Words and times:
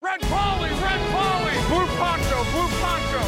Red 0.00 0.20
Polly, 0.20 0.70
Red 0.70 1.00
Polly, 1.10 1.56
Blue 1.70 1.86
Poncho, 1.98 2.38
Blue 2.52 2.70
Poncho. 2.82 3.22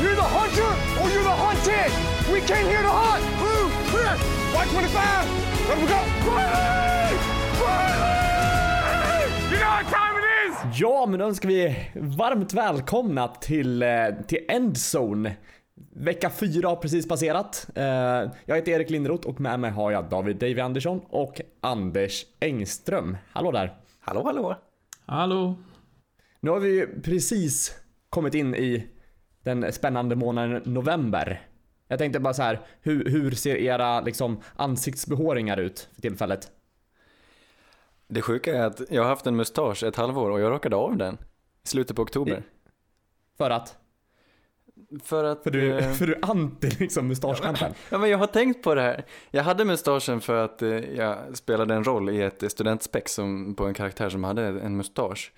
You're 0.00 0.14
the 0.14 0.22
hunter 0.22 0.70
or 1.00 1.10
you're 1.10 1.24
the 1.24 1.38
hunted. 1.44 1.90
We 2.32 2.40
came 2.40 2.66
here 2.66 2.82
to 2.82 2.88
hunt. 2.88 3.24
Blue, 3.40 3.70
clear. 3.90 4.14
White 4.54 4.70
25. 4.70 5.26
Let 5.68 5.78
we 5.78 5.86
go. 5.86 6.00
Polly! 6.24 7.18
Polly! 7.60 8.30
You 9.50 9.58
know 9.58 9.70
what 9.70 9.86
time 9.90 10.14
it 10.18 10.26
is? 10.46 10.80
Ja, 10.80 11.06
men 11.06 11.18
då 11.18 11.26
önskar 11.26 11.48
vi 11.48 11.76
varmt 11.94 12.52
välkomna 12.54 13.28
till, 13.28 13.82
eh, 13.82 13.88
till 14.26 14.38
Endzone. 14.48 15.36
Vecka 15.94 16.30
fyra 16.30 16.68
har 16.68 16.76
precis 16.76 17.08
passerat. 17.08 17.66
Eh, 17.74 17.84
jag 18.46 18.56
heter 18.56 18.72
Erik 18.72 18.90
Lindroth 18.90 19.28
och 19.28 19.40
med 19.40 19.60
mig 19.60 19.70
har 19.70 19.90
jag 19.90 20.04
David 20.10 20.36
Davy 20.36 20.60
Andersson 20.60 21.00
och 21.08 21.40
Anders 21.60 22.26
Engström. 22.40 23.16
Hallå 23.32 23.52
där! 23.52 23.79
Hallå, 24.00 24.22
hallå. 24.24 24.56
Hallå? 25.06 25.56
Nu 26.40 26.50
har 26.50 26.60
vi 26.60 26.86
precis 26.86 27.76
kommit 28.10 28.34
in 28.34 28.54
i 28.54 28.86
den 29.42 29.72
spännande 29.72 30.16
månaden 30.16 30.62
november. 30.64 31.48
Jag 31.88 31.98
tänkte 31.98 32.20
bara 32.20 32.34
så 32.34 32.42
här, 32.42 32.60
hur, 32.80 33.04
hur 33.04 33.30
ser 33.30 33.56
era 33.56 34.00
liksom, 34.00 34.40
ansiktsbehåringar 34.56 35.56
ut 35.56 35.88
för 35.94 36.02
tillfället? 36.02 36.52
Det 38.08 38.22
sjuka 38.22 38.56
är 38.56 38.62
att 38.62 38.80
jag 38.90 39.02
har 39.02 39.08
haft 39.08 39.26
en 39.26 39.36
mustasch 39.36 39.82
ett 39.82 39.96
halvår 39.96 40.30
och 40.30 40.40
jag 40.40 40.50
rakade 40.50 40.76
av 40.76 40.96
den 40.96 41.18
i 41.64 41.68
slutet 41.68 41.96
på 41.96 42.02
oktober. 42.02 42.42
För 43.38 43.50
att? 43.50 43.79
För 45.02 45.24
att... 45.24 45.42
För 45.42 45.50
du, 45.50 45.78
eh, 45.78 45.92
för 45.92 46.06
du 46.06 46.14
är 46.14 46.30
anti 46.30 46.70
liksom 46.78 47.08
mustaschkampen? 47.08 47.74
Ja, 47.88 47.98
men 47.98 48.10
jag 48.10 48.18
har 48.18 48.26
tänkt 48.26 48.62
på 48.62 48.74
det 48.74 48.82
här. 48.82 49.04
Jag 49.30 49.42
hade 49.42 49.64
mustaschen 49.64 50.20
för 50.20 50.44
att 50.44 50.62
eh, 50.62 50.68
jag 50.70 51.36
spelade 51.36 51.74
en 51.74 51.84
roll 51.84 52.10
i 52.10 52.22
ett 52.22 52.52
studentspex 52.52 53.12
som, 53.12 53.54
på 53.54 53.66
en 53.66 53.74
karaktär 53.74 54.08
som 54.08 54.24
hade 54.24 54.42
en 54.42 54.76
mustasch. 54.76 55.32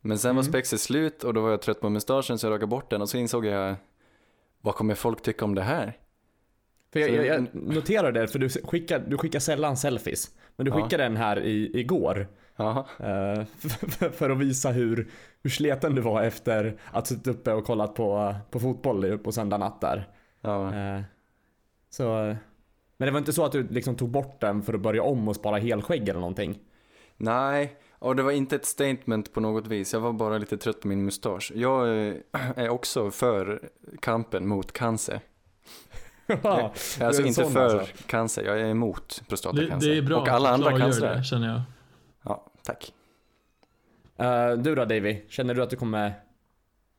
Men 0.00 0.18
sen 0.18 0.36
var 0.36 0.42
spexet 0.42 0.80
slut 0.80 1.24
och 1.24 1.34
då 1.34 1.40
var 1.40 1.50
jag 1.50 1.62
trött 1.62 1.80
på 1.80 1.90
mustaschen 1.90 2.38
så 2.38 2.46
jag 2.46 2.52
rakade 2.52 2.66
bort 2.66 2.90
den 2.90 3.02
och 3.02 3.08
så 3.08 3.18
insåg 3.18 3.46
jag, 3.46 3.74
vad 4.60 4.74
kommer 4.74 4.94
folk 4.94 5.22
tycka 5.22 5.44
om 5.44 5.54
det 5.54 5.62
här? 5.62 5.96
För 7.04 7.08
jag, 7.14 7.26
jag, 7.26 7.36
jag 7.36 7.46
noterar 7.54 8.12
det, 8.12 8.28
för 8.28 8.38
du 8.38 8.48
skickar, 8.48 8.98
du 9.08 9.18
skickar 9.18 9.38
sällan 9.38 9.76
selfies. 9.76 10.30
Men 10.56 10.64
du 10.66 10.70
Ja. 10.72 10.82
skickade 10.82 11.02
den 11.02 11.16
här 11.16 11.40
i, 11.40 11.80
igår. 11.80 12.28
Jaha. 12.56 12.78
eh, 12.98 13.44
för, 13.88 14.10
för 14.10 14.30
att 14.30 14.38
visa 14.38 14.70
hur, 14.70 15.08
hur 15.42 15.50
sleten 15.50 15.94
du 15.94 16.00
var 16.02 16.22
efter 16.22 16.76
att 16.92 17.06
suttit 17.06 17.26
uppe 17.26 17.52
och 17.52 17.64
kollat 17.64 17.94
på, 17.94 18.34
på 18.50 18.60
fotboll 18.60 19.18
på 19.18 19.32
söndag 19.32 19.58
natt 19.58 19.80
där. 19.80 20.08
Ja. 20.40 20.74
Eh, 20.74 21.00
så, 21.90 22.36
men 22.96 23.06
det 23.06 23.10
var 23.10 23.18
inte 23.18 23.32
så 23.32 23.44
att 23.44 23.52
du 23.52 23.66
liksom 23.70 23.94
tog 23.96 24.08
bort 24.10 24.40
den 24.40 24.62
för 24.62 24.74
att 24.74 24.80
börja 24.80 25.02
om 25.02 25.28
och 25.28 25.36
spara 25.36 25.56
helskägg 25.56 26.08
eller 26.08 26.20
någonting? 26.20 26.58
Nej, 27.16 27.76
och 27.98 28.16
det 28.16 28.22
var 28.22 28.32
inte 28.32 28.56
ett 28.56 28.64
statement 28.64 29.32
på 29.32 29.40
något 29.40 29.66
vis. 29.66 29.92
Jag 29.92 30.00
var 30.00 30.12
bara 30.12 30.38
lite 30.38 30.56
trött 30.58 30.80
på 30.80 30.88
min 30.88 31.04
mustasch. 31.04 31.52
Jag 31.54 32.06
eh, 32.08 32.14
är 32.56 32.68
också 32.68 33.10
för 33.10 33.68
kampen 34.00 34.48
mot 34.48 34.72
cancer. 34.72 35.20
Ja, 36.42 36.72
Jag 36.98 37.02
är 37.02 37.06
alltså 37.06 37.22
inte 37.22 37.42
sån 37.42 37.52
för 37.52 37.78
alltså. 37.78 37.92
cancer, 38.06 38.44
jag 38.44 38.60
är 38.60 38.64
emot 38.64 39.16
Det, 39.20 39.28
prostatacancer. 39.28 39.88
det 39.88 39.96
är 39.98 40.02
bra 40.02 40.20
och 40.20 40.28
alla 40.28 40.50
andra 40.50 40.78
cancrar. 40.78 41.16
det, 41.16 41.24
känner 41.24 41.48
jag. 41.48 41.60
Ja, 42.22 42.46
tack. 42.62 42.92
Eh, 44.16 44.52
du 44.52 44.74
då 44.74 44.84
Davy, 44.84 45.22
känner 45.28 45.54
du 45.54 45.62
att 45.62 45.70
du 45.70 45.76
kommer... 45.76 46.12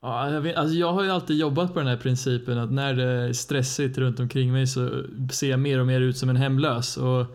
Ja, 0.02 0.30
jag, 0.31 0.42
vet, 0.42 0.56
alltså 0.56 0.75
jag 0.75 0.94
har 0.94 1.03
ju 1.03 1.09
alltid 1.09 1.38
jobbat 1.38 1.73
på 1.73 1.80
den 1.80 1.88
här 1.88 1.97
principen 1.97 2.58
att 2.58 2.72
när 2.72 2.94
det 2.94 3.03
är 3.03 3.34
stressigt 3.34 3.97
runt 3.97 4.19
omkring 4.19 4.52
mig 4.53 4.67
så 4.67 5.03
ser 5.31 5.50
jag 5.50 5.59
mer 5.59 5.80
och 5.80 5.88
mer 5.88 6.02
ut 6.02 6.17
som 6.17 6.30
en 6.30 6.36
hemlös. 6.36 6.97
Och 6.97 7.25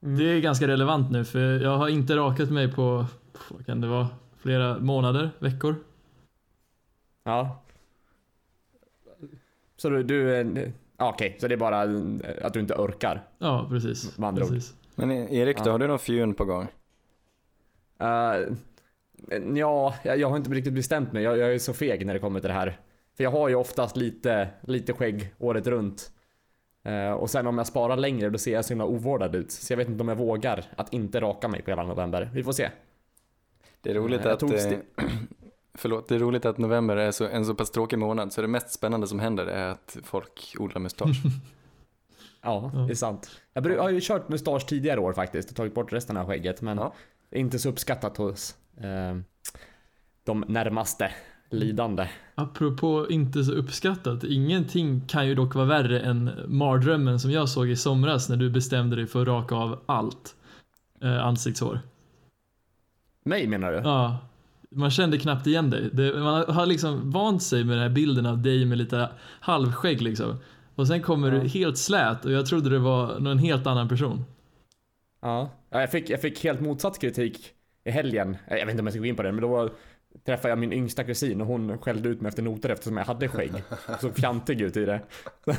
Det 0.00 0.24
är 0.24 0.40
ganska 0.40 0.68
relevant 0.68 1.10
nu 1.10 1.24
för 1.24 1.60
jag 1.60 1.76
har 1.76 1.88
inte 1.88 2.16
rakat 2.16 2.50
mig 2.50 2.72
på, 2.72 3.06
vad 3.50 3.66
kan 3.66 3.80
det 3.80 3.86
vara, 3.86 4.08
flera 4.38 4.78
månader, 4.78 5.30
veckor. 5.38 5.74
Ja. 7.24 7.62
Så 9.76 9.88
du, 9.90 10.02
du 10.02 10.72
okej, 10.98 11.36
så 11.40 11.48
det 11.48 11.54
är 11.54 11.56
bara 11.56 11.80
att 12.42 12.52
du 12.52 12.60
inte 12.60 12.74
orkar? 12.74 13.22
Ja, 13.38 13.66
precis. 13.70 14.18
Med 14.18 14.28
andra 14.28 14.44
ord. 14.44 14.50
precis. 14.50 14.74
Men 14.94 15.10
eh, 15.10 15.32
Erik, 15.32 15.56
då 15.58 15.62
Ja. 15.66 15.72
har 15.72 15.78
du 15.78 15.86
någon 15.86 15.98
fjun 15.98 16.34
på 16.34 16.44
gång? 16.44 16.66
Uh, 18.02 18.56
ja, 19.54 19.94
jag, 20.02 20.28
har 20.28 20.36
inte 20.36 20.50
riktigt 20.50 20.72
bestämt 20.72 21.12
mig. 21.12 21.22
Jag, 21.22 21.38
jag 21.38 21.54
är 21.54 21.58
så 21.58 21.74
feg 21.74 22.06
när 22.06 22.14
det 22.14 22.20
kommer 22.20 22.40
till 22.40 22.48
det 22.48 22.54
här. 22.54 22.78
För 23.16 23.24
jag 23.24 23.30
har 23.30 23.48
ju 23.48 23.54
oftast 23.54 23.96
lite, 23.96 24.48
lite 24.60 24.92
skägg 24.92 25.34
året 25.38 25.66
runt. 25.66 26.10
Eh, 26.84 27.10
och 27.10 27.30
sen 27.30 27.46
om 27.46 27.58
jag 27.58 27.66
sparar 27.66 27.96
längre 27.96 28.30
då 28.30 28.38
ser 28.38 28.52
jag 28.52 28.64
så 28.64 28.68
himla 28.68 28.84
ovårdad 28.84 29.34
ut. 29.34 29.52
Så 29.52 29.72
jag 29.72 29.76
vet 29.76 29.88
inte 29.88 30.00
om 30.02 30.08
jag 30.08 30.16
vågar 30.16 30.64
att 30.76 30.92
inte 30.92 31.20
raka 31.20 31.48
mig 31.48 31.62
på 31.62 31.70
hela 31.70 31.82
november. 31.82 32.30
Vi 32.34 32.42
får 32.42 32.52
se. 32.52 32.70
Det 33.80 33.90
är 33.90 33.94
roligt 33.94 34.20
Jag 34.24 34.32
att... 34.32 34.42
förlåt, 35.78 36.08
det 36.08 36.14
är 36.14 36.18
roligt 36.18 36.44
att 36.46 36.58
november 36.58 36.96
är 36.96 37.10
så, 37.10 37.28
en 37.28 37.44
så 37.46 37.54
pass 37.54 37.70
tråkig 37.70 37.98
månad. 37.98 38.32
Så 38.32 38.42
det 38.42 38.48
mest 38.48 38.70
spännande 38.72 39.06
som 39.06 39.18
händer 39.18 39.46
är 39.46 39.68
att 39.68 39.96
folk 40.04 40.54
odlar 40.58 40.80
mustasch. 40.80 41.22
Ja, 42.42 42.70
Ja. 42.74 42.80
det 42.86 42.92
är 42.92 42.94
sant. 42.94 43.30
Jag, 43.52 43.82
har 43.82 43.90
ju 43.90 44.00
kört 44.02 44.28
mustasch 44.28 44.66
tidigare 44.66 45.00
år 45.00 45.12
faktiskt 45.12 45.50
och 45.50 45.56
tagit 45.56 45.74
bort 45.74 45.92
resten 45.92 46.16
av 46.16 46.26
skägget. 46.26 46.62
Men 46.62 46.78
Ja. 46.78 46.92
inte 47.30 47.58
så 47.58 47.68
uppskattat 47.68 48.16
hos 48.16 48.54
eh, 48.76 49.16
de 50.24 50.44
närmaste 50.48 51.10
lidande. 51.50 52.08
Apropå 52.34 53.06
inte 53.10 53.44
så 53.44 53.52
uppskattat, 53.52 54.24
ingenting 54.24 55.00
kan 55.08 55.28
ju 55.28 55.34
dock 55.34 55.54
vara 55.54 55.66
värre 55.66 56.00
än 56.00 56.30
mardrömmen 56.46 57.20
som 57.20 57.30
jag 57.30 57.48
såg 57.48 57.68
i 57.70 57.76
somras 57.76 58.28
när 58.28 58.36
du 58.36 58.50
bestämde 58.50 58.96
dig 58.96 59.06
för 59.06 59.22
att 59.22 59.28
raka 59.28 59.54
av 59.54 59.80
allt 59.86 60.34
eh, 61.02 61.24
ansiktshår. 61.24 61.80
Mig 63.24 63.46
menar 63.46 63.72
du? 63.72 63.78
Ja, 63.78 64.18
man 64.74 64.90
kände 64.90 65.18
knappt 65.18 65.46
igen 65.46 65.70
dig. 65.70 65.90
Det, 65.92 66.12
man 66.20 66.44
har 66.54 66.66
liksom 66.66 67.10
vant 67.10 67.42
sig 67.42 67.64
med 67.64 67.76
den 67.76 67.82
här 67.82 67.88
bilden 67.90 68.26
av 68.26 68.42
dig 68.42 68.64
med 68.64 68.78
lite 68.78 69.08
halvskägg 69.40 70.02
liksom. 70.02 70.36
Och 70.74 70.86
sen 70.86 71.02
kommer 71.02 71.32
Ja. 71.32 71.40
du 71.42 71.48
helt 71.48 71.78
slät 71.78 72.24
och 72.24 72.32
jag 72.32 72.46
trodde 72.46 72.70
det 72.70 72.78
var 72.78 73.18
någon 73.20 73.38
helt 73.38 73.66
annan 73.66 73.88
person. 73.88 74.24
Ja, 75.22 75.50
Ja, 75.70 75.80
jag 75.80 75.90
fick, 75.90 76.10
jag 76.10 76.20
fick 76.20 76.44
helt 76.44 76.60
motsatt 76.60 76.98
kritik 77.00 77.50
i 77.84 77.90
helgen. 77.90 78.36
Jag 78.48 78.56
vet 78.56 78.68
inte 78.70 78.80
om 78.80 78.86
jag 78.86 78.92
ska 78.92 79.00
gå 79.00 79.06
in 79.06 79.16
på 79.16 79.22
det, 79.22 79.32
men 79.32 79.42
då 79.42 79.70
träffade 80.26 80.48
jag 80.48 80.58
min 80.58 80.72
yngsta 80.72 81.04
kusin 81.04 81.40
och 81.40 81.46
hon 81.46 81.78
skällde 81.78 82.08
ut 82.08 82.20
mig 82.20 82.28
efter 82.28 82.42
noter 82.42 82.68
eftersom 82.68 82.96
jag 82.96 83.04
hade 83.04 83.28
skägg. 83.28 83.52
Så 84.00 84.10
fjantig 84.10 84.60
ut 84.60 84.76
i 84.76 84.84
det. 84.84 85.00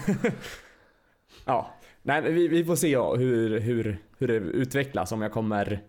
ja, 1.45 1.73
nej 2.03 2.21
men 2.21 2.33
vi, 2.35 2.47
vi 2.47 2.63
får 2.65 2.75
se 2.75 2.97
hur, 2.97 3.59
hur, 3.59 3.97
hur 4.17 4.27
det 4.27 4.33
utvecklas 4.33 5.11
om 5.11 5.21
jag 5.21 5.31
kommer 5.31 5.81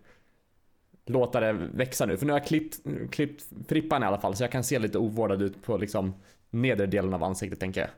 låta 1.05 1.39
det 1.39 1.53
växa 1.53 2.05
nu. 2.05 2.17
För 2.17 2.25
nu 2.25 2.31
har 2.31 2.39
jag 2.39 2.47
klippt, 2.47 2.79
klippt 3.11 3.43
frippan 3.67 4.03
i 4.03 4.05
alla 4.05 4.17
fall 4.17 4.35
så 4.35 4.43
jag 4.43 4.51
kan 4.51 4.63
se 4.63 4.79
lite 4.79 4.97
ovårdad 4.97 5.41
ut 5.41 5.63
på 5.63 5.77
liksom 5.77 6.13
nedre 6.49 6.85
delen 6.85 7.13
av 7.13 7.23
ansiktet 7.23 7.59
tänker 7.59 7.81
jag. 7.81 7.89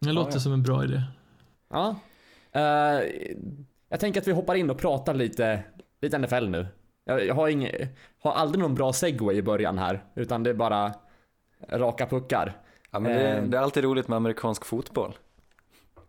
Det 0.00 0.12
låter 0.12 0.32
ja. 0.32 0.40
som 0.40 0.52
en 0.52 0.62
bra 0.62 0.84
idé. 0.84 1.02
Ja. 1.68 1.96
Eh, 2.52 3.00
jag 3.88 4.00
tänker 4.00 4.20
att 4.20 4.28
vi 4.28 4.32
hoppar 4.32 4.54
in 4.54 4.70
och 4.70 4.78
pratar 4.78 5.14
lite, 5.14 5.62
lite 6.00 6.18
NFL 6.18 6.48
nu. 6.48 6.66
Jag, 7.04 7.26
jag 7.26 7.34
har, 7.34 7.48
ing, 7.48 7.68
har 8.22 8.32
aldrig 8.32 8.62
någon 8.62 8.74
bra 8.74 8.92
segway 8.92 9.36
i 9.36 9.42
början 9.42 9.78
här, 9.78 10.04
utan 10.14 10.42
det 10.42 10.50
är 10.50 10.54
bara 10.54 10.94
raka 11.68 12.06
puckar. 12.06 12.52
Ja, 12.90 12.98
men 13.00 13.12
det, 13.12 13.28
Ehm. 13.28 13.50
det 13.50 13.58
är 13.58 13.62
alltid 13.62 13.84
roligt 13.84 14.08
med 14.08 14.16
amerikansk 14.16 14.64
fotboll. 14.64 15.14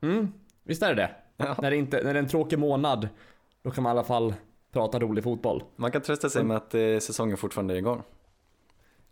Mm, 0.02 0.34
visst 0.64 0.84
är 0.84 0.96
det 0.96 0.96
det? 0.96 1.12
Ja. 1.38 1.56
När, 1.62 1.72
det 1.72 1.78
inte, 1.78 1.98
när 2.04 2.14
det 2.14 2.20
är 2.20 2.24
en 2.24 2.30
tråkig 2.30 2.60
månad, 2.60 3.10
då 3.62 3.72
kan 3.72 3.84
man 3.84 3.90
i 3.90 3.92
alla 3.92 4.08
fall 4.08 4.34
prata 4.76 5.00
rolig 5.00 5.24
fotboll. 5.24 5.64
Man 5.76 5.92
kan 5.92 6.02
trösta 6.02 6.30
sig 6.30 6.44
med 6.44 6.58
att 6.58 6.74
eh, 6.76 6.98
säsongen 7.00 7.38
fortfarande 7.38 7.74
är 7.74 7.78
igång. 7.78 8.04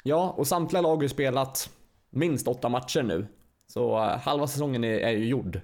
Ja, 0.03 0.33
och 0.37 0.47
samtliga 0.47 0.81
lag 0.81 0.95
har 0.95 1.03
ju 1.03 1.09
spelat 1.09 1.69
minst 2.09 2.47
åtta 2.47 2.69
matcher 2.69 3.03
nu. 3.03 3.27
Så 3.67 3.97
eh, 3.97 4.17
halva 4.17 4.47
säsongen 4.47 4.83
är, 4.83 4.97
är 4.99 5.11
ju 5.11 5.25
gjord. 5.27 5.59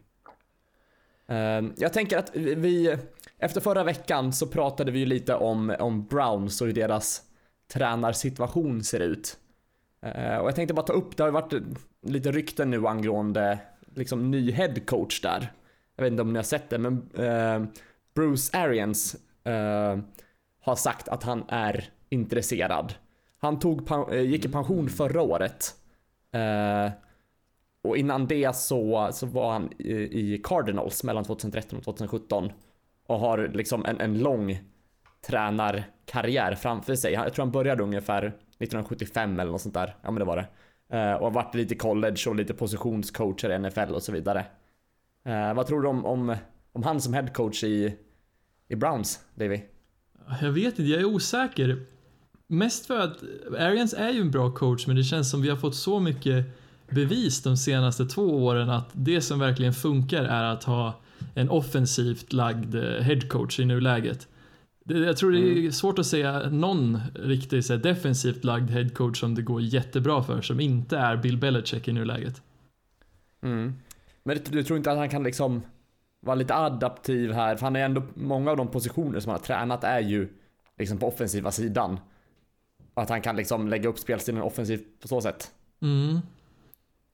Eh, 1.28 1.62
jag 1.78 1.94
tänker 1.94 2.18
att 2.18 2.36
vi- 2.36 2.98
efter 3.38 3.62
förra 3.62 3.84
veckan 3.84 4.34
så 4.34 4.48
pratade 4.48 4.92
vi 4.92 5.00
ju 5.00 5.06
lite 5.06 5.36
om, 5.36 5.76
om 5.80 6.06
Browns 6.06 6.62
och 6.62 6.68
hur 6.68 6.74
deras 6.74 7.22
tränarsituation 7.74 8.84
ser 8.84 9.00
ut. 9.00 9.38
Eh, 10.02 10.38
och 10.38 10.48
jag 10.48 10.56
tänkte 10.56 10.74
bara 10.74 10.86
ta 10.86 10.94
upp, 10.94 11.18
det 11.18 11.24
har 11.24 11.28
ju 11.28 11.34
varit 11.34 11.54
lite 12.02 12.32
rykten 12.32 12.70
nu 12.72 12.88
angående 12.88 13.60
liksom 13.96 14.32
ny 14.32 14.52
head 14.52 14.74
coach 14.88 15.22
där. 15.22 15.52
Jag 15.96 16.04
vet 16.04 16.12
inte 16.12 16.22
om 16.22 16.34
ni 16.34 16.40
har 16.40 16.44
sett 16.44 16.70
det, 16.70 16.78
men 16.78 17.10
Bruce 18.16 18.58
Arians 18.58 19.16
eh, 19.44 19.98
har 20.62 20.76
sagt 20.76 21.08
att 21.08 21.24
han 21.24 21.44
är 21.48 21.90
intresserad. 22.10 22.94
Han 23.38 23.60
tog, 23.60 23.92
eh, 24.12 24.22
gick 24.22 24.46
i 24.46 24.50
pension 24.50 24.90
förra 24.90 25.22
året. 25.22 25.76
Eh, 26.32 26.92
och 27.82 27.98
innan 27.98 28.28
det 28.28 28.56
så, 28.56 29.10
så 29.12 29.26
var 29.26 29.52
han 29.52 29.70
i, 29.78 29.94
i 29.94 30.42
Cardinals 30.44 31.04
mellan 31.04 31.24
2013 31.24 31.78
och 31.78 31.86
2017. 31.86 32.52
Och 33.08 33.20
har 33.20 33.52
liksom 33.54 33.86
en, 33.86 34.02
en 34.02 34.20
lång 34.20 34.60
tränarkarriär 35.28 36.56
framför 36.56 36.96
sig. 36.96 37.14
Jag 37.14 37.34
tror 37.34 37.46
han 37.46 37.52
började 37.52 37.84
ungefär 37.84 38.24
1975 38.24 39.40
eller 39.40 39.52
något 39.52 39.62
sånt 39.62 39.74
där. 39.74 39.96
Ja 40.02 40.12
men 40.12 40.20
det 40.20 40.26
var 40.26 40.36
det. 40.36 40.48
Eh, 40.98 41.14
och 41.14 41.24
har 41.24 41.32
varit 41.32 41.56
lite 41.56 41.76
college 41.76 42.24
och 42.28 42.36
lite 42.36 42.54
positionscoacher 42.54 43.52
i 43.52 43.60
NFL 43.60 43.94
och 43.94 44.04
så 44.04 44.12
vidare. 44.12 44.46
Eh, 45.26 45.54
vad 45.54 45.68
tror 45.68 45.82
du 45.82 45.88
om, 45.88 46.06
om, 46.06 46.36
om 46.72 46.84
han 46.84 47.02
som 47.02 47.14
headcoach 47.14 47.64
i, 47.64 47.98
i 48.70 48.76
Browns, 48.76 49.20
Davy? 49.36 49.62
Jag 50.42 50.52
vet 50.52 50.80
inte, 50.80 50.92
jag 50.92 51.02
är 51.02 51.06
osäker. 51.06 51.86
mest 52.48 52.86
för 52.86 53.00
att 53.00 53.24
Arians 53.60 53.94
är 53.94 54.10
ju 54.10 54.22
en 54.22 54.32
bra 54.32 54.52
coach 54.52 54.88
men 54.88 54.96
det 54.96 55.04
känns 55.04 55.32
som 55.32 55.42
vi 55.42 55.50
har 55.50 55.58
fått 55.58 55.76
så 55.76 56.00
mycket 56.00 56.46
bevis 56.90 57.42
de 57.44 57.58
senaste 57.58 58.06
två 58.06 58.46
åren 58.46 58.70
att 58.70 58.90
det 58.94 59.22
som 59.22 59.40
verkligen 59.40 59.74
funkar 59.74 60.24
är 60.24 60.44
att 60.44 60.64
ha 60.64 61.00
en 61.36 61.50
offensivt 61.50 62.34
lagd 62.34 62.76
eh, 62.76 62.82
headcoach 62.82 63.60
i 63.60 63.66
nuläget. 63.66 64.28
Jag 64.86 65.18
tror 65.18 65.32
det 65.32 65.38
är 65.40 65.52
Mm. 65.58 65.72
svårt 65.72 66.00
att 66.00 66.06
säga 66.06 66.50
någon 66.50 67.00
riktigt 67.16 67.66
så 67.66 67.76
defensivt 67.76 68.44
lagd 68.44 68.70
headcoach 68.70 69.20
som 69.20 69.36
det 69.36 69.42
går 69.42 69.62
jättebra 69.62 70.24
för 70.24 70.42
som 70.42 70.60
inte 70.60 70.98
är 70.98 71.18
Bill 71.18 71.38
Belichick 71.38 71.88
i 71.88 71.92
nuläget. 71.94 72.42
Mm. 73.44 73.74
Men 74.24 74.38
du 74.52 74.64
tror 74.64 74.78
inte 74.78 74.92
att 74.92 74.98
han 74.98 75.10
kan 75.10 75.24
liksom 75.24 75.62
vara 76.20 76.36
lite 76.36 76.56
adaptiv 76.56 77.32
här? 77.32 77.56
För 77.56 77.66
han 77.66 77.76
är 77.76 77.86
ändå, 77.86 78.04
många 78.14 78.52
av 78.52 78.58
de 78.58 78.68
positioner 78.68 79.20
som 79.20 79.30
han 79.30 79.40
har 79.40 79.46
tränat 79.46 79.84
är 79.84 80.00
ju 80.00 80.30
liksom 80.78 80.98
på 80.98 81.08
offensiva 81.08 81.52
sidan. 81.52 82.00
Och 82.94 83.02
att 83.04 83.10
han 83.10 83.22
kan 83.22 83.36
liksom 83.36 83.68
lägga 83.68 83.90
upp 83.90 84.00
spelstilen 84.00 84.42
offensivt 84.42 85.02
på 85.02 85.08
så 85.08 85.22
sätt. 85.22 85.52
Mm. 85.82 86.20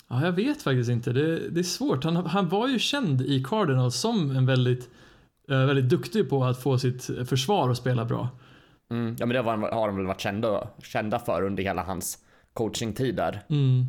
Ja, 0.08 0.26
jag 0.26 0.32
vet 0.32 0.62
faktiskt 0.62 0.90
inte. 0.90 1.14
Det, 1.14 1.50
det 1.50 1.60
är 1.60 1.64
svårt. 1.64 2.04
Han, 2.04 2.16
han 2.16 2.50
var 2.50 2.68
ju 2.68 2.80
känd 2.80 3.22
i 3.22 3.44
Cardinals 3.44 3.96
som 3.96 4.32
en 4.32 4.46
väldigt, 4.46 4.90
eh, 5.50 5.66
väldigt 5.66 5.90
duktig 5.90 6.30
på 6.30 6.44
att 6.44 6.64
få 6.64 6.78
sitt 6.78 7.06
försvar 7.30 7.70
att 7.70 7.78
spela 7.78 8.06
bra. 8.06 8.30
Mm. 8.90 9.16
Ja 9.20 9.26
men 9.26 9.36
det 9.36 9.42
var, 9.42 9.58
har 9.58 9.88
de 9.88 9.96
väl 9.96 10.06
varit 10.06 10.22
kända, 10.22 10.68
kända 10.84 11.20
för 11.20 11.44
under 11.44 11.64
hela 11.64 11.84
hans 11.84 12.18
coachingtid 12.54 13.16
där. 13.16 13.44
Mm. 13.50 13.86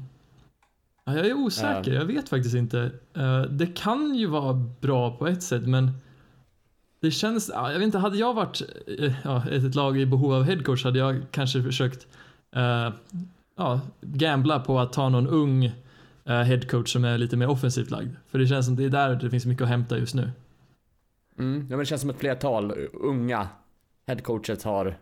Ja, 1.08 1.16
jag 1.16 1.26
är 1.26 1.34
osäker, 1.34 1.92
jag 1.92 2.04
vet 2.04 2.28
faktiskt 2.28 2.54
inte. 2.54 2.90
Eh, 3.14 3.42
Det 3.42 3.66
kan 3.66 4.14
ju 4.14 4.26
vara 4.26 4.52
bra 4.80 5.16
på 5.16 5.26
ett 5.26 5.42
sätt, 5.42 5.66
men 5.66 5.90
det 7.00 7.10
känns, 7.10 7.50
ja, 7.54 7.72
jag 7.72 7.78
vet 7.78 7.86
inte, 7.86 7.98
hade 7.98 8.16
jag 8.18 8.34
varit 8.34 8.62
eh, 8.98 9.12
ja, 9.24 9.48
ett 9.50 9.74
lag 9.74 9.98
i 9.98 10.06
behov 10.06 10.32
av 10.32 10.42
headcoach 10.42 10.84
hade 10.84 10.98
jag 10.98 11.22
kanske 11.30 11.62
försökt 11.62 12.06
eh, 12.56 12.90
ja, 13.56 13.80
gambla 14.00 14.60
på 14.60 14.78
att 14.80 14.92
ta 14.92 15.08
någon 15.08 15.26
ung 15.28 15.64
eh, 16.24 16.40
headcoach 16.42 16.92
som 16.92 17.04
är 17.04 17.18
lite 17.18 17.36
mer 17.36 17.48
offensivt 17.48 17.90
lagd. 17.90 18.10
För 18.28 18.38
det 18.38 18.46
känns 18.46 18.66
som 18.66 18.76
det 18.76 18.84
är 18.84 18.88
där 18.88 19.14
det 19.14 19.30
finns 19.30 19.46
mycket 19.46 19.62
att 19.62 19.68
hämta 19.68 19.98
just 19.98 20.14
nu. 20.14 20.30
Mm. 21.38 21.60
Ja 21.60 21.66
men 21.68 21.78
det 21.78 21.84
känns 21.86 22.00
som 22.00 22.10
ett 22.10 22.18
flertal 22.18 22.72
unga 22.92 23.48
headcoaches 24.06 24.64
har, 24.64 24.96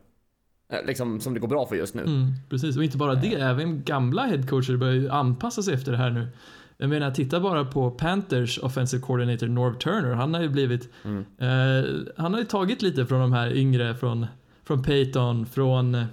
liksom 0.87 1.21
som 1.21 1.35
det 1.35 1.41
går 1.41 1.49
bra 1.49 1.67
för 1.67 1.77
just 1.77 1.95
nu. 1.95 2.03
Mm, 2.03 2.33
precis, 2.51 2.77
och 2.77 2.85
inte 2.85 2.97
bara 2.97 3.15
det, 3.15 3.35
även 3.35 3.83
gamla 3.85 4.23
headcoacher 4.23 4.77
börjar 4.77 4.95
ju 4.95 5.09
anpassa 5.11 5.63
sig 5.63 5.75
efter 5.75 5.93
det 5.93 5.99
här 5.99 6.11
nu. 6.11 6.29
Jag 6.77 6.91
menar, 6.91 7.11
titta 7.11 7.41
bara 7.41 7.65
på 7.65 7.91
Panthers 7.91 8.59
offensive 8.59 9.03
coordinator 9.03 9.47
Norv 9.47 9.75
Turner. 9.79 10.15
Han 10.15 10.35
har 10.35 10.43
ju 10.43 10.49
blivit, 10.49 10.89
Mm. 11.05 11.25
eh, 11.39 11.91
han 12.17 12.33
har 12.33 12.41
ju 12.41 12.47
tagit 12.47 12.83
lite 12.83 13.07
från 13.07 13.21
de 13.21 13.33
här 13.33 13.57
yngre, 13.57 13.95
från, 13.95 14.27
från 14.65 14.83
Peyton, 14.83 15.47
från, 15.47 15.95
eh, 15.95 16.05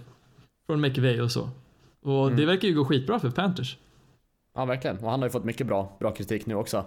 från 0.68 0.82
McVay 0.82 1.22
och 1.22 1.32
så. 1.32 1.50
Och 2.02 2.26
Mm. 2.26 2.38
det 2.40 2.46
verkar 2.46 2.68
ju 2.68 2.74
gå 2.74 2.86
skitbra 2.86 3.20
för 3.20 3.30
Panthers. 3.32 3.78
Ja 4.56 4.66
verkligen. 4.66 4.98
Och 4.98 5.12
han 5.12 5.20
har 5.20 5.28
ju 5.28 5.32
fått 5.32 5.44
mycket 5.46 5.68
bra, 5.68 5.98
bra 6.00 6.12
kritik 6.14 6.46
nu 6.46 6.56
också. 6.56 6.86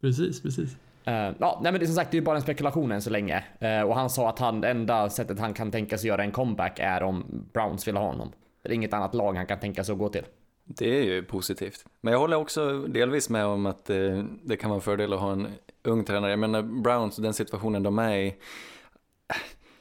Precis, 0.00 0.42
precis. 0.42 0.76
Uh, 1.08 1.34
ja, 1.38 1.60
nej 1.62 1.72
men 1.72 1.80
det 1.80 1.84
är 1.84 1.86
som 1.86 1.94
sagt, 1.94 2.10
det 2.10 2.14
är 2.14 2.20
ju 2.20 2.24
bara 2.24 2.36
en 2.36 2.42
spekulation 2.42 2.92
än 2.92 3.02
så 3.02 3.10
länge. 3.10 3.44
Uh, 3.62 3.82
och 3.82 3.94
han 3.94 4.10
sa 4.10 4.28
att 4.28 4.38
han, 4.38 4.60
det 4.60 4.68
enda 4.68 5.10
sättet 5.10 5.38
han 5.38 5.54
kan 5.54 5.70
tänka 5.70 5.98
sig 5.98 6.08
göra 6.08 6.22
en 6.22 6.32
comeback 6.32 6.78
är 6.78 7.02
om 7.02 7.24
Browns 7.52 7.88
vill 7.88 7.96
ha 7.96 8.06
honom. 8.06 8.32
Det 8.62 8.68
är 8.68 8.72
inget 8.72 8.92
annat 8.92 9.14
lag 9.14 9.32
han 9.32 9.46
kan 9.46 9.60
tänka 9.60 9.84
sig 9.84 9.92
att 9.92 9.98
gå 9.98 10.08
till. 10.08 10.24
Det 10.64 10.98
är 10.98 11.02
ju 11.02 11.22
positivt. 11.22 11.84
Men 12.00 12.12
jag 12.12 12.20
håller 12.20 12.36
också 12.36 12.78
delvis 12.78 13.30
med 13.30 13.46
om 13.46 13.66
att 13.66 13.90
eh, 13.90 14.24
det 14.42 14.56
kan 14.56 14.70
vara 14.70 14.76
en 14.76 14.82
fördel 14.82 15.12
att 15.12 15.20
ha 15.20 15.32
en 15.32 15.48
ung 15.82 16.04
tränare. 16.04 16.30
Jag 16.30 16.38
menar 16.38 16.62
Browns, 16.62 17.16
den 17.16 17.34
situationen 17.34 17.82
de 17.82 17.98
är 17.98 18.16
i, 18.16 18.34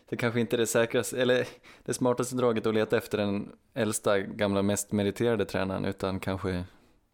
det 0.10 0.18
kanske 0.18 0.40
inte 0.40 0.56
är 0.56 0.58
det 0.58 0.68
säkraste, 0.68 1.22
eller 1.22 1.48
det 1.86 1.94
smartaste 1.94 2.36
draget 2.36 2.66
att 2.66 2.74
leta 2.74 2.98
efter 2.98 3.18
den 3.18 3.50
äldsta, 3.74 4.20
gamla, 4.20 4.62
mest 4.62 4.92
meriterade 4.92 5.46
tränaren, 5.46 5.86
utan 5.86 6.20
kanske, 6.20 6.64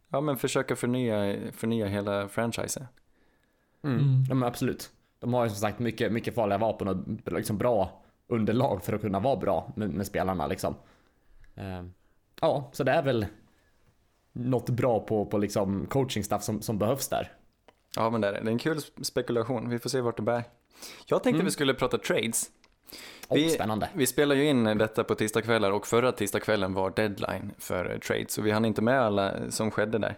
ja 0.10 0.22
men 0.22 0.38
försöka 0.38 0.76
förnya, 0.76 1.38
förnya 1.52 1.88
hela 1.88 2.28
franchisen. 2.28 2.86
Mm. 3.84 4.00
Mm. 4.00 4.24
Ja, 4.30 4.36
men 4.36 4.48
absolut. 4.48 4.90
De 5.20 5.34
har 5.34 5.44
ju 5.44 5.50
som 5.50 5.58
sagt 5.58 5.80
mycket, 5.80 6.12
mycket 6.12 6.36
farliga 6.36 6.58
vapen 6.58 6.88
och 6.88 7.32
liksom 7.34 7.58
bra 7.58 8.04
underlag 8.28 8.84
för 8.84 8.94
att 8.94 9.02
kunna 9.02 9.20
vara 9.20 9.36
bra 9.36 9.72
med, 9.76 9.90
med 9.90 10.06
spelarna 10.08 10.48
liksom. 10.48 10.76
Eh, 11.56 11.84
ja, 12.42 12.70
så 12.74 12.84
det 12.84 12.92
är 12.92 13.04
väl 13.04 13.26
något 14.34 14.70
bra 14.70 15.00
på, 15.00 15.26
på 15.26 15.38
liksom 15.38 15.86
coaching 15.86 16.24
staff 16.24 16.44
som, 16.44 16.62
som 16.62 16.78
behövs 16.78 17.08
där. 17.08 17.32
Ja 17.96 18.10
men 18.10 18.22
det 18.22 18.28
är 18.28 18.32
det, 18.32 18.38
är 18.40 18.48
en 18.48 18.58
kul 18.58 18.82
spekulation, 18.82 19.70
vi 19.70 19.80
får 19.80 19.90
se 19.90 20.02
vart 20.02 20.18
det 20.18 20.24
bär. 20.24 20.44
Jag 21.06 21.24
tänkte 21.24 21.36
Mm. 21.38 21.46
vi 21.46 21.52
skulle 21.52 21.74
prata 21.74 21.98
trades. 21.98 22.44
Och 23.28 23.38
Vi- 23.38 23.50
spännande. 23.50 23.90
Vi 23.94 24.08
spelar 24.08 24.36
ju 24.36 24.46
in 24.46 24.64
detta 24.64 25.04
på 25.04 25.16
tisdagskvällar 25.16 25.72
och 25.72 25.88
förra 25.88 26.12
tisdagskvällen 26.12 26.74
var 26.74 26.90
deadline 26.96 27.52
för 27.58 27.92
eh, 27.92 27.98
trade, 28.00 28.26
så 28.30 28.42
vi 28.42 28.52
hann 28.52 28.66
inte 28.66 28.82
med 28.82 29.02
alla 29.02 29.52
som 29.52 29.72
skedde 29.72 29.98
där. 29.98 30.18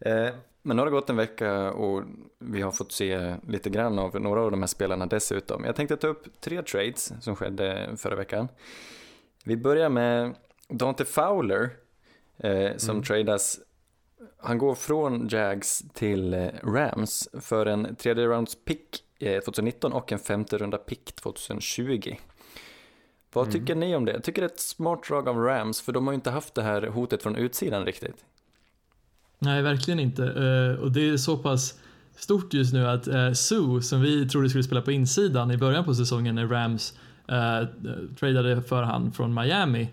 Eh, 0.00 0.34
Men 0.62 0.76
nu 0.76 0.80
har 0.80 0.86
det 0.86 0.92
gått 0.92 1.10
en 1.10 1.16
vecka 1.16 1.72
och 1.72 2.02
vi 2.38 2.62
har 2.62 2.70
fått 2.72 2.92
se 2.92 3.36
lite 3.48 3.70
grann 3.70 3.98
av 3.98 4.20
några 4.20 4.40
av 4.40 4.50
de 4.50 4.60
här 4.60 4.66
spelarna 4.66 5.06
dessutom. 5.06 5.64
Jag 5.64 5.76
tänkte 5.76 5.96
ta 5.96 6.06
upp 6.06 6.40
tre 6.40 6.62
trades 6.62 7.12
som 7.20 7.36
skedde 7.36 7.88
förra 7.96 8.16
veckan. 8.16 8.48
Vi 9.44 9.56
börjar 9.56 9.88
med 9.88 10.34
Dante 10.68 11.04
Fowler 11.04 11.70
eh, 12.38 12.76
som 12.76 13.02
tradas 13.02 13.60
han 14.38 14.58
går 14.58 14.74
från 14.74 15.28
Jags 15.30 15.84
till 15.94 16.34
eh, 16.34 16.46
Rams 16.62 17.28
för 17.40 17.66
en 17.66 17.96
tredje 17.96 18.26
rounds 18.26 18.64
pick 18.64 19.04
eh, 19.18 19.40
2019 19.40 19.92
och 19.92 20.12
en 20.12 20.18
femte 20.18 20.58
runda 20.58 20.78
pick 20.78 21.12
2020. 21.12 22.14
Vad 23.32 23.46
Mm. 23.46 23.52
tycker 23.52 23.74
ni 23.74 23.96
om 23.96 24.04
det? 24.04 24.12
Jag 24.12 24.24
tycker 24.24 24.42
det 24.42 24.46
är 24.46 24.52
ett 24.52 24.60
smart 24.60 25.08
drag 25.08 25.28
av 25.28 25.36
Rams 25.36 25.80
för 25.80 25.92
de 25.92 26.06
har 26.06 26.12
ju 26.12 26.14
inte 26.14 26.30
haft 26.30 26.54
det 26.54 26.62
här 26.62 26.82
hotet 26.82 27.22
från 27.22 27.36
utsidan 27.36 27.84
riktigt. 27.86 28.24
Nej, 29.42 29.62
verkligen 29.62 30.00
inte. 30.00 30.24
Eh, 30.24 30.82
och 30.82 30.92
det 30.92 31.08
är 31.08 31.16
så 31.16 31.36
pass 31.36 31.74
stort 32.16 32.54
just 32.54 32.72
nu 32.72 32.88
att 32.88 33.08
eh, 33.08 33.16
uh, 33.16 33.32
Sue, 33.32 33.82
som 33.82 34.00
vi 34.00 34.28
trodde 34.28 34.48
skulle 34.48 34.64
spela 34.64 34.82
på 34.82 34.92
insidan 34.92 35.50
i 35.50 35.56
början 35.56 35.84
på 35.84 35.94
säsongen 35.94 36.34
när 36.34 36.46
Rams 36.46 36.98
uh, 37.32 37.68
tradade 38.18 38.62
för 38.62 38.82
han 38.82 39.12
från 39.12 39.34
Miami. 39.34 39.88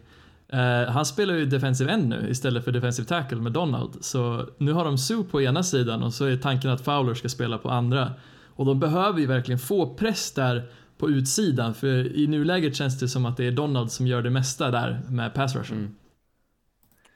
Uh, 0.54 0.92
han 0.92 1.06
spelar 1.06 1.34
ju 1.34 1.46
defensive 1.46 1.92
end 1.92 2.08
nu 2.08 2.28
istället 2.30 2.64
för 2.64 2.72
defensive 2.72 3.08
tackle 3.08 3.38
med 3.38 3.52
Donald. 3.52 3.98
Så 4.02 4.46
nu 4.58 4.74
har 4.74 4.86
de 4.86 4.98
Sue 4.98 5.24
på 5.24 5.42
ena 5.42 5.64
sidan 5.64 6.04
och 6.04 6.14
så 6.14 6.26
är 6.26 6.38
tanken 6.38 6.72
att 6.72 6.82
Fowler 6.82 7.14
ska 7.14 7.30
spela 7.30 7.58
på 7.58 7.70
andra. 7.70 8.12
Och 8.56 8.66
de 8.66 8.80
behöver 8.80 9.20
ju 9.20 9.26
verkligen 9.26 9.60
få 9.60 9.94
press 9.94 10.32
där 10.32 10.64
på 10.98 11.10
utsidan 11.10 11.74
för 11.74 12.16
i 12.18 12.28
nuläget 12.28 12.76
känns 12.76 13.00
det 13.00 13.08
som 13.08 13.26
att 13.26 13.38
det 13.38 13.48
är 13.48 13.52
Donald 13.52 13.92
som 13.92 14.08
gör 14.08 14.22
det 14.22 14.30
mesta 14.30 14.72
där 14.72 15.02
med 15.10 15.34
pass 15.34 15.56
rushen. 15.56 15.78
Mm. 15.78 15.96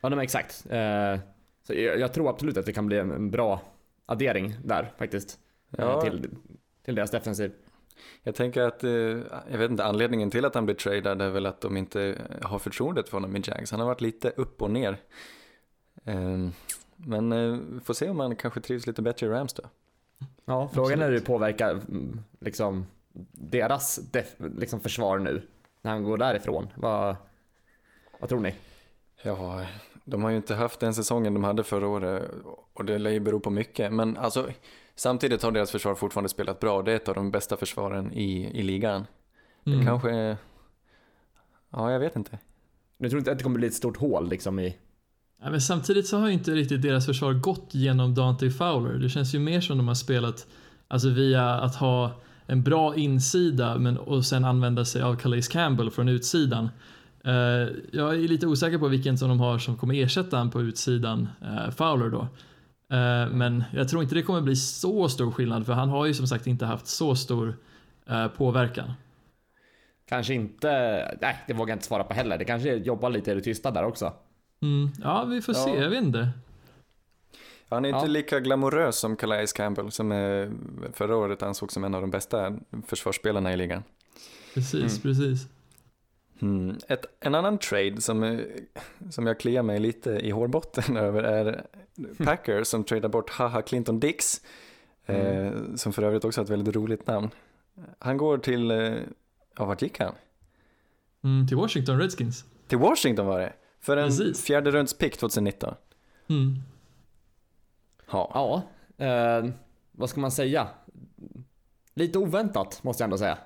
Ja, 0.02 0.10
men 0.10 0.20
exakt. 0.20 0.66
Uh, 0.72 1.33
så 1.64 1.74
jag, 1.74 2.00
jag 2.00 2.14
tror 2.14 2.30
absolut 2.30 2.58
att 2.58 2.66
det 2.66 2.74
kan 2.74 2.86
bli 2.88 2.98
en, 2.98 3.12
en 3.12 3.32
bra 3.32 3.62
addering 4.06 4.56
där 4.64 4.92
faktiskt. 4.98 5.40
eh, 5.78 5.86
Ja. 5.86 6.02
Till, 6.02 6.30
till 6.86 6.96
deras 6.96 7.12
defensiv. 7.12 7.52
Jag 8.24 8.36
tänker 8.36 8.62
att, 8.62 8.84
eh, 8.84 8.92
jag 9.52 9.58
vet 9.58 9.72
inte, 9.72 9.86
anledningen 9.86 10.32
till 10.32 10.46
att 10.46 10.56
han 10.56 10.66
blir 10.66 10.76
tradad 10.76 11.22
är 11.22 11.30
väl 11.30 11.46
att 11.46 11.62
de 11.62 11.78
inte 11.78 12.16
har 12.42 12.60
förtroendet 12.60 13.10
för 13.10 13.18
honom 13.18 13.36
i 13.36 13.42
Jags. 13.46 13.72
Han 13.72 13.80
har 13.80 13.88
varit 13.88 14.02
lite 14.02 14.30
upp 14.30 14.62
och 14.62 14.72
ner. 14.72 14.98
Eh, 16.06 16.48
Men 16.96 17.32
eh, 17.32 17.60
vi 17.74 17.80
får 17.80 17.94
se 17.94 18.10
om 18.10 18.20
han 18.20 18.36
kanske 18.36 18.62
trivs 18.62 18.88
lite 18.88 19.02
bättre 19.02 19.26
i 19.28 19.30
Rams 19.30 19.54
då. 19.54 19.64
Ja, 20.46 20.70
frågan 20.74 21.02
är 21.02 21.06
hur 21.06 21.14
det 21.14 21.22
påverkar 21.26 21.72
mm, 21.72 22.20
liksom 22.40 22.86
deras 23.32 23.96
def, 23.96 24.36
liksom 24.38 24.80
försvar 24.80 25.20
nu. 25.20 25.42
När 25.82 25.92
han 25.92 26.04
går 26.04 26.18
därifrån. 26.18 26.68
Vad, 26.76 27.16
vad 28.20 28.30
tror 28.30 28.40
ni? 28.40 28.56
Ja, 29.24 29.66
de 30.06 30.24
har 30.24 30.30
ju 30.30 30.38
inte 30.38 30.56
haft 30.56 30.80
den 30.80 30.94
säsongen 30.94 31.34
de 31.34 31.44
hade 31.44 31.64
förra 31.64 31.88
året 31.88 32.32
och 32.74 32.86
det 32.86 32.98
lär 32.98 33.12
ju 33.12 33.20
bero 33.20 33.40
på 33.40 33.50
mycket. 33.50 33.94
Men 33.94 34.18
alltså, 34.18 34.48
samtidigt 34.96 35.44
har 35.44 35.52
deras 35.52 35.72
försvar 35.72 35.96
fortfarande 35.96 36.30
spelat 36.30 36.60
bra. 36.60 36.82
Det 36.82 36.92
är 36.92 36.96
ett 36.96 37.08
av 37.10 37.16
de 37.16 37.32
bästa 37.32 37.58
försvaren 37.58 38.14
i, 38.14 38.60
i 38.60 38.64
ligan. 38.64 39.06
Det 39.64 39.72
Mm. 39.72 39.86
kanske 39.86 40.12
är... 40.12 40.38
Ja, 41.72 41.92
jag 41.92 42.00
vet 42.00 42.16
inte. 42.16 42.40
Jag 42.98 43.10
tror 43.10 43.20
inte 43.20 43.32
att 43.32 43.38
det 43.38 43.44
kommer 43.44 43.58
bli 43.60 43.68
ett 43.68 43.74
stort 43.74 43.98
hål 43.98 44.30
liksom 44.30 44.60
i... 44.60 44.78
Ja, 45.44 45.50
men 45.50 45.62
samtidigt 45.62 46.08
så 46.08 46.18
har 46.18 46.28
ju 46.28 46.34
inte 46.34 46.52
riktigt 46.52 46.82
deras 46.82 47.06
försvar 47.06 47.34
gått 47.34 47.70
genom 47.72 48.16
Dante 48.16 48.50
Fowler. 48.50 48.94
Det 48.94 49.10
känns 49.10 49.36
ju 49.36 49.40
mer 49.40 49.62
som 49.62 49.78
de 49.78 49.88
har 49.88 49.96
spelat 49.96 50.48
alltså 50.88 51.10
via 51.10 51.50
att 51.50 51.76
ha 51.76 52.12
en 52.46 52.64
bra 52.64 52.96
insida 52.96 53.78
men, 53.78 53.98
och 53.98 54.26
sen 54.26 54.46
använda 54.46 54.86
sig 54.86 55.02
av 55.02 55.16
Calais 55.16 55.48
Campbell 55.48 55.92
från 55.92 56.10
utsidan. 56.10 56.70
Eh, 57.26 57.34
jag 57.92 58.14
är 58.14 58.28
lite 58.28 58.48
osäker 58.48 58.78
på 58.78 58.88
vilken 58.88 59.18
som 59.18 59.30
de 59.30 59.40
har 59.40 59.60
som 59.60 59.78
kommer 59.78 59.96
ersätta 60.04 60.38
han 60.38 60.52
på 60.52 60.62
utsidan, 60.62 61.28
eh, 61.42 61.70
Fowler 61.72 62.10
då. 62.10 62.22
Eh, 62.98 63.30
men 63.32 63.64
jag 63.74 63.90
tror 63.90 64.04
inte 64.04 64.16
det 64.16 64.22
kommer 64.24 64.42
bli 64.42 64.56
så 64.56 65.10
stor 65.10 65.32
skillnad 65.32 65.66
för 65.66 65.74
han 65.74 65.90
har 65.90 66.06
ju 66.06 66.14
som 66.14 66.28
sagt 66.28 66.48
inte 66.48 66.66
haft 66.66 66.88
så 66.88 67.16
stor 67.16 67.56
påverkan. 68.38 68.94
Kanske 70.10 70.34
inte... 70.34 70.68
Nej, 71.22 71.44
det 71.48 71.54
vågar 71.54 71.72
jag 71.72 71.76
inte 71.76 71.86
svara 71.86 72.04
på 72.04 72.14
heller. 72.14 72.38
Det 72.38 72.46
kanske 72.46 72.74
jobbar 72.76 73.10
lite 73.10 73.32
i 73.32 73.36
det 73.36 73.42
tysta 73.42 73.72
där 73.72 73.84
också. 73.84 74.14
Mm, 74.62 74.90
ja, 75.04 75.24
vi 75.26 75.42
får 75.42 75.56
Ja. 75.56 75.64
se, 75.66 75.76
jag 75.82 75.90
vet 75.90 76.04
inte. 76.04 76.30
Han 77.70 77.86
är 77.86 77.90
inte 77.90 78.00
Ja. 78.02 78.06
lika 78.06 78.40
glamorös 78.40 78.98
som 79.00 79.16
Calais 79.16 79.54
Campbell 79.54 79.92
som 79.92 80.10
förra 80.94 81.16
året 81.18 81.44
ansågs 81.44 81.74
som 81.74 81.84
en 81.84 81.96
av 81.96 82.02
de 82.02 82.12
bästa 82.12 82.58
försvarsspelarna 82.88 83.54
i 83.54 83.58
ligan. 83.58 83.84
Precis, 84.54 84.74
Mm. 84.74 85.02
precis. 85.02 85.48
Mm. 86.44 86.78
Ett, 86.88 87.06
en 87.20 87.36
annan 87.36 87.58
trade 87.58 88.02
som, 88.02 88.24
eh, 88.24 88.40
som 89.10 89.28
jag 89.28 89.40
kliar 89.40 89.64
mig 89.64 89.80
lite 89.80 90.10
i 90.10 90.32
hårbotten 90.32 90.98
över 91.08 91.24
är 91.24 91.66
Packers 92.26 92.68
som 92.68 92.84
tradar 92.84 93.10
bort 93.10 93.30
Haha 93.30 93.62
Clinton 93.62 94.00
Dix, 94.00 94.42
eh, 95.06 95.52
som 95.76 95.94
för 95.94 96.04
övrigt 96.04 96.26
också 96.26 96.42
har 96.42 96.44
ett 96.44 96.52
väldigt 96.52 96.76
roligt 96.76 97.08
namn. 97.08 97.30
Han 98.00 98.18
går 98.18 98.38
till, 98.38 98.72
eh, 98.72 98.94
ja 99.58 99.66
vart 99.66 99.82
gick 99.82 100.00
han? 100.00 100.16
Mm, 101.24 101.48
till 101.48 101.58
Washington 101.58 102.00
Redskins. 102.00 102.46
Till 102.68 102.78
Washington 102.78 103.26
var 103.26 103.40
det, 103.40 103.54
för 103.80 103.98
en 103.98 104.08
Precis. 104.08 104.44
fjärde 104.44 104.72
runds 104.72 104.94
pick 104.98 105.18
2019. 105.18 105.76
Mm. 106.30 106.56
Ja. 108.12 108.32
Ja, 108.34 108.62
eh, 109.06 109.50
vad 109.92 110.10
ska 110.10 110.22
man 110.22 110.32
säga? 110.32 110.68
Lite 111.94 112.18
oväntat 112.20 112.84
måste 112.84 113.04
jag 113.04 113.06
ändå 113.06 113.18
säga. 113.18 113.38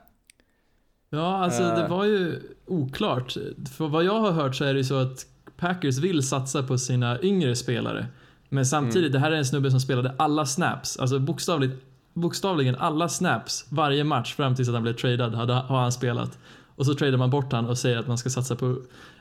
Ja, 1.10 1.38
alltså 1.38 1.62
det 1.64 1.82
Eh. 1.84 1.90
var 1.90 2.06
ju 2.06 2.40
oklart. 2.66 3.34
För 3.78 3.88
vad 3.88 4.04
jag 4.04 4.20
har 4.20 4.32
hört 4.32 4.56
så 4.56 4.64
är 4.64 4.74
det 4.74 4.78
ju 4.80 4.84
så 4.84 4.96
att 5.00 5.26
Packers 5.58 5.98
vill 5.98 6.28
satsa 6.28 6.64
på 6.64 6.78
sina 6.78 7.22
yngre 7.22 7.56
spelare. 7.56 8.08
Men 8.50 8.66
samtidigt, 8.66 9.12
det 9.12 9.20
här 9.20 9.32
är 9.32 9.36
en 9.36 9.46
snubbe 9.46 9.72
som 9.72 9.80
spelade 9.80 10.16
alla 10.18 10.46
snaps, 10.46 10.98
alltså 11.00 11.20
bokstavligt, 11.20 11.86
bokstavligen 12.14 12.76
alla 12.76 13.10
snaps 13.10 13.66
varje 13.70 14.04
match 14.04 14.36
fram 14.36 14.56
tills 14.56 14.68
att 14.68 14.74
han 14.74 14.84
blev 14.84 14.94
tradad 14.94 15.36
hade, 15.36 15.54
har 15.54 15.80
han 15.82 15.92
spelat. 15.92 16.38
Och 16.76 16.86
så 16.86 16.94
tradar 16.94 17.18
man 17.18 17.30
bort 17.30 17.52
han 17.52 17.66
och 17.66 17.78
säger 17.78 17.98
att 17.98 18.08
man 18.08 18.18
ska 18.18 18.30
satsa 18.30 18.56
på 18.56 18.78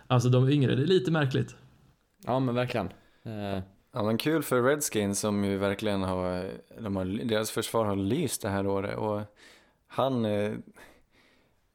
alltså 0.07 0.28
de 0.28 0.49
yngre. 0.49 0.75
Det 0.75 0.83
är 0.83 0.87
lite 0.87 1.11
märkligt. 1.11 1.57
Ja, 2.26 2.38
men 2.40 2.55
verkligen. 2.55 2.87
Eh, 3.25 3.62
Ja 3.93 4.02
men 4.02 4.19
kul 4.19 4.43
för 4.43 4.62
Redskins 4.62 5.21
som 5.21 5.45
ju 5.45 5.57
verkligen 5.59 6.02
har, 6.02 6.50
de 6.81 6.97
har, 6.97 7.05
deras 7.05 7.50
försvar 7.50 7.85
har 7.85 7.97
lyst 7.97 8.43
det 8.43 8.49
här 8.49 8.66
året 8.66 8.97
och 8.99 9.21
han, 9.88 10.25
eh, 10.25 10.52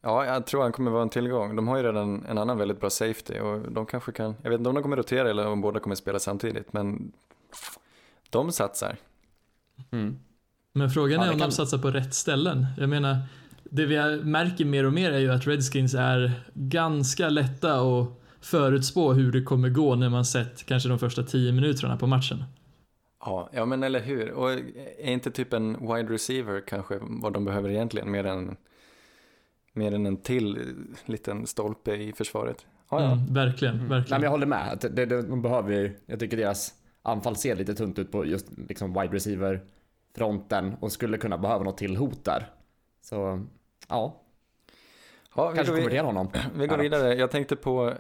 ja 0.01 0.25
jag 0.25 0.46
tror 0.46 0.62
han 0.62 0.72
kommer 0.72 0.91
vara 0.91 1.01
en 1.01 1.10
tillgång. 1.10 1.55
De 1.55 1.67
har 1.67 1.77
ju 1.77 1.84
redan 1.84 2.25
en 2.25 2.38
annan 2.38 2.58
väldigt 2.58 2.79
bra 2.79 2.89
safety 2.89 3.39
och 3.39 3.72
de 3.72 3.86
kanske 3.86 4.12
kan, 4.12 4.36
jag 4.43 4.50
vet 4.50 4.58
inte 4.60 4.70
om 4.70 4.75
de 4.75 4.84
kommer 4.84 4.98
rotera 4.98 5.29
eller 5.29 5.48
om 5.48 5.62
båda 5.62 5.79
kommer 5.79 5.96
spela 5.96 6.20
samtidigt 6.20 6.74
men 6.74 7.12
de 8.29 8.51
satsar. 8.51 8.96
mm. 9.91 10.20
Men 10.74 10.89
frågan 10.89 11.20
Ja, 11.20 11.25
är 11.25 11.34
om 11.34 11.39
kan- 11.39 11.50
de 11.50 11.55
satsar 11.55 11.77
på 11.77 11.91
rätt 11.91 12.13
ställen. 12.13 12.65
Jag 12.77 12.89
menar, 12.89 13.17
det 13.63 13.86
vi 13.86 14.24
märker 14.24 14.65
mer 14.65 14.86
och 14.86 14.93
mer 14.93 15.12
är 15.12 15.20
ju 15.20 15.31
att 15.31 15.48
Redskins 15.48 15.93
är 15.93 16.31
ganska 16.53 17.29
lätta 17.29 17.74
att 17.81 18.08
förutspå 18.41 19.13
hur 19.13 19.31
det 19.31 19.41
kommer 19.43 19.70
gå 19.70 19.96
när 19.96 20.10
man 20.10 20.25
sett 20.25 20.65
kanske 20.65 20.89
de 20.89 21.00
första 21.00 21.24
tio 21.24 21.51
minuterna 21.51 21.98
på 21.98 22.08
matchen. 22.08 22.43
Ja, 23.25 23.50
ja 23.53 23.65
men 23.65 23.84
eller 23.84 24.00
hur. 24.00 24.31
Och 24.31 24.51
är 24.51 24.62
inte 25.12 25.31
typ 25.31 25.53
en 25.53 25.74
wide 25.88 26.13
receiver 26.13 26.62
kanske 26.67 27.00
vad 27.01 27.34
de 27.34 27.46
behöver 27.46 27.70
egentligen 27.70 28.12
mer 28.12 28.25
än, 28.25 28.55
mer 29.74 29.94
än 29.94 30.06
en 30.06 30.18
till 30.18 30.58
eh, 30.58 30.63
liten 31.12 31.48
stolpe 31.48 31.96
i 31.96 32.13
försvaret? 32.13 32.66
Ja, 32.90 33.01
ja. 33.01 33.12
Mm, 33.12 33.34
verkligen, 33.34 33.78
Nej, 33.78 33.88
verkligen. 33.88 34.20
men 34.22 34.24
jag 34.24 34.32
håller 34.32 34.46
med. 34.46 34.72
Att 34.74 34.82
Det, 34.82 35.06
det, 35.06 35.22
de 35.22 35.42
behöver 35.42 35.72
ju, 35.74 35.96
jag 36.06 36.20
tycker 36.20 36.38
deras 36.38 36.74
anfall 37.01 37.36
ser 37.36 37.56
lite 37.56 37.74
tunt 37.75 38.00
ut 38.00 38.12
på 38.12 38.25
just 38.25 38.48
liksom 38.70 38.94
wide 38.94 39.16
receiver 39.16 39.62
fronten 40.16 40.74
och 40.80 40.92
skulle 40.92 41.18
kunna 41.18 41.38
behöva 41.38 41.63
något 41.63 41.78
till 41.78 41.96
hot 41.98 42.25
där. 42.25 42.50
Så 43.01 43.46
ja, 43.90 44.22
ja 45.36 45.50
vi, 45.50 45.56
kanske 45.56 45.74
konvertera 45.75 46.06
honom. 46.06 46.30
vi 46.56 46.68
går 46.68 46.78
vidare. 46.78 47.16
Jag 47.16 47.32
tänkte 47.32 47.56
på, 47.56 47.94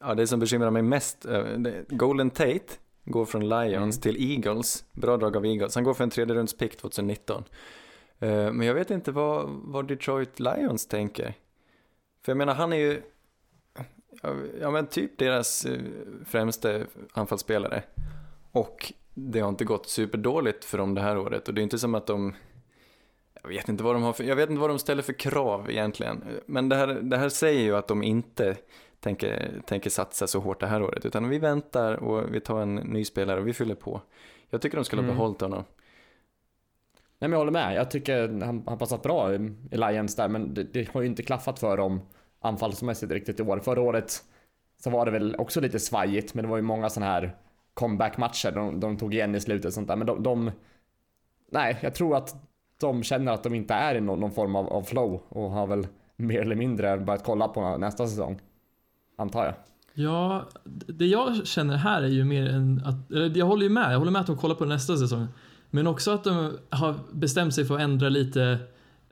ja 0.00 0.14
det 0.14 0.26
som 0.26 0.40
bekymrar 0.40 0.70
mig 0.70 0.82
mest, 0.82 1.26
eh, 1.26 1.42
Golden 1.88 2.30
Tate 2.30 2.60
går 3.04 3.24
från 3.24 3.48
Lions 3.48 3.76
Mm. 4.06 4.16
till 4.16 4.32
Eagles. 4.32 4.84
Bra 4.92 5.16
drag 5.16 5.36
av 5.36 5.46
Eagles. 5.46 5.74
Han 5.74 5.84
går 5.84 5.94
för 5.94 6.04
en 6.04 6.10
tredje 6.10 6.34
runds 6.34 6.56
pick 6.56 6.76
2019. 6.76 7.44
Eh, 8.20 8.52
Men 8.52 8.66
jag 8.66 8.74
vet 8.74 8.90
inte 8.90 9.12
vad, 9.12 9.48
vad 9.48 9.88
Detroit 9.88 10.40
Lions 10.40 10.86
tänker. 10.86 11.34
För 12.24 12.32
jag 12.32 12.36
menar, 12.36 12.54
han 12.54 12.72
är 12.72 12.76
ju, 12.76 13.02
ja, 14.60 14.70
men 14.70 14.86
typ 14.86 15.18
deras 15.18 15.64
eh, 15.64 15.80
främste 16.26 16.86
anfallsspelare. 17.12 17.82
Och 18.52 18.92
det 19.14 19.40
har 19.40 19.48
inte 19.48 19.64
gått 19.64 19.88
superdåligt 19.88 20.64
för 20.64 20.78
dem 20.78 20.94
det 20.94 21.00
här 21.00 21.18
året 21.18 21.48
och 21.48 21.54
det 21.54 21.60
är 21.60 21.62
inte 21.62 21.78
som 21.78 21.94
att 21.94 22.06
de 22.06 22.34
jag 23.42 23.48
vet 23.48 23.68
inte 23.68 23.84
vad 23.84 23.94
de 23.94 24.02
har 24.02 24.12
för, 24.12 24.24
jag 24.24 24.36
vet 24.36 24.50
inte 24.50 24.60
vad 24.60 24.70
de 24.70 24.78
ställer 24.78 25.02
för 25.02 25.12
krav 25.12 25.70
egentligen. 25.70 26.24
Men 26.46 26.68
det 26.68 26.76
här, 26.76 26.86
det 26.86 27.16
här 27.16 27.28
säger 27.28 27.60
ju 27.62 27.76
att 27.76 27.88
de 27.88 28.02
inte 28.02 28.56
tänker, 29.00 29.60
tänker 29.66 29.90
satsa 29.90 30.26
så 30.26 30.40
hårt 30.40 30.60
det 30.60 30.66
här 30.66 30.82
året. 30.82 31.06
Utan 31.06 31.28
vi 31.28 31.38
väntar 31.38 31.94
och 31.94 32.34
vi 32.34 32.40
tar 32.40 32.60
en 32.60 32.74
ny 32.74 33.04
spelare 33.04 33.40
och 33.40 33.46
vi 33.48 33.52
fyller 33.52 33.74
på. 33.74 34.00
Jag 34.50 34.60
tycker 34.60 34.76
de 34.76 34.84
skulle 34.84 35.02
ha 35.02 35.04
Mm. 35.04 35.16
behållit 35.16 35.40
honom. 35.40 35.64
Nej 37.20 37.28
men 37.28 37.32
jag 37.32 37.38
håller 37.38 37.52
med. 37.52 37.74
Jag 37.74 37.90
tycker 37.90 38.28
han 38.44 38.62
har 38.66 38.76
passat 38.76 39.02
bra 39.02 39.34
i 39.34 39.36
i 39.70 39.76
Lions 39.76 40.16
där 40.16 40.28
men 40.28 40.54
det, 40.54 40.62
det 40.62 40.88
har 40.92 41.00
ju 41.00 41.06
inte 41.06 41.22
klaffat 41.22 41.58
för 41.58 41.76
dem 41.76 42.00
anfallsmässigt 42.40 43.12
riktigt 43.12 43.40
i 43.40 43.42
år. 43.42 43.58
Förra 43.58 43.80
året 43.80 44.22
så 44.82 44.90
var 44.90 45.04
det 45.04 45.10
väl 45.10 45.36
också 45.38 45.60
lite 45.60 45.78
svajigt 45.80 46.34
men 46.34 46.44
det 46.44 46.50
var 46.50 46.56
ju 46.56 46.62
många 46.62 46.90
sådana 46.90 47.12
här 47.12 47.36
comeback-matcher 47.74 48.52
de, 48.52 48.80
de 48.80 48.96
tog 48.96 49.14
igen 49.14 49.34
i 49.34 49.40
slutet 49.40 49.66
och 49.66 49.72
sånt 49.72 49.88
där. 49.88 49.96
Men 49.96 50.06
de, 50.06 50.22
de 50.22 50.50
Nej, 51.52 51.78
jag 51.82 51.94
tror 51.94 52.16
att 52.16 52.36
de 52.80 53.02
känner 53.02 53.32
att 53.32 53.42
de 53.42 53.54
inte 53.54 53.74
är 53.74 53.94
i 53.94 54.00
någon, 54.00 54.20
någon 54.20 54.32
form 54.32 54.56
av, 54.56 54.68
av 54.68 54.82
flow 54.82 55.22
och 55.28 55.50
har 55.50 55.66
väl 55.66 55.86
mer 56.16 56.40
eller 56.40 56.56
mindre 56.56 56.98
börjat 56.98 57.24
kolla 57.24 57.48
på 57.48 57.76
nästa 57.76 58.06
säsong. 58.06 58.40
Antar 59.16 59.44
jag. 59.44 59.54
Ja, 59.94 60.48
det 60.86 61.06
jag 61.06 61.46
känner 61.46 61.76
här 61.76 62.02
är 62.02 62.08
ju 62.08 62.24
mer 62.24 62.48
än 62.48 62.82
att, 62.84 63.10
eller 63.10 63.38
jag 63.38 63.46
håller 63.46 63.62
ju 63.62 63.70
med, 63.70 63.92
jag 63.92 63.98
håller 63.98 64.12
med 64.12 64.20
att 64.20 64.26
de 64.26 64.36
kollar 64.36 64.54
på 64.54 64.64
nästa 64.64 64.96
säsong. 64.96 65.26
Men 65.70 65.86
också 65.86 66.10
att 66.10 66.24
de 66.24 66.58
har 66.70 66.94
bestämt 67.12 67.54
sig 67.54 67.64
för 67.64 67.74
att 67.74 67.80
ändra 67.80 68.08
lite 68.08 68.58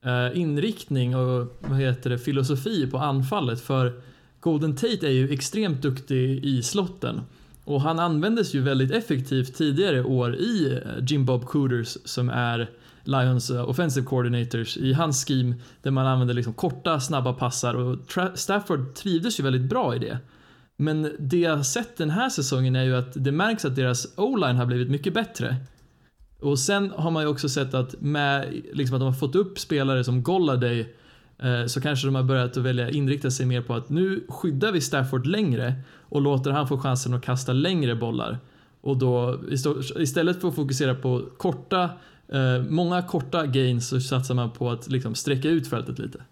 eh, 0.03 0.39
inriktning 0.39 1.17
och 1.17 1.59
vad 1.61 1.79
heter 1.79 2.11
det, 2.11 2.19
filosofi 2.19 2.87
på 2.91 2.99
anfallet. 2.99 3.61
För 3.61 4.01
Golden 4.41 4.77
Tate 4.77 5.07
är 5.07 5.11
ju 5.11 5.33
extremt 5.33 5.83
duktig 5.83 6.45
i 6.45 6.63
slotten. 6.63 7.21
Och 7.65 7.81
han 7.81 7.99
användes 7.99 8.55
ju 8.55 8.61
väldigt 8.61 8.91
effektivt 8.91 9.55
tidigare 9.55 10.05
år 10.05 10.37
i 10.37 10.73
eh, 10.73 11.05
Jim 11.07 11.25
Bob 11.25 11.45
Cooters 11.45 11.97
som 12.05 12.31
är 12.31 12.71
Lions 13.05 13.51
eh, 13.51 13.69
offensive 13.69 14.07
coordinators 14.07 14.77
i 14.77 14.93
hans 14.93 15.25
scheme 15.25 15.55
där 15.83 15.91
man 15.91 16.07
använder 16.07 16.35
liksom 16.35 16.55
korta, 16.55 17.01
snabba 17.01 17.33
passar 17.33 17.75
och 17.75 17.97
Tra- 17.97 18.35
Stafford 18.35 18.95
trivdes 18.95 19.41
ju 19.41 19.45
väldigt 19.45 19.69
bra 19.71 19.97
i 19.97 19.99
det. 19.99 20.19
Men 20.77 21.13
det 21.19 21.39
jag 21.39 21.57
har 21.57 21.63
sett 21.63 21.97
den 21.97 22.11
här 22.11 22.29
säsongen 22.29 22.77
är 22.77 22.85
ju 22.85 22.97
att 22.97 23.13
det 23.15 23.33
märks 23.33 23.65
att 23.65 23.77
deras 23.77 24.07
o-line 24.17 24.57
har 24.57 24.67
blivit 24.67 24.91
mycket 24.91 25.15
bättre. 25.15 25.57
Och 26.41 26.59
sen 26.59 26.91
har 26.91 27.11
man 27.11 27.23
ju 27.23 27.29
också 27.29 27.49
sett 27.49 27.75
att 27.75 28.01
med 28.01 28.63
liksom 28.73 28.95
att 28.97 29.01
de 29.01 29.07
har 29.07 29.13
fått 29.13 29.35
upp 29.35 29.59
spelare 29.59 30.05
som 30.05 30.23
Golladay 30.23 30.95
eh, 31.39 31.67
så 31.67 31.81
kanske 31.81 32.07
de 32.07 32.15
har 32.15 32.23
börjat 32.23 32.57
att 32.57 32.63
välja 32.63 32.91
inrikta 32.91 33.31
sig 33.31 33.47
mer 33.47 33.63
på 33.63 33.75
att 33.75 33.89
nu 33.89 34.25
skyddar 34.29 34.73
vi 34.73 34.81
Stafford 34.81 35.27
längre 35.27 35.75
och 36.09 36.21
låter 36.21 36.51
han 36.51 36.69
få 36.69 36.79
chansen 36.79 37.15
att 37.15 37.23
kasta 37.23 37.53
längre 37.53 37.95
bollar. 37.95 38.39
Och 38.81 38.97
då 38.97 39.41
istället 39.97 40.41
för 40.41 40.49
att 40.49 40.55
fokusera 40.55 40.95
på 40.95 41.23
korta, 41.37 41.91
eh, 42.29 42.63
många 42.69 43.03
korta 43.03 43.47
gains 43.47 43.89
så 43.89 44.01
satsar 44.01 44.35
man 44.35 44.51
på 44.51 44.71
att 44.71 44.89
liksom 44.89 45.15
sträcka 45.15 45.49
ut 45.49 45.71
fältet 45.71 45.99
lite. 45.99 46.23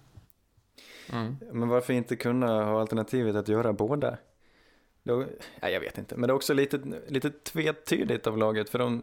Men 1.52 1.68
varför 1.68 1.92
inte 1.92 2.16
kunna 2.16 2.46
ha 2.46 2.80
alternativet 2.80 3.36
att 3.36 3.48
göra 3.48 3.72
båda? 3.72 4.16
Då, 5.02 5.25
ja, 5.60 5.68
jag 5.68 5.80
vet 5.80 5.98
inte, 5.98 6.16
men 6.16 6.28
det 6.28 6.32
är 6.32 6.34
också 6.34 6.54
lite, 6.54 6.80
lite 7.08 7.30
tvetydigt 7.30 8.26
av 8.26 8.38
laget 8.38 8.70
för 8.70 8.78
de 8.78 9.02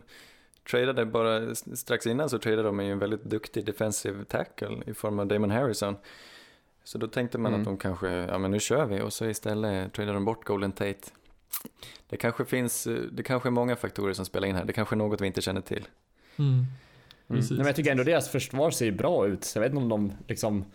tradade 0.71 1.05
bara 1.05 1.55
strax 1.55 2.07
innan 2.07 2.29
så 2.29 2.39
tradade 2.39 2.63
de 2.63 2.79
ju 2.79 2.91
en 2.91 2.99
väldigt 2.99 3.23
duktig 3.23 3.65
defensive 3.65 4.25
tackle 4.25 4.77
i 4.85 4.93
form 4.93 5.19
av 5.19 5.27
Damon 5.27 5.51
Harrison. 5.51 5.95
Så 6.83 6.97
då 6.97 7.07
tänkte 7.07 7.37
man 7.37 7.51
Mm. 7.51 7.61
att 7.61 7.65
de 7.65 7.77
kanske, 7.77 8.07
ja 8.09 8.37
men 8.37 8.51
nu 8.51 8.59
kör 8.59 8.85
vi 8.85 9.01
och 9.01 9.13
så 9.13 9.25
istället 9.25 9.93
tradade 9.93 10.13
de 10.13 10.25
bort 10.25 10.45
Golden 10.45 10.71
Tate. 10.71 10.99
Det 12.09 12.17
kanske 12.17 12.45
finns, 12.45 12.87
det 13.11 13.23
kanske 13.23 13.49
är 13.49 13.51
många 13.51 13.75
faktorer 13.75 14.13
som 14.13 14.25
spelar 14.25 14.47
in 14.47 14.55
här, 14.55 14.65
det 14.65 14.73
kanske 14.73 14.95
är 14.95 14.97
något 14.97 15.21
vi 15.21 15.27
inte 15.27 15.41
känner 15.41 15.61
till. 15.61 15.87
Mm. 16.39 16.51
Mm. 16.51 16.65
Nej, 17.27 17.57
men 17.57 17.65
jag 17.65 17.75
tycker 17.75 17.91
ändå 17.91 18.03
deras 18.03 18.29
försvar 18.29 18.71
ser 18.71 18.91
bra 18.91 19.27
ut. 19.27 19.43
Så 19.43 19.57
jag 19.57 19.61
vet 19.61 19.71
inte 19.71 19.83
om 19.83 19.89
de 19.89 20.11
liksom 20.27 20.65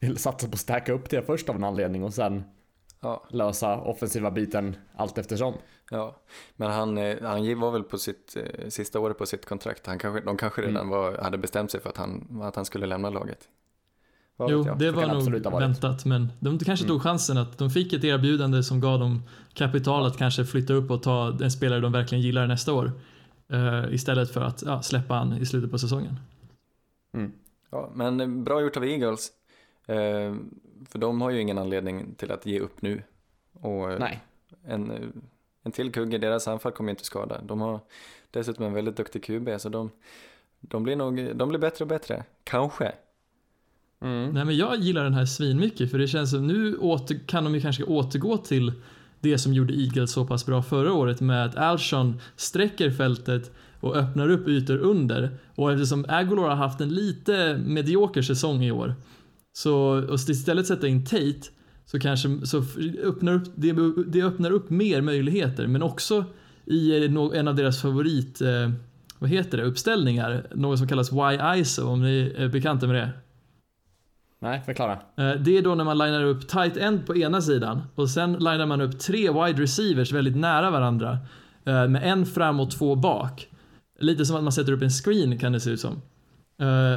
vill 0.00 0.16
satsa 0.16 0.46
på 0.46 0.52
att 0.52 0.58
stacka 0.60 0.92
upp 0.92 1.10
det 1.10 1.22
först 1.22 1.48
av 1.48 1.56
en 1.56 1.64
anledning 1.64 2.04
och 2.04 2.14
sen 2.14 2.44
Ja, 3.00 3.26
lösa 3.30 3.80
offensiva 3.80 4.30
biten 4.30 4.76
allt 4.96 5.18
eftersom. 5.18 5.54
ja. 5.90 6.16
men 6.56 6.70
han, 6.70 6.98
eh, 6.98 7.16
han 7.22 7.60
var 7.60 7.70
väl 7.70 7.82
på 7.82 7.98
sitt 7.98 8.36
eh, 8.36 8.68
sista 8.68 9.00
året 9.00 9.18
på 9.18 9.26
sitt 9.26 9.46
kontrakt, 9.46 9.86
han 9.86 9.98
kanske, 9.98 10.20
de 10.20 10.36
kanske 10.36 10.62
redan 10.62 10.76
Mm. 10.76 10.88
var, 10.88 11.18
hade 11.18 11.38
bestämt 11.38 11.70
sig 11.70 11.80
för 11.80 11.90
att 11.90 11.96
han, 11.96 12.40
att 12.42 12.56
han 12.56 12.64
skulle 12.64 12.86
lämna 12.86 13.10
laget. 13.10 13.38
Vad 14.36 14.50
Jo, 14.50 14.62
det 14.78 14.90
var 14.90 15.06
nog 15.06 15.58
väntat, 15.60 16.04
men 16.04 16.28
de 16.40 16.58
kanske 16.58 16.84
Mm. 16.84 16.94
tog 16.94 17.02
chansen 17.02 17.38
att 17.38 17.58
de 17.58 17.70
fick 17.70 17.92
ett 17.92 18.04
erbjudande 18.04 18.62
som 18.62 18.80
gav 18.80 18.98
dem 19.00 19.22
kapital 19.54 20.06
att 20.06 20.16
kanske 20.18 20.44
flytta 20.44 20.72
upp 20.72 20.90
och 20.90 21.02
ta 21.02 21.38
en 21.42 21.50
spelare 21.50 21.80
de 21.80 21.92
verkligen 21.92 22.22
gillar 22.24 22.46
nästa 22.46 22.72
år. 22.72 22.92
eh, 23.48 23.94
istället 23.94 24.30
för 24.30 24.40
att 24.40 24.62
ja, 24.62 24.82
släppa 24.82 25.14
han 25.14 25.32
i 25.32 25.46
slutet 25.46 25.70
på 25.70 25.78
säsongen. 25.78 26.16
Mm. 27.14 27.32
Ja, 27.70 27.90
men 27.94 28.44
bra 28.44 28.60
gjort 28.60 28.76
av 28.76 28.84
Eagles. 28.84 29.30
För 30.88 30.98
de 30.98 31.20
har 31.20 31.30
ju 31.30 31.40
ingen 31.40 31.58
anledning 31.58 32.14
till 32.14 32.32
att 32.32 32.46
ge 32.46 32.60
upp 32.60 32.82
nu. 32.82 33.02
Och 33.52 33.92
eh, 33.92 33.98
Nej. 33.98 34.20
en, 34.64 34.90
eh, 34.90 35.08
en 35.62 35.72
till 35.72 35.92
kugge 35.92 36.16
i 36.16 36.18
deras 36.18 36.48
anfall 36.48 36.72
kommer 36.72 36.90
ju 36.90 36.92
inte 36.92 37.04
skada. 37.04 37.40
De 37.42 37.60
har 37.60 37.80
dessutom 38.30 38.64
en 38.64 38.72
väldigt 38.72 38.96
duktig 38.96 39.24
QB 39.24 39.48
så 39.58 39.68
de, 39.68 39.90
de, 40.60 40.82
blir 40.82 40.96
nog, 40.96 41.36
de 41.36 41.48
blir 41.48 41.58
bättre 41.58 41.84
och 41.84 41.88
bättre. 41.88 42.24
Kanske. 42.44 42.92
Nej 43.98 44.44
men 44.44 44.56
jag 44.56 44.76
gillar 44.76 45.04
den 45.04 45.14
här 45.14 45.26
svinmycket 45.26 45.90
för 45.90 45.98
det 45.98 46.08
känns 46.08 46.30
som 46.30 46.46
nu 46.46 46.76
åter, 46.76 47.18
kan 47.26 47.44
de 47.44 47.54
ju 47.54 47.60
kanske 47.60 47.84
återgå 47.84 48.36
till 48.36 48.72
det 49.20 49.38
som 49.38 49.54
gjorde 49.54 49.74
Eagles 49.74 50.12
så 50.12 50.26
pass 50.26 50.46
bra 50.46 50.62
förra 50.62 50.92
året 50.92 51.20
med 51.20 51.44
att 51.44 51.56
Alshon 51.56 52.20
sträcker 52.36 52.90
fältet 52.90 53.50
och 53.80 53.96
öppnar 53.96 54.30
upp 54.30 54.48
ytor 54.48 54.78
under. 54.78 55.38
Och 55.54 55.72
eftersom 55.72 56.04
Agolor 56.08 56.48
har 56.48 56.54
haft 56.54 56.80
en 56.80 56.88
lite 56.88 57.60
medioker 57.66 58.22
säsong 58.22 58.62
i 58.62 58.70
år 58.70 58.94
så 59.56 59.74
och 60.08 60.14
istället 60.14 60.66
sätta 60.66 60.86
in 60.88 61.04
Tate 61.04 61.40
så 61.84 62.00
kanske 62.00 62.46
så 62.46 62.64
öppnar 63.04 63.32
upp, 63.32 63.44
det, 63.54 63.72
det 64.06 64.22
öppnar 64.22 64.50
upp 64.50 64.70
mer 64.70 65.00
möjligheter 65.00 65.66
men 65.66 65.82
också 65.82 66.24
i 66.64 67.04
en 67.34 67.48
av 67.48 67.54
deras 67.54 67.82
favorit 67.82 68.40
eh, 68.40 68.70
vad 69.18 69.30
heter 69.30 69.58
det, 69.58 69.64
uppställningar, 69.64 70.46
något 70.54 70.78
som 70.78 70.88
kallas 70.88 71.12
Y-ISO 71.12 71.86
om 71.86 72.02
ni 72.02 72.34
är 72.36 72.48
bekanta 72.48 72.86
med 72.86 72.96
det. 72.96 73.10
Nej, 74.38 74.62
förklara. 74.66 74.92
Eh, 74.92 75.32
Det 75.40 75.58
är 75.58 75.62
då 75.62 75.74
när 75.74 75.84
man 75.84 75.98
linar 75.98 76.24
upp 76.24 76.48
tight 76.48 76.76
end 76.76 77.06
på 77.06 77.16
ena 77.16 77.40
sidan 77.40 77.82
och 77.94 78.10
sen 78.10 78.32
linar 78.32 78.66
man 78.66 78.80
upp 78.80 78.98
tre 78.98 79.30
wide 79.30 79.62
receivers 79.62 80.12
väldigt 80.12 80.36
nära 80.36 80.70
varandra 80.70 81.18
eh, 81.64 81.88
med 81.88 82.12
en 82.12 82.26
fram 82.26 82.60
och 82.60 82.70
två 82.70 82.94
bak. 82.94 83.48
Lite 83.98 84.26
som 84.26 84.36
att 84.36 84.42
man 84.42 84.52
sätter 84.52 84.72
upp 84.72 84.82
en 84.82 84.90
screen 84.90 85.38
kan 85.38 85.52
det 85.52 85.60
se 85.60 85.70
ut 85.70 85.80
som. 85.80 86.02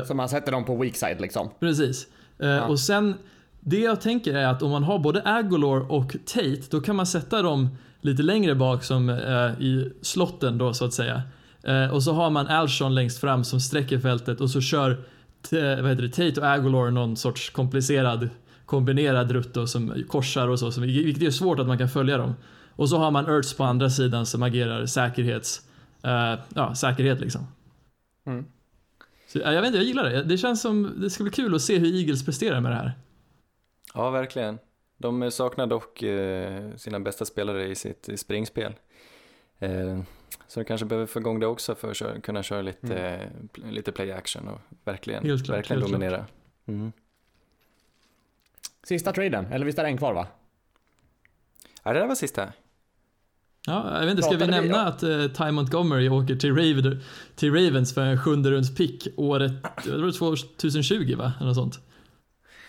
Så 0.08 0.14
man 0.14 0.30
sätter 0.30 0.52
dem 0.52 0.66
på 0.66 0.76
weak 0.76 0.96
side 0.96 1.22
liksom. 1.22 1.50
Precis. 1.60 2.08
Eh, 2.40 2.58
Och 2.58 2.80
sen, 2.80 3.14
det 3.60 3.80
jag 3.80 4.02
tänker 4.02 4.34
är 4.34 4.48
att 4.48 4.62
om 4.62 4.72
man 4.72 4.84
har 4.84 5.00
både 5.00 5.22
Agolor 5.26 5.92
och 5.92 6.16
Tate, 6.26 6.62
då 6.70 6.82
kan 6.82 6.96
man 6.96 7.06
sätta 7.06 7.42
dem 7.42 7.70
lite 8.02 8.24
längre 8.24 8.56
bak 8.56 8.84
som 8.84 9.10
eh, 9.10 9.62
i 9.62 9.92
slotten 10.02 10.58
då 10.58 10.74
så 10.74 10.86
att 10.86 10.94
säga. 10.94 11.22
Eh, 11.64 11.94
och 11.94 12.04
så 12.04 12.14
har 12.14 12.30
man 12.30 12.48
Alshon 12.48 12.96
längst 12.96 13.20
fram 13.20 13.44
som 13.44 13.60
sträcker 13.60 14.00
fältet 14.00 14.42
och 14.42 14.50
så 14.50 14.62
kör 14.62 15.04
vad 15.52 15.90
heter 15.90 16.02
det, 16.02 16.10
Tate 16.10 16.42
och 16.42 16.48
Agolor 16.48 16.92
någon 16.92 17.18
sorts 17.18 17.50
komplicerad 17.50 18.30
kombinerad 18.66 19.32
rutt 19.32 19.54
då, 19.54 19.68
som 19.68 20.04
korsar 20.08 20.48
och 20.48 20.60
så, 20.60 20.72
som, 20.72 20.84
vilket 20.84 21.24
är 21.24 21.32
svårt 21.32 21.60
att 21.60 21.68
man 21.68 21.78
kan 21.78 21.90
följa 21.90 22.18
dem. 22.18 22.36
Och 22.76 22.90
så 22.90 22.98
har 22.98 23.12
man 23.12 23.38
Ertz 23.38 23.54
på 23.54 23.64
andra 23.64 23.90
sidan 23.90 24.26
som 24.26 24.44
agerar 24.44 24.86
säkerhets, 24.86 25.62
eh, 26.04 26.40
ja, 26.54 26.76
säkerhet 26.76 27.20
liksom. 27.20 27.48
Mm. 28.28 28.46
Så, 29.32 29.40
ja, 29.40 29.54
jag 29.54 29.62
vet 29.62 29.68
inte, 29.68 29.78
jag 29.78 29.86
gillar 29.86 30.04
det. 30.10 30.24
Det 30.24 30.38
känns 30.38 30.62
som, 30.62 30.94
det 31.02 31.10
ska 31.10 31.24
bli 31.24 31.32
kul 31.34 31.56
att 31.56 31.62
se 31.62 31.78
hur 31.78 31.96
Eagles 32.00 32.26
presterar 32.26 32.62
med 32.62 32.72
det 32.72 32.76
här. 32.76 32.94
Ja, 33.94 34.10
verkligen. 34.10 34.60
De 34.98 35.32
saknar 35.32 35.68
dock 35.68 36.04
eh, 36.04 36.76
sina 36.76 37.00
bästa 37.00 37.26
spelare 37.26 37.68
i 37.68 37.76
sitt 37.76 38.10
springspel. 38.20 38.74
Eh, 39.60 40.00
så 40.48 40.60
de 40.60 40.64
kanske 40.66 40.86
behöver 40.86 41.06
få 41.08 41.20
igång 41.20 41.40
det 41.40 41.48
också 41.48 41.76
för 41.76 41.90
att 41.92 41.98
köra, 41.98 42.22
kunna 42.22 42.44
köra 42.44 42.62
lite, 42.62 43.20
pl- 43.54 43.72
lite 43.72 43.92
play 43.92 44.12
action 44.12 44.48
och 44.48 44.60
verkligen, 44.84 45.24
Helt 45.26 45.46
klart, 45.46 45.58
verkligen 45.58 45.82
helt 45.82 45.92
klart. 45.92 46.02
dominera. 46.02 46.26
Mm. 46.66 46.92
Sista 48.84 49.12
traden, 49.14 49.46
eller 49.46 49.66
visst 49.66 49.80
är 49.80 49.84
det 49.84 49.90
en 49.90 49.98
kvar 49.98 50.14
va? 50.14 50.28
Ja, 51.84 51.94
det 51.94 52.00
där 52.00 52.08
var 52.08 52.16
sista. 52.16 52.54
Ja, 53.68 53.94
jag 53.94 54.02
vet 54.02 54.10
inte, 54.12 54.22
ska 54.24 54.32
vi 54.32 54.38
Pratade 54.38 54.62
vi- 54.62 54.68
nämna 54.68 54.88
att 54.88 55.04
uh, 55.04 55.28
Ty 55.28 55.52
Montgomery 55.52 56.10
åker 56.10 56.36
till, 56.36 56.56
Raven, 56.56 57.02
till 57.36 57.54
Ravens 57.54 57.94
för 57.94 58.02
en 58.02 58.18
sjunde 58.18 58.52
runds 58.52 58.76
pick 58.76 59.08
året, 59.18 59.52
det 59.86 59.98
var 59.98 60.12
2020 60.12 61.16
va? 61.18 61.34
Eller 61.38 61.48
något 61.48 61.56
sånt. 61.56 61.80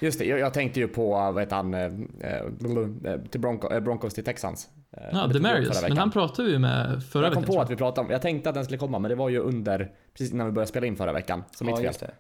Just 0.01 0.19
det, 0.19 0.25
jag, 0.25 0.39
jag 0.39 0.55
tänkte 0.55 0.81
ju 0.81 0.89
på, 0.89 1.11
vad 1.11 1.41
heter 1.41 1.57
han, 1.57 1.75
eh, 1.75 1.81
eh, 1.85 3.21
till 3.31 3.41
Bronco, 3.41 3.73
eh, 3.73 3.81
Broncos 3.81 4.15
till 4.15 4.25
Texans. 4.25 4.69
Eh, 4.97 5.03
Ja, 5.13 5.27
Demarius, 5.27 5.83
men 5.83 5.99
han 5.99 6.11
pratade 6.11 6.49
vi 6.49 6.59
med 6.59 7.03
förra 7.05 7.25
Jag 7.25 7.33
kom 7.33 7.43
veckan. 7.43 7.47
på 7.47 7.53
tror 7.53 7.63
att 7.63 7.71
vi 7.71 7.77
pratade 7.77 8.07
om, 8.07 8.13
jag 8.13 8.23
tänkte 8.23 8.49
att 8.49 8.55
den 8.55 8.65
skulle 8.65 8.79
komma 8.79 8.99
men 8.99 9.09
det 9.09 9.15
var 9.15 9.29
ju 9.29 9.39
under, 9.39 9.91
precis 10.13 10.33
innan 10.35 10.47
vi 10.47 10.53
började 10.53 10.69
spela 10.71 10.87
in 10.87 10.97
förra 10.97 11.13
veckan. 11.13 11.43
Så 11.51 11.65
mitt 11.65 11.71
ja, 11.71 11.77
fel. 11.77 11.85
just 11.87 12.01
det. 12.01 12.13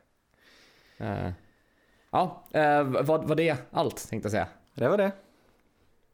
Eh, 0.98 1.30
ja, 2.12 2.44
eh, 2.52 2.82
var, 2.82 3.18
var 3.22 3.36
det 3.36 3.56
allt 3.70 4.08
tänkte 4.10 4.26
jag 4.26 4.30
säga. 4.32 4.46
Det 4.74 4.88
var 4.88 4.98
det. 4.98 5.12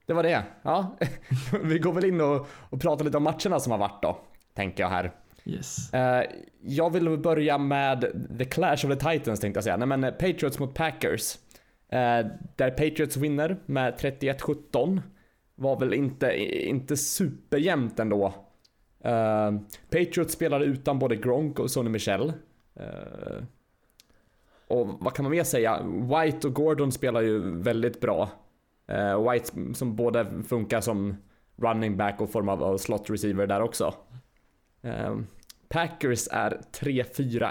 Det 0.06 0.12
var 0.12 0.22
det. 0.22 0.42
Ja, 0.62 0.96
vi 1.62 1.78
går 1.78 1.92
väl 1.92 2.04
in 2.04 2.20
och, 2.20 2.46
och 2.70 2.80
pratar 2.80 3.04
lite 3.04 3.16
om 3.16 3.22
matcherna 3.22 3.60
som 3.60 3.72
har 3.72 3.78
varit 3.78 4.02
då, 4.02 4.18
tänker 4.54 4.82
jag 4.82 4.90
här. 4.90 5.12
Yes. 5.44 5.94
Eh, 5.94 6.24
jag 6.60 6.92
vill 6.92 7.18
börja 7.18 7.58
med 7.58 8.26
the 8.38 8.44
clash 8.44 8.72
of 8.72 8.98
the 8.98 9.12
titans 9.12 9.40
tänkte 9.40 9.58
jag 9.58 9.64
säga. 9.64 9.76
Nej 9.76 9.88
men 9.88 10.04
eh, 10.04 10.10
Patriots 10.10 10.58
mot 10.58 10.74
Packers. 10.74 11.38
Eh, 11.88 12.26
där 12.56 12.70
Patriots 12.70 13.16
vinner 13.16 13.56
med 13.66 13.94
31-17. 13.94 15.00
Var 15.54 15.80
väl 15.80 15.94
inte, 15.94 16.36
inte 16.68 16.96
superjämnt 16.96 17.98
ändå. 17.98 18.34
Patriots 19.90 20.32
spelade 20.32 20.64
utan 20.64 20.98
både 20.98 21.16
Gronk 21.16 21.58
och 21.58 21.70
Sonny 21.70 21.90
Michel. 21.90 22.32
Och 24.68 24.88
vad 25.00 25.14
kan 25.14 25.22
man 25.22 25.30
mer 25.30 25.44
säga? 25.44 25.82
White 25.82 26.46
och 26.46 26.54
Gordon 26.54 26.92
spelar 26.92 27.20
ju 27.20 27.60
väldigt 27.62 28.00
bra. 28.00 28.30
Eh, 28.88 29.30
White 29.30 29.74
som 29.74 29.96
både 29.96 30.42
funkar 30.48 30.80
som 30.80 31.16
running 31.56 31.96
back 31.96 32.20
och 32.20 32.32
form 32.32 32.48
av 32.48 32.78
slot 32.78 33.10
receiver 33.10 33.46
där 33.46 33.60
också. 33.60 33.94
Eh, 34.82 35.16
Packers 35.68 36.28
är 36.30 36.60
3-4-1 36.80 37.50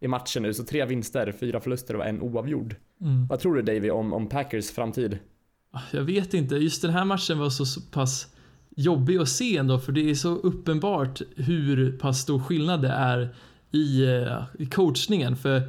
i 0.00 0.08
matchen 0.08 0.42
nu, 0.42 0.54
så 0.54 0.64
tre 0.64 0.84
vinster, 0.84 1.32
fyra 1.32 1.60
förluster 1.60 1.96
och 1.96 2.06
en 2.06 2.22
oavgjord. 2.22 2.76
Mm. 3.00 3.26
Vad 3.26 3.40
tror 3.40 3.54
du 3.54 3.62
Davy 3.62 3.90
om, 3.90 4.12
om 4.12 4.28
Packers 4.28 4.70
framtid? 4.70 5.18
Jag 5.90 6.02
vet 6.02 6.34
inte, 6.34 6.54
just 6.54 6.82
den 6.82 6.90
här 6.90 7.04
matchen 7.04 7.38
var 7.38 7.50
så, 7.50 7.66
så 7.66 7.80
pass 7.80 8.34
jobbig 8.76 9.18
att 9.18 9.28
se 9.28 9.56
ändå 9.56 9.78
för 9.78 9.92
det 9.92 10.10
är 10.10 10.14
så 10.14 10.28
uppenbart 10.28 11.20
hur 11.36 11.98
pass 11.98 12.20
stor 12.20 12.40
skillnad 12.40 12.82
det 12.82 12.88
är 12.88 13.34
i, 13.70 14.04
eh, 14.04 14.42
i 14.58 14.66
coachningen. 14.66 15.36
För 15.36 15.62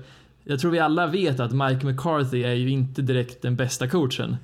jag 0.43 0.59
tror 0.59 0.71
vi 0.71 0.79
alla 0.79 1.07
vet 1.07 1.39
att 1.39 1.51
Mike 1.51 1.85
McCarthy 1.85 2.43
är 2.43 2.53
ju 2.53 2.69
inte 2.69 3.01
direkt 3.01 3.41
den 3.41 3.55
bästa 3.55 3.87
coachen. 3.87 4.35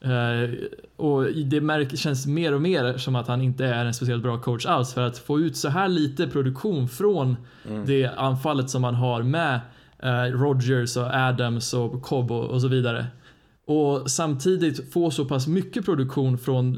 Eh, 0.00 0.50
och 0.96 1.24
det 1.24 1.60
märk, 1.60 1.98
känns 1.98 2.26
mer 2.26 2.54
och 2.54 2.62
mer 2.62 2.98
som 2.98 3.16
att 3.16 3.28
han 3.28 3.42
inte 3.42 3.64
är 3.66 3.84
en 3.84 3.94
speciellt 3.94 4.22
bra 4.22 4.38
coach 4.38 4.66
alls 4.66 4.94
för 4.94 5.00
att 5.02 5.18
få 5.18 5.40
ut 5.40 5.56
så 5.56 5.68
här 5.68 5.88
lite 5.88 6.26
produktion 6.26 6.88
från 6.88 7.36
det 7.86 8.06
anfallet 8.16 8.70
som 8.70 8.82
man 8.82 8.94
har 8.94 9.22
med 9.22 9.60
eh, 9.98 10.22
Rodgers 10.22 10.96
och 10.96 11.06
Adams 11.14 11.74
och 11.74 12.02
Cobb 12.02 12.30
och, 12.32 12.60
så 12.60 12.68
vidare. 12.68 13.06
Och 13.66 14.10
samtidigt 14.10 14.92
få 14.92 15.10
så 15.10 15.24
pass 15.24 15.46
mycket 15.46 15.84
produktion 15.84 16.38
från, 16.38 16.74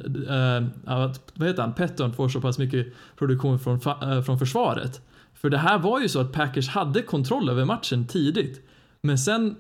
att- 0.85 1.33
vad 1.35 1.49
heter 1.49 1.63
han, 1.63 1.73
Petton 1.73 2.13
får 2.13 2.29
så 2.29 2.41
pass 2.41 2.59
mycket 2.59 2.87
produktion 3.19 3.59
från, 3.59 3.81
eh, 4.03 4.23
från 4.23 4.39
försvaret. 4.39 5.01
För 5.35 5.51
det 5.51 5.59
här 5.59 5.79
var 5.79 6.01
ju 6.01 6.09
så 6.09 6.21
att 6.21 6.33
Packers 6.33 6.69
hade 6.69 7.03
kontroll 7.03 7.49
över 7.49 7.65
matchen 7.65 8.07
tidigt. 8.07 8.61
Men 9.01 9.19
sen 9.19 9.57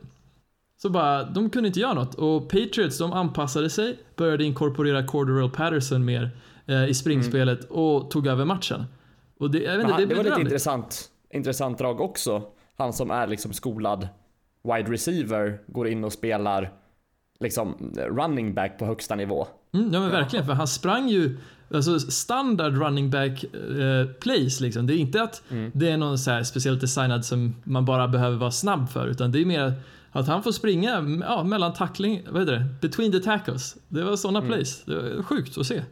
så 0.82 0.90
bara, 0.90 1.24
de 1.24 1.50
kunde 1.50 1.66
inte 1.66 1.80
göra 1.80 1.94
något. 1.94 2.14
Och 2.14 2.48
Patriots, 2.48 2.98
de 2.98 3.12
anpassade 3.12 3.70
sig, 3.70 3.98
började 4.16 4.44
inkorporera 4.44 5.06
Cordarrelle 5.06 5.50
Patterson 5.50 6.04
mer 6.04 6.30
eh, 6.66 6.84
i 6.84 6.94
springspelet 6.94 7.64
och 7.70 8.10
tog 8.10 8.26
över 8.26 8.44
matchen. 8.44 8.84
Och 9.38 9.50
det, 9.50 9.58
jag 9.58 9.76
vet 9.76 9.86
inte, 9.86 10.00
det, 10.00 10.06
det 10.06 10.14
var 10.14 10.24
lite 10.24 10.40
intressant, 10.40 11.10
intressant 11.34 11.78
drag 11.78 12.00
också. 12.00 12.42
Han 12.76 12.92
som 12.92 13.10
är 13.10 13.26
liksom 13.26 13.52
skolad 13.52 14.08
wide 14.64 14.92
receiver 14.92 15.58
går 15.66 15.88
in 15.88 16.04
och 16.04 16.12
spelar 16.12 16.72
liksom 17.40 17.94
running 17.96 18.54
back 18.54 18.78
på 18.78 18.84
högsta 18.84 19.14
nivå. 19.14 19.46
Mm, 19.74 19.92
ja 19.92 20.00
men 20.00 20.10
verkligen, 20.10 20.46
för 20.46 20.52
han 20.52 20.68
sprang 20.68 21.08
ju 21.08 21.38
Alltså 21.74 21.98
standard 21.98 22.76
running 22.76 23.10
back 23.10 23.44
eh, 23.44 24.06
plays 24.20 24.60
liksom. 24.60 24.86
Det 24.86 24.94
är 24.94 24.98
inte 24.98 25.22
att 25.22 25.42
det 25.72 25.90
är 25.90 25.96
någon 25.96 26.18
så 26.18 26.30
här 26.30 26.42
speciellt 26.42 26.80
designad 26.80 27.24
som 27.24 27.54
man 27.64 27.84
bara 27.84 28.08
behöver 28.08 28.36
vara 28.36 28.50
snabb 28.50 28.88
för 28.88 29.06
utan 29.06 29.32
det 29.32 29.40
är 29.40 29.44
mer 29.44 29.74
att 30.12 30.26
han 30.28 30.42
får 30.42 30.52
springa 30.52 31.20
ja, 31.28 31.44
mellan 31.44 31.72
tackling, 31.72 32.22
vad 32.30 32.40
heter 32.42 32.52
det? 32.52 32.66
Between 32.80 33.12
the 33.12 33.18
tackles. 33.20 33.76
Det 33.88 34.04
var 34.04 34.16
sådana 34.16 34.42
plays. 34.42 34.84
Det 34.84 34.94
var 34.94 35.22
sjukt 35.22 35.58
att 35.58 35.66
se. 35.66 35.82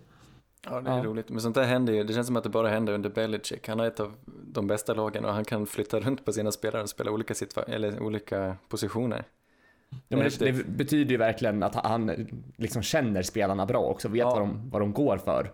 Ja, 0.71 0.81
det 0.81 0.91
är 0.91 0.97
Ja. 0.97 1.05
roligt. 1.05 1.29
Men 1.29 1.41
sånt 1.41 1.55
där 1.55 1.65
händer 1.65 1.93
ju. 1.93 2.05
Det 2.05 2.13
känns 2.13 2.27
som 2.27 2.37
att 2.37 2.43
det 2.45 2.51
bara 2.51 2.69
händer 2.69 2.93
under 2.93 3.11
Belichick. 3.11 3.69
Han 3.69 3.79
har 3.79 3.87
ett 3.87 4.01
av 4.01 4.13
de 4.53 4.67
bästa 4.67 4.95
lagen 4.95 5.25
och 5.25 5.33
han 5.35 5.45
kan 5.45 5.67
flytta 5.67 6.01
runt 6.01 6.25
på 6.25 6.33
sina 6.33 6.53
spelare 6.53 6.83
och 6.83 6.89
spela 6.89 7.11
olika, 7.11 7.35
eller 7.67 8.03
olika 8.03 8.57
positioner. 8.69 9.25
Ja, 10.09 10.17
men 10.17 10.19
det, 10.39 10.53
det 10.53 10.67
betyder 10.67 11.11
ju 11.11 11.17
verkligen 11.17 11.63
att 11.63 11.75
han 11.75 12.27
liksom 12.57 12.83
känner 12.83 13.23
spelarna 13.23 13.67
bra 13.67 13.79
också, 13.81 14.09
vet 14.09 14.19
Ja. 14.19 14.31
vad, 14.31 14.39
de, 14.41 14.71
vad 14.71 14.83
de 14.83 14.93
går 14.93 15.19
för. 15.19 15.51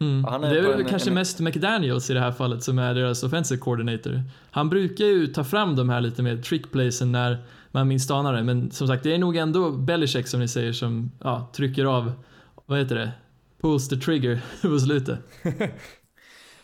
Mm. 0.00 0.24
Är 0.24 0.38
det 0.38 0.58
är 0.58 0.78
en- 0.78 0.84
kanske 0.84 1.10
en- 1.10 1.14
mest 1.14 1.40
McDaniels 1.40 2.10
i 2.10 2.14
det 2.14 2.20
här 2.20 2.32
fallet 2.32 2.62
som 2.62 2.78
är 2.78 2.94
deras 2.94 3.22
offensive 3.22 3.60
coordinator. 3.60 4.22
Han 4.50 4.68
brukar 4.70 5.04
ju 5.04 5.26
ta 5.26 5.44
fram 5.44 5.76
de 5.76 5.88
här 5.88 6.00
lite 6.00 6.22
mer 6.22 6.36
trick 6.36 6.72
playsen 6.72 7.12
när 7.12 7.38
man 7.74 7.88
minst 7.88 8.10
anar 8.10 8.32
det. 8.32 8.42
Men 8.42 8.70
som 8.70 8.88
sagt, 8.88 9.02
det 9.02 9.14
är 9.14 9.18
nog 9.18 9.36
ändå 9.36 9.70
Belichick 9.70 10.26
som 10.26 10.40
ni 10.40 10.48
säger 10.48 10.72
som 10.72 11.10
ja, 11.20 11.50
trycker 11.54 11.84
av, 11.84 12.12
vad 12.66 12.78
heter 12.78 12.94
det? 12.94 13.12
Pulls 13.60 13.88
the 13.88 13.96
trigger 13.96 14.44
på 14.62 14.78
slutet. 14.78 15.18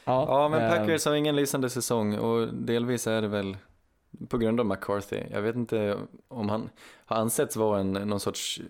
Ja, 0.05 0.49
men 0.51 0.63
eh, 0.63 0.71
Packers 0.71 1.05
har 1.05 1.15
ingen 1.15 1.37
lysande 1.37 1.71
säsong 1.71 2.19
och 2.19 2.55
delvis 2.55 3.07
är 3.07 3.23
det 3.23 3.29
väl 3.29 3.57
på 4.29 4.39
grund 4.39 4.61
av 4.61 4.67
McCarthy. 4.67 5.23
Jag 5.31 5.43
vet 5.43 5.57
inte 5.57 5.97
om 6.29 6.49
han 6.49 6.71
har 7.07 7.17
ansetts 7.17 7.57
vara 7.57 7.81
en, 7.81 7.93
någon 7.93 8.21
sorts 8.21 8.61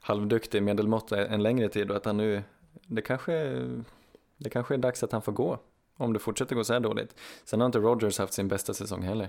halvduktig 0.00 0.62
medelmåtta 0.62 1.26
en 1.26 1.42
längre 1.42 1.68
tid 1.68 1.90
och 1.90 1.96
att 1.96 2.04
han 2.04 2.16
nu, 2.16 2.42
det 2.86 3.02
kanske, 3.02 3.62
det 4.36 4.50
kanske 4.50 4.74
är 4.74 4.78
dags 4.78 5.02
att 5.02 5.12
han 5.12 5.22
får 5.22 5.32
gå 5.32 5.58
om 5.96 6.12
det 6.12 6.18
fortsätter 6.18 6.56
gå 6.56 6.64
så 6.64 6.72
här 6.72 6.80
dåligt. 6.80 7.14
Sen 7.44 7.60
har 7.60 7.66
inte 7.66 7.78
Rodgers 7.78 8.18
haft 8.18 8.32
sin 8.32 8.48
bästa 8.48 8.74
säsong 8.74 9.02
heller. 9.02 9.28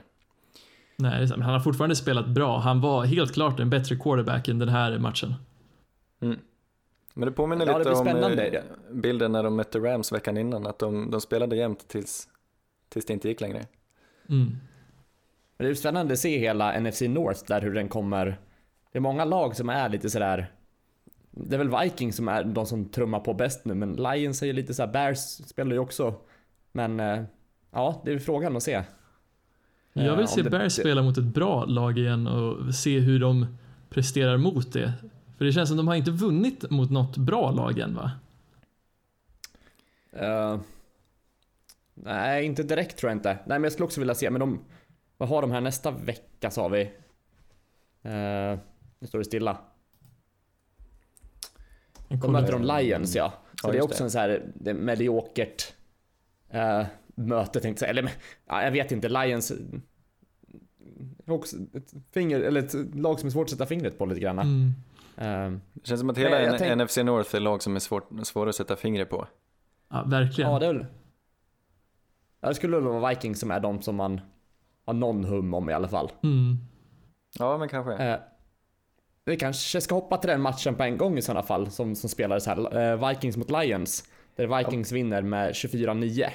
Nej, 0.97 1.25
det 1.25 1.33
han 1.33 1.53
har 1.53 1.59
fortfarande 1.59 1.95
spelat 1.95 2.27
bra. 2.27 2.59
Han 2.59 2.81
var 2.81 3.05
helt 3.05 3.33
klart 3.33 3.59
en 3.59 3.69
bättre 3.69 3.95
quarterback 3.95 4.47
än 4.47 4.59
den 4.59 4.69
här 4.69 4.97
matchen. 4.99 5.33
Men 7.17 7.25
det 7.25 7.31
påminner 7.31 7.65
Ja, 7.65 7.71
det 7.71 7.77
lite 7.77 7.89
blir 7.89 7.99
om 7.99 8.05
spännande. 8.05 8.47
eh, 8.57 8.63
bilden 8.95 9.31
när 9.31 9.43
de 9.43 9.55
mötte 9.55 9.79
Rams 9.79 10.11
veckan 10.11 10.37
innan, 10.37 10.67
att 10.67 10.79
de, 10.79 11.11
de 11.11 11.21
spelade 11.21 11.55
jämt 11.55 11.87
tills, 11.87 12.27
tills 12.89 13.05
det 13.05 13.13
inte 13.13 13.27
gick 13.27 13.41
längre. 13.41 13.65
Mm. 14.29 14.57
Men 15.57 15.65
det 15.65 15.69
är 15.69 15.73
spännande 15.73 16.13
att 16.13 16.19
se 16.19 16.37
hela 16.37 16.79
NFC 16.79 17.01
North 17.01 17.41
där 17.47 17.61
hur 17.61 17.73
den 17.73 17.89
kommer. 17.89 18.39
Det 18.91 18.97
är 18.97 19.01
många 19.01 19.25
lag 19.25 19.55
som 19.55 19.69
är 19.69 19.89
lite 19.89 20.09
sådär. 20.09 20.51
Det 21.31 21.55
är 21.55 21.57
väl 21.57 21.79
Vikings 21.83 22.15
som 22.15 22.27
är 22.27 22.43
de 22.43 22.65
som 22.65 22.85
trummar 22.89 23.19
på 23.19 23.33
bäst 23.33 23.65
nu, 23.65 23.73
men 23.73 23.93
Lions 23.93 24.41
är 24.41 24.45
ju 24.45 24.53
lite 24.53 24.73
såhär, 24.73 24.91
Bears 24.91 25.19
spelar 25.19 25.71
ju 25.71 25.79
också. 25.79 26.13
Men 26.71 26.99
eh, 26.99 27.23
ja, 27.71 28.01
det 28.05 28.11
är 28.11 28.19
frågan 28.19 28.55
att 28.55 28.63
se. 28.63 28.83
Jag 29.97 30.05
Eh, 30.05 30.11
vill 30.11 30.21
om 30.21 30.27
se 30.27 30.41
det- 30.41 30.49
Bears 30.49 30.73
spela 30.73 31.01
mot 31.01 31.17
ett 31.17 31.23
bra 31.23 31.65
lag 31.65 31.97
igen 31.97 32.27
och 32.27 32.75
se 32.75 32.99
hur 32.99 33.19
de 33.19 33.57
presterar 33.89 34.37
mot 34.37 34.73
det. 34.73 34.93
För 35.37 35.45
det 35.45 35.51
känns 35.51 35.69
som 35.69 35.77
de 35.77 35.87
har 35.87 35.95
inte 35.95 36.11
vunnit 36.11 36.69
mot 36.71 36.89
något 36.91 37.17
bra 37.17 37.51
lag 37.51 37.79
än 37.79 37.95
va? 37.95 38.11
Eh, 40.11 40.59
nej, 41.93 42.45
inte 42.45 42.63
direkt 42.63 42.97
tror 42.97 43.09
jag 43.09 43.17
inte. 43.17 43.29
Nej, 43.33 43.41
men 43.59 43.63
jag 43.63 43.71
skulle 43.71 43.85
också 43.85 44.01
vilja 44.01 44.15
se, 44.15 44.29
men 44.29 44.39
de... 44.39 44.59
Vad 45.17 45.29
har 45.29 45.41
de 45.41 45.51
här 45.51 45.61
nästa 45.61 45.91
vecka 45.91 46.51
sa 46.51 46.67
vi? 46.67 46.81
Uh, 48.05 48.59
nu 48.99 49.07
står 49.07 49.19
det 49.19 49.25
stilla. 49.25 49.57
De 52.07 52.31
möter 52.31 52.51
de 52.51 52.63
Lions 52.63 53.15
ja. 53.15 53.33
Så 53.61 53.67
Ja, 53.67 53.71
det 53.71 53.77
är 53.77 53.83
också 53.83 53.97
det. 53.97 54.03
en 54.03 54.11
så 54.11 54.19
här 54.19 54.43
det 54.55 54.69
är 54.69 54.73
mediokert 54.73 55.73
eh, 56.49 56.83
möte 57.15 57.59
tänkte 57.59 57.85
jag. 57.85 57.89
Eller 57.89 58.11
ja, 58.47 58.63
jag 58.63 58.71
vet 58.71 58.91
inte, 58.91 59.09
Lions... 59.09 59.51
eh, 59.51 59.57
Också 61.27 61.55
ett 61.73 61.93
finger, 62.13 62.39
eller 62.39 62.59
ett 62.59 62.95
lag 62.95 63.19
som 63.19 63.27
är 63.27 63.31
svårt 63.31 63.43
att 63.45 63.49
sätta 63.51 63.65
fingret 63.65 63.97
på 63.97 64.05
lite 64.05 64.21
grann. 64.21 64.39
Mm. 64.39 64.73
Eh, 65.17 65.59
Det 65.73 65.87
känns 65.87 65.99
som 65.99 66.09
att 66.09 66.17
hela 66.17 66.29
Nej, 66.29 66.55
tänk- 66.59 66.81
NFC 66.81 66.97
North 66.97 67.35
är 67.35 67.39
lag 67.39 67.63
som 67.63 67.75
är 67.75 67.79
svårt, 67.79 68.09
svåra 68.23 68.49
att 68.49 68.55
sätta 68.55 68.75
fingret 68.75 69.09
på. 69.09 69.27
Ja, 69.89 70.03
verkligen. 70.07 70.51
ja, 70.51 70.59
det 70.59 70.67
väl... 70.67 70.85
Ja, 72.41 72.47
det 72.49 72.55
skulle 72.55 72.75
väl 72.79 72.83
vara 72.85 73.09
Vikings 73.09 73.39
som 73.39 73.51
är 73.51 73.59
de 73.59 73.81
som 73.81 73.95
man 73.95 74.21
har 74.85 74.93
någon 74.93 75.23
hum 75.25 75.53
om 75.53 75.69
i 75.69 75.73
alla 75.73 75.87
fall. 75.87 76.11
Mm. 76.23 76.57
Ja, 77.39 77.57
men 77.57 77.69
kanske. 77.69 77.93
Eh, 77.93 78.19
vi 79.25 79.37
kanske 79.37 79.81
ska 79.81 79.95
hoppa 79.95 80.17
till 80.17 80.29
den 80.29 80.41
matchen 80.41 80.75
på 80.75 80.83
en 80.83 80.97
gång 80.97 81.17
i 81.17 81.21
sådana 81.21 81.43
fall 81.43 81.71
som, 81.71 81.95
som 81.95 82.09
spelades 82.09 82.47
här. 82.47 82.77
Eh, 82.77 83.09
Vikings 83.09 83.37
mot 83.37 83.49
Lions. 83.51 84.03
Där 84.35 84.57
Vikings 84.57 84.91
vinner 84.91 85.21
med 85.21 85.51
24-9. 85.53 86.25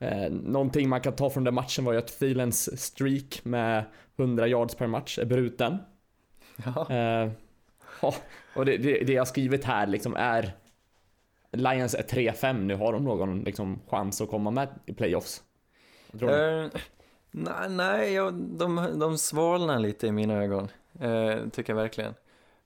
Eh, 0.00 0.30
någonting 0.30 0.88
man 0.88 1.00
kan 1.00 1.12
ta 1.12 1.30
från 1.30 1.44
den 1.44 1.54
matchen 1.54 1.84
var 1.84 1.92
ju 1.92 1.98
att 1.98 2.18
Thielens 2.18 2.80
streak 2.82 3.44
med 3.44 3.84
100 4.16 4.46
yards 4.48 4.74
per 4.74 4.86
match 4.86 5.18
är 5.18 5.24
bruten. 5.24 5.78
Ja. 6.64 6.94
Eh, 6.94 7.30
och 8.54 8.64
det, 8.64 8.76
det, 8.76 9.04
det 9.04 9.12
jag 9.12 9.28
skrivit 9.28 9.64
här 9.64 9.86
liksom 9.86 10.16
är 10.16 10.54
Lions 11.52 11.94
är 11.94 12.02
3-5 12.02 12.58
nu, 12.58 12.74
har 12.74 12.92
de 12.92 13.04
någon 13.04 13.40
liksom, 13.40 13.80
chans 13.88 14.20
att 14.20 14.30
komma 14.30 14.50
med 14.50 14.68
i 14.86 14.94
playoffs? 14.94 15.42
Eh, 16.20 16.66
nej, 17.30 17.68
nej 17.70 18.12
jag, 18.12 18.34
de, 18.34 18.98
de 18.98 19.18
svalnar 19.18 19.78
lite 19.78 20.06
i 20.06 20.12
mina 20.12 20.34
ögon. 20.34 20.68
Eh, 21.00 21.48
tycker 21.52 21.72
jag 21.72 21.82
verkligen. 21.82 22.14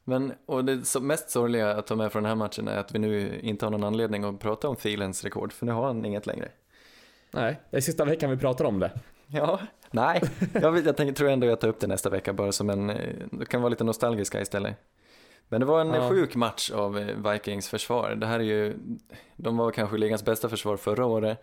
Men, 0.05 0.33
och 0.47 0.64
det 0.64 1.01
mest 1.01 1.31
sorgliga 1.31 1.71
att 1.71 1.87
ta 1.87 1.97
med 1.97 2.12
från 2.12 2.23
den 2.23 2.31
här 2.31 2.37
matchen 2.37 2.68
är 2.68 2.77
att 2.77 2.95
vi 2.95 2.99
nu 2.99 3.40
inte 3.40 3.66
har 3.66 3.71
någon 3.71 3.85
anledning 3.85 4.25
att 4.25 4.40
prata 4.40 4.68
om 4.68 4.77
Thielens 4.77 5.25
rekord, 5.25 5.53
för 5.53 5.66
nu 5.66 5.73
har 5.73 5.87
han 5.87 6.05
inget 6.05 6.27
längre. 6.27 6.49
Nej, 7.33 7.61
det 7.71 7.77
är 7.77 7.81
sista 7.81 8.05
veckan 8.05 8.31
vi 8.31 8.37
pratar 8.37 8.64
om 8.64 8.79
det. 8.81 8.90
Ja, 9.27 9.61
nej, 9.90 10.23
jag, 10.53 10.87
jag 10.87 10.97
tänker, 10.97 11.14
tror 11.14 11.31
ändå 11.31 11.47
jag 11.47 11.61
tar 11.61 11.68
upp 11.68 11.81
det 11.81 11.87
nästa 11.87 12.11
vecka 12.11 12.33
bara 12.33 12.53
som 12.53 12.71
en, 12.71 12.90
eh, 12.90 13.14
det 13.33 13.47
kan 13.47 13.62
vara 13.62 13.71
lite 13.71 13.85
nostalgiska 13.85 14.40
istället. 14.40 14.77
Men 15.49 15.61
det 15.61 15.66
var 15.66 15.81
en 15.81 15.92
Ja. 15.95 16.09
sjuk 16.11 16.35
match 16.35 16.71
av 16.71 16.99
eh, 16.99 17.33
Vikings 17.33 17.68
försvar. 17.68 18.11
Det 18.14 18.27
här 18.27 18.38
är 18.40 18.45
ju, 18.45 18.77
de 19.37 19.57
var 19.57 19.71
kanske 19.71 19.97
ligans 19.97 20.25
bästa 20.25 20.49
försvar 20.49 20.77
förra 20.77 21.07
året. 21.07 21.42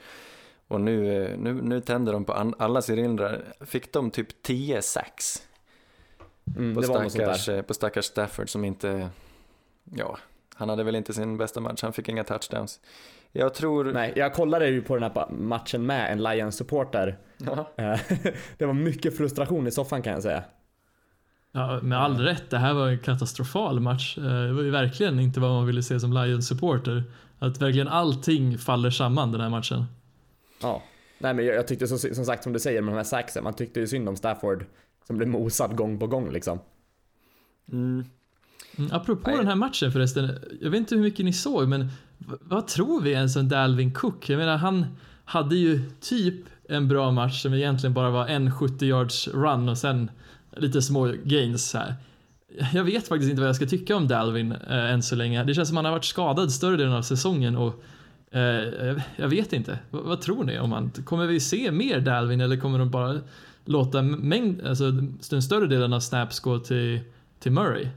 Och 0.67 0.81
nu, 0.81 1.23
eh, 1.23 1.37
nu, 1.37 1.53
nu 1.53 1.81
tänder 1.81 2.13
de 2.13 2.25
på 2.25 2.53
alla 2.57 2.81
cylindrar. 2.89 3.43
Fick 3.61 3.93
de 3.93 4.11
typ 4.11 4.41
10 4.43 4.81
sacks 4.81 5.45
Mm, 6.57 6.75
på 6.75 6.81
stackars, 6.81 7.49
på 7.67 7.73
stackars 7.73 8.05
Stafford 8.05 8.49
som 8.49 8.65
inte, 8.65 9.09
ja, 9.83 10.17
han 10.55 10.69
hade 10.69 10.83
väl 10.83 10.95
inte 10.95 11.13
sin 11.13 11.37
bästa 11.37 11.59
match. 11.59 11.81
Han 11.83 11.93
fick 11.93 12.09
inga 12.09 12.23
touchdowns. 12.23 12.79
Jag 13.31 13.53
tror, 13.53 13.83
Nej, 13.93 14.13
jag 14.15 14.33
kollade 14.33 14.67
ju 14.69 14.81
på 14.81 14.95
den 14.95 15.03
här 15.03 15.31
matchen 15.31 15.85
med 15.85 16.11
en 16.11 16.23
Lions-supporter. 16.23 17.17
ja, 17.37 17.71
Eh, 17.77 17.99
det 18.57 18.65
var 18.65 18.73
mycket 18.73 19.17
frustration 19.17 19.67
i 19.67 19.71
soffan 19.71 20.01
kan 20.01 20.13
jag 20.13 20.23
säga. 20.23 20.43
Ja, 21.51 21.79
med 21.83 21.97
all 21.99 22.17
rätt, 22.17 22.49
det 22.49 22.57
här 22.57 22.73
var 22.73 22.87
en 22.87 22.99
katastrofal 22.99 23.79
match. 23.79 24.17
Eh, 24.17 24.23
Det 24.23 24.53
var 24.53 24.61
ju 24.63 24.69
verkligen 24.71 25.19
inte 25.19 25.39
vad 25.39 25.51
man 25.51 25.65
ville 25.65 25.83
se 25.83 25.99
som 25.99 26.13
Lions-supporter. 26.13 27.03
Att 27.39 27.61
verkligen 27.61 27.87
allting 27.87 28.57
faller 28.57 28.89
samman 28.89 29.31
den 29.31 29.41
här 29.41 29.49
matchen. 29.49 29.85
Ja. 30.61 30.83
Nej 31.19 31.33
men 31.33 31.45
jag, 31.45 31.55
jag 31.55 31.67
tyckte 31.67 31.87
så, 31.87 31.97
som 31.97 32.25
sagt 32.25 32.43
som 32.43 32.53
du 32.53 32.59
säger 32.59 32.81
med 32.81 32.93
de 32.93 32.97
här 32.97 33.03
saxen, 33.03 33.43
man 33.43 33.53
tyckte 33.53 33.79
ju 33.79 33.87
synd 33.87 34.09
om 34.09 34.15
Stafford 34.15 34.65
som 35.07 35.17
blev 35.17 35.29
mosad 35.29 35.75
gång 35.75 35.99
på 35.99 36.07
gång 36.07 36.31
liksom. 36.31 36.59
mm, 37.71 38.05
Mm, 38.77 38.91
apropå 38.93 39.21
Nej. 39.29 39.37
den 39.37 39.47
här 39.47 39.55
matchen 39.55 39.91
förresten, 39.91 40.39
jag 40.61 40.69
vet 40.69 40.77
inte 40.79 40.95
hur 40.95 41.01
mycket 41.01 41.25
ni 41.25 41.33
såg, 41.33 41.67
men 41.67 41.89
vad 42.27 42.67
tror 42.67 43.01
vi 43.01 43.11
ens 43.11 43.35
om 43.35 43.49
Dalvin 43.49 43.93
Cook? 43.93 44.29
Jag 44.29 44.37
menar, 44.37 44.57
han 44.57 44.85
hade 45.25 45.55
ju 45.55 45.81
typ 46.01 46.35
en 46.69 46.87
bra 46.87 47.11
match 47.11 47.41
som 47.41 47.53
egentligen 47.53 47.93
bara 47.93 48.09
var 48.09 48.27
en 48.27 48.51
70 48.51 48.85
yards 48.85 49.27
run 49.27 49.69
och 49.69 49.77
sen 49.77 50.11
lite 50.57 50.81
små 50.81 51.13
gains 51.23 51.73
här. 51.73 51.95
Jag 52.73 52.83
vet 52.83 53.07
faktiskt 53.07 53.29
inte 53.29 53.41
vad 53.41 53.49
jag 53.49 53.55
ska 53.55 53.65
tycka 53.65 53.95
om 53.95 54.07
Dalvin 54.07 54.51
eh, 54.51 54.91
än 54.91 55.03
så 55.03 55.15
länge. 55.15 55.43
Det 55.43 55.53
känns 55.53 55.67
som 55.67 55.77
han 55.77 55.85
har 55.85 55.91
varit 55.91 56.05
skadad 56.05 56.51
större 56.51 56.77
delen 56.77 56.93
av 56.93 57.01
säsongen 57.01 57.55
och 57.57 57.83
eh, 58.31 58.97
jag- 59.15 59.27
vet 59.27 59.53
inte. 59.53 59.71
V- 59.71 59.99
vad 60.03 60.21
tror 60.21 60.43
ni 60.43 60.59
om 60.59 60.71
han? 60.71 60.91
Kommer 61.05 61.25
vi 61.27 61.39
se 61.39 61.71
mer 61.71 61.99
Dalvin 61.99 62.41
eller 62.41 62.57
kommer 62.57 62.79
de 62.79 62.89
bara 62.89 63.19
låta 63.65 64.01
mängd, 64.01 64.61
alltså 64.67 64.91
den 65.29 65.41
större 65.41 65.67
delen 65.67 65.93
av 65.93 65.99
snaps 65.99 66.39
gå 66.39 66.59
till, 66.59 66.99
till 67.39 67.51
Murray? 67.51 67.87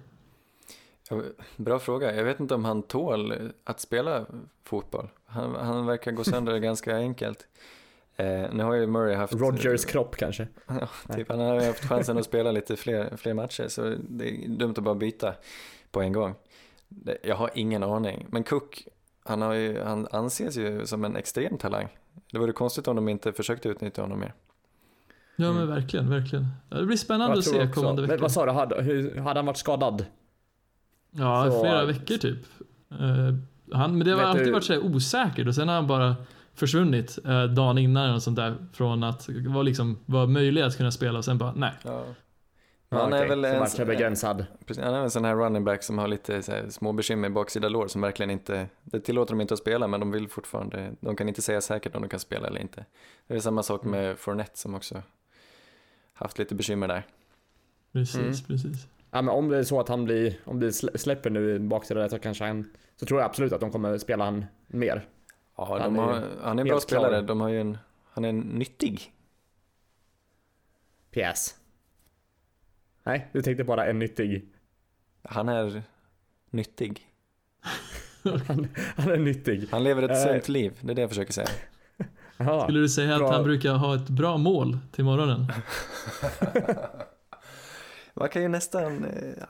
Bra 1.56 1.78
fråga. 1.78 2.14
Jag 2.14 2.24
vet 2.24 2.40
inte 2.40 2.54
om 2.54 2.64
han 2.64 2.82
tål 2.82 3.52
att 3.64 3.80
spela 3.80 4.26
fotboll. 4.64 5.08
Han, 5.26 5.54
han 5.54 5.86
verkar 5.86 6.12
gå 6.12 6.24
sönder 6.24 6.58
ganska 6.58 6.96
enkelt. 6.96 7.46
Eh, 8.16 8.52
nu 8.52 8.62
har 8.62 8.74
ju 8.74 8.86
Murray 8.86 9.14
haft... 9.14 9.34
Rogers 9.34 9.84
kropp 9.84 10.16
kanske. 10.16 10.48
Ja, 10.66 11.14
typ, 11.14 11.28
han 11.28 11.40
har 11.40 11.66
haft 11.66 11.84
chansen 11.88 12.18
att 12.18 12.24
spela 12.24 12.52
lite 12.52 12.76
fler, 12.76 13.16
fler 13.16 13.34
matcher 13.34 13.68
så 13.68 13.94
det 14.08 14.44
är 14.44 14.48
dumt 14.48 14.74
att 14.76 14.84
bara 14.84 14.94
byta 14.94 15.34
på 15.90 16.00
en 16.00 16.12
gång. 16.12 16.34
Jag 17.22 17.36
har 17.36 17.50
ingen 17.54 17.82
aning. 17.82 18.26
Men 18.30 18.44
Cook, 18.44 18.88
han, 19.24 19.42
har 19.42 19.54
ju, 19.54 19.80
han 19.82 20.08
anses 20.10 20.56
ju 20.56 20.86
som 20.86 21.04
en 21.04 21.16
extrem 21.16 21.58
talang. 21.58 21.88
Det 22.32 22.38
vore 22.38 22.52
konstigt 22.52 22.88
om 22.88 22.96
de 22.96 23.08
inte 23.08 23.32
försökte 23.32 23.68
utnyttja 23.68 24.02
honom 24.02 24.20
mer. 24.20 24.34
Ja 25.36 25.52
men 25.52 25.68
verkligen, 25.68 26.10
verkligen. 26.10 26.46
Ja, 26.70 26.76
Det 26.76 26.86
blir 26.86 26.96
spännande 26.96 27.38
att 27.38 27.44
se 27.44 27.68
kommande 27.74 28.02
Men 28.02 28.10
veckor. 28.10 28.22
vad 28.22 28.32
sa 28.32 28.46
du, 28.46 28.52
hade, 28.52 28.74
hade 29.20 29.38
han 29.38 29.46
varit 29.46 29.56
skadad? 29.56 30.06
Ja, 31.16 31.50
Så- 31.50 31.60
flera 31.60 31.84
veckor 31.84 32.16
typ. 32.16 32.38
Eh, 32.90 33.34
han, 33.78 33.98
men 33.98 34.06
det 34.06 34.12
har 34.12 34.22
alltid 34.22 34.46
du- 34.46 34.52
varit 34.52 34.64
så 34.64 34.72
här 34.72 34.84
osäkert 34.84 35.46
och 35.46 35.54
sen 35.54 35.68
har 35.68 35.74
han 35.74 35.86
bara 35.86 36.16
försvunnit 36.54 37.18
eh, 37.24 37.44
dagen 37.44 37.78
innan 37.78 38.14
och 38.14 38.22
sånt 38.22 38.36
där 38.36 38.56
från 38.72 39.02
att 39.04 39.28
vara 39.28 39.62
liksom, 39.62 39.98
var 40.06 40.26
möjlig 40.26 40.62
att 40.62 40.76
kunna 40.76 40.90
spela 40.90 41.18
och 41.18 41.24
sen 41.24 41.38
bara 41.38 41.52
nej. 41.56 41.72
Ja. 41.84 42.04
Han 42.90 43.12
är 43.12 43.28
väl 43.28 43.42
så 43.42 43.46
en, 43.48 43.58
matchen 43.58 43.86
begränsad. 43.86 44.46
precis, 44.66 44.84
han 44.84 44.94
är 44.94 45.00
en 45.00 45.10
sån 45.10 45.24
här 45.24 45.34
running 45.36 45.64
back 45.64 45.82
som 45.82 45.98
har 45.98 46.08
lite 46.08 46.42
så 46.42 46.52
här, 46.52 46.68
små 46.70 46.92
bekymmer 46.92 47.28
i 47.28 47.30
baksida 47.30 47.68
lår 47.68 47.88
som 47.88 48.00
verkligen 48.00 48.30
inte, 48.30 48.66
det 48.84 49.00
tillåter 49.00 49.32
dem 49.32 49.40
inte 49.40 49.54
att 49.54 49.60
spela 49.60 49.86
men 49.86 50.00
de 50.00 50.10
vill 50.12 50.28
fortfarande, 50.28 50.92
de 51.00 51.16
kan 51.16 51.28
inte 51.28 51.42
säga 51.42 51.60
säkert 51.60 51.94
om 51.96 52.02
de 52.02 52.08
kan 52.08 52.20
spela 52.20 52.46
eller 52.46 52.60
inte. 52.60 52.84
Det 53.26 53.34
är 53.34 53.40
samma 53.40 53.62
sak 53.62 53.84
Mm. 53.84 54.00
med 54.00 54.18
Fournette 54.18 54.58
som 54.58 54.74
också 54.74 55.02
haft 56.14 56.38
lite 56.38 56.54
bekymmer 56.54 56.88
där. 56.88 57.06
Precis, 57.92 58.16
Mm. 58.16 58.32
precis. 58.46 58.86
Ja, 59.14 59.22
men 59.22 59.28
om 59.34 59.48
det 59.48 59.58
är 59.58 59.62
så 59.62 59.80
att 59.80 59.88
han 59.88 60.04
blir, 60.04 60.36
om 60.44 60.60
det 60.60 60.68
slä- 60.70 60.96
släpper 60.96 61.30
nu 61.30 61.54
i 61.54 61.58
baksidan 61.58 62.10
så 62.10 62.18
kanske 62.18 62.44
han, 62.44 62.70
så 62.96 63.06
tror 63.06 63.20
jag 63.20 63.26
absolut 63.26 63.52
att 63.52 63.60
de 63.60 63.70
kommer 63.70 63.98
spela 63.98 64.24
han 64.24 64.44
mer. 64.66 65.06
Ja, 65.56 65.78
Han 65.80 65.94
de 65.94 66.02
är 66.02 66.06
har, 66.06 66.14
ju 66.20 66.24
han 66.42 66.58
är 66.58 66.62
en 66.62 66.68
bra 66.68 66.80
klar. 66.80 67.00
spelare, 67.00 67.20
de 67.22 67.40
har 67.40 67.48
ju 67.48 67.60
en, 67.60 67.78
han 68.10 68.24
är 68.24 68.28
en 68.28 68.40
nyttig. 68.40 69.12
PS. 71.10 71.54
Nej, 73.04 73.28
du 73.32 73.42
tänkte 73.42 73.64
bara 73.64 73.86
en 73.86 73.98
nyttig. 73.98 74.48
Han 75.22 75.48
är 75.48 75.82
nyttig. 76.50 77.06
Han, 78.46 78.68
han 78.96 79.10
är 79.10 79.16
nyttig. 79.18 79.68
Han 79.70 79.84
lever 79.84 80.02
ett 80.02 80.10
Eh. 80.10 80.16
sunt 80.32 80.48
liv, 80.48 80.78
det 80.80 80.92
är 80.92 80.94
det 80.94 81.00
jag 81.00 81.10
försöker 81.10 81.32
säga. 81.32 81.48
Skulle 82.62 82.80
du 82.80 82.88
säga 82.88 83.18
Bra. 83.18 83.28
att 83.28 83.34
han 83.34 83.44
brukar 83.44 83.72
ha 83.74 83.94
ett 83.94 84.08
bra 84.08 84.36
mål 84.36 84.78
till 84.92 85.04
morgonen? 85.04 85.46
Man 88.22 88.28
kan 88.28 88.42
ju 88.42 88.48
nästan, 88.48 89.04
eh, 89.04 89.44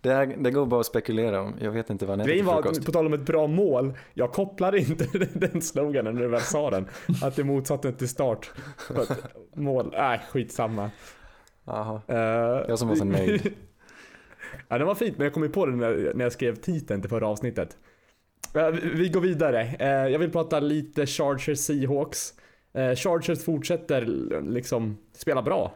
det, 0.00 0.10
här, 0.10 0.26
det 0.26 0.50
går 0.50 0.66
bara 0.66 0.80
att 0.80 0.86
spekulera 0.86 1.40
om, 1.40 1.54
jag 1.60 1.70
vet 1.70 1.90
inte 1.90 2.06
vad 2.06 2.18
han 2.18 2.28
äter 2.28 2.42
var, 2.42 2.62
frukost. 2.62 2.86
på 2.86 2.92
tal 2.92 3.06
om 3.06 3.12
ett 3.12 3.26
bra 3.26 3.46
mål, 3.46 3.92
jag 4.14 4.32
kopplade 4.32 4.78
inte 4.78 5.04
den 5.32 5.62
sloganen 5.62 6.14
när 6.14 6.22
du 6.22 6.28
väl 6.28 6.40
sa 6.40 6.70
den. 6.70 6.86
Att 7.22 7.36
det 7.36 7.44
motsatte 7.44 7.92
till 7.92 8.08
start. 8.08 8.50
Mål, 9.54 9.94
nej 9.96 10.20
skitsamma. 10.30 10.90
Jaha. 11.64 12.00
Eh, 12.08 12.16
Jag 12.68 12.78
som 12.78 12.88
var 12.88 12.94
så 12.94 13.04
nöjd. 13.04 13.52
ja, 14.68 14.78
det 14.78 14.84
var 14.84 14.94
fint, 14.94 15.18
men 15.18 15.24
jag 15.24 15.34
kom 15.34 15.42
ju 15.42 15.48
på 15.48 15.66
det 15.66 15.76
när, 15.76 16.12
när 16.14 16.24
jag 16.24 16.32
skrev 16.32 16.56
titeln 16.56 17.00
till 17.00 17.10
förra 17.10 17.26
avsnittet. 17.28 17.76
Eh, 18.54 18.68
vi, 18.68 18.88
vi 18.88 19.08
går 19.08 19.20
vidare. 19.20 19.62
Eh, 19.78 20.12
jag 20.12 20.18
vill 20.18 20.30
prata 20.30 20.60
lite 20.60 21.06
Chargers 21.06 21.58
Seahawks. 21.58 22.34
Chargers 22.74 23.44
fortsätter 23.44 24.06
liksom 24.42 24.98
spela 25.12 25.42
bra. 25.42 25.72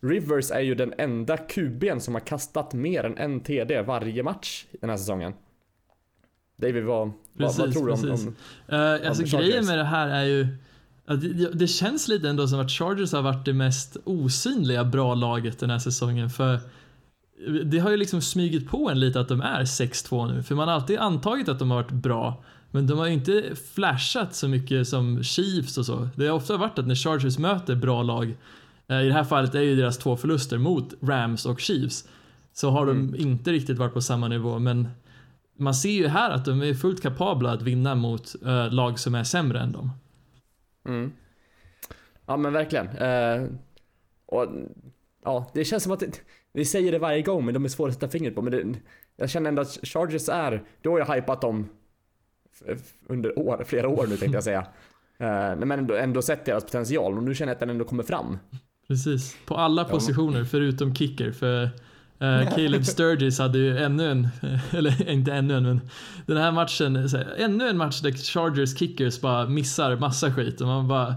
Rivers 0.00 0.50
är 0.50 0.60
ju 0.60 0.74
den 0.74 0.94
enda 0.98 1.36
QB'n 1.36 1.98
som 1.98 2.14
har 2.14 2.20
kastat 2.20 2.72
mer 2.72 3.04
än 3.04 3.18
en 3.18 3.40
TD 3.40 3.82
varje 3.82 4.22
match 4.22 4.64
den 4.80 4.90
här 4.90 4.96
säsongen. 4.96 5.32
David, 6.56 6.84
vad, 6.84 6.98
vad, 6.98 7.12
vad 7.32 7.56
Precis, 7.56 7.74
tror 7.74 7.86
du 7.86 7.92
om, 7.92 8.02
precis. 8.02 8.26
om 8.26 8.34
Eh, 8.68 9.08
alltså 9.08 9.24
Chargers. 9.24 9.32
grejen 9.32 9.66
med 9.66 9.78
det 9.78 9.84
här 9.84 10.08
är 10.08 10.24
ju 10.24 10.46
det, 11.06 11.52
det 11.52 11.66
känns 11.66 12.08
lite 12.08 12.28
ändå 12.28 12.48
som 12.48 12.60
att 12.60 12.70
Chargers 12.70 13.12
har 13.12 13.22
varit 13.22 13.44
det 13.44 13.52
mest 13.52 13.96
osynliga 14.04 14.84
bra 14.84 15.14
laget 15.14 15.58
den 15.58 15.70
här 15.70 15.78
säsongen 15.78 16.30
för 16.30 16.60
det 17.64 17.78
har 17.78 17.90
ju 17.90 17.96
liksom 17.96 18.20
smugit 18.20 18.68
på 18.68 18.90
en 18.90 19.00
lite 19.00 19.20
att 19.20 19.28
de 19.28 19.40
är 19.40 19.60
6-2 19.60 20.34
nu 20.34 20.42
för 20.42 20.54
man 20.54 20.68
har 20.68 20.74
alltid 20.74 20.98
antagit 20.98 21.48
att 21.48 21.58
de 21.58 21.70
har 21.70 21.82
varit 21.82 21.90
bra 21.90 22.44
men 22.70 22.86
de 22.86 22.98
har 22.98 23.06
ju 23.06 23.12
inte 23.12 23.54
flashat 23.74 24.34
så 24.34 24.48
mycket 24.48 24.88
som 24.88 25.22
Chiefs 25.22 25.78
och 25.78 25.86
så. 25.86 26.08
Det 26.16 26.26
har 26.26 26.36
ofta 26.36 26.56
varit 26.56 26.78
att 26.78 26.86
när 26.86 26.94
Chargers 26.94 27.38
möter 27.38 27.74
bra 27.74 28.02
lag 28.02 28.34
i 28.88 29.06
det 29.06 29.12
här 29.12 29.24
fallet 29.24 29.54
är 29.54 29.60
ju 29.60 29.76
deras 29.76 29.98
två 29.98 30.16
förluster 30.16 30.58
mot 30.58 30.94
Rams 31.02 31.46
och 31.46 31.60
Chiefs 31.60 32.08
så 32.52 32.70
har 32.70 32.86
de 32.86 33.14
inte 33.14 33.52
riktigt 33.52 33.78
varit 33.78 33.94
på 33.94 34.02
samma 34.02 34.28
nivå 34.28 34.58
men 34.58 34.88
man 35.58 35.74
ser 35.74 35.90
ju 35.90 36.06
här 36.06 36.30
att 36.30 36.44
de 36.44 36.62
är 36.62 36.74
fullt 36.74 37.02
kapabla 37.02 37.52
att 37.52 37.62
vinna 37.62 37.94
mot 37.94 38.34
eh, 38.44 38.72
lag 38.72 38.98
som 38.98 39.14
är 39.14 39.24
sämre 39.24 39.60
än 39.60 39.72
dem. 39.72 39.90
Mm. 40.88 41.12
Ja 42.26 42.36
men 42.36 42.52
verkligen. 42.52 42.88
Eh, 42.88 43.48
och, 44.26 44.46
ja, 45.24 45.50
det 45.54 45.64
känns 45.64 45.82
som 45.82 45.92
att 45.92 46.00
det, 46.00 46.20
vi 46.52 46.64
säger 46.64 46.92
det 46.92 46.98
varje 46.98 47.22
gång 47.22 47.44
men 47.44 47.54
de 47.54 47.64
är 47.64 47.68
svåra 47.68 47.88
att 47.88 47.94
sätta 47.94 48.08
fingret 48.08 48.34
på. 48.34 48.42
Men 48.42 48.52
det, 48.52 48.78
jag 49.16 49.30
känner 49.30 49.48
ändå 49.48 49.62
att 49.62 49.78
Chargers 49.82 50.28
är, 50.28 50.62
då 50.82 50.90
har 50.90 50.98
jag 50.98 51.14
hypat 51.14 51.40
dem 51.40 51.68
under 53.06 53.38
år, 53.38 53.64
flera 53.66 53.88
år 53.88 54.06
nu 54.06 54.16
tänkte 54.16 54.36
jag 54.36 54.44
säga. 54.44 54.66
Eh, 55.18 55.56
men 55.56 55.70
ändå, 55.72 55.94
ändå 55.94 56.22
sett 56.22 56.44
deras 56.44 56.64
potential 56.64 57.16
och 57.16 57.22
nu 57.22 57.34
känner 57.34 57.50
jag 57.50 57.54
att 57.54 57.60
den 57.60 57.70
ändå 57.70 57.84
kommer 57.84 58.02
fram. 58.02 58.38
Precis, 58.88 59.36
på 59.46 59.56
alla 59.56 59.84
positioner 59.84 60.44
förutom 60.44 60.94
kicker 60.94 61.32
för 61.32 61.62
eh, 62.18 62.54
Caleb 62.54 62.86
Sturgis 62.86 63.38
hade 63.38 63.58
ju 63.58 63.78
ännu 63.78 64.10
en, 64.10 64.28
eller 64.70 65.10
inte 65.10 65.32
ännu 65.32 65.56
en 65.56 65.64
men 65.64 65.80
den 66.26 66.36
här 66.36 66.52
matchen, 66.52 66.96
här, 66.96 67.34
ännu 67.38 67.68
en 67.68 67.76
match 67.76 68.00
där 68.00 68.12
Chargers 68.12 68.78
kickers 68.78 69.20
bara 69.20 69.48
missar 69.48 69.96
massa 69.96 70.32
skit 70.32 70.60
och 70.60 70.66
man 70.66 70.88
bara 70.88 71.14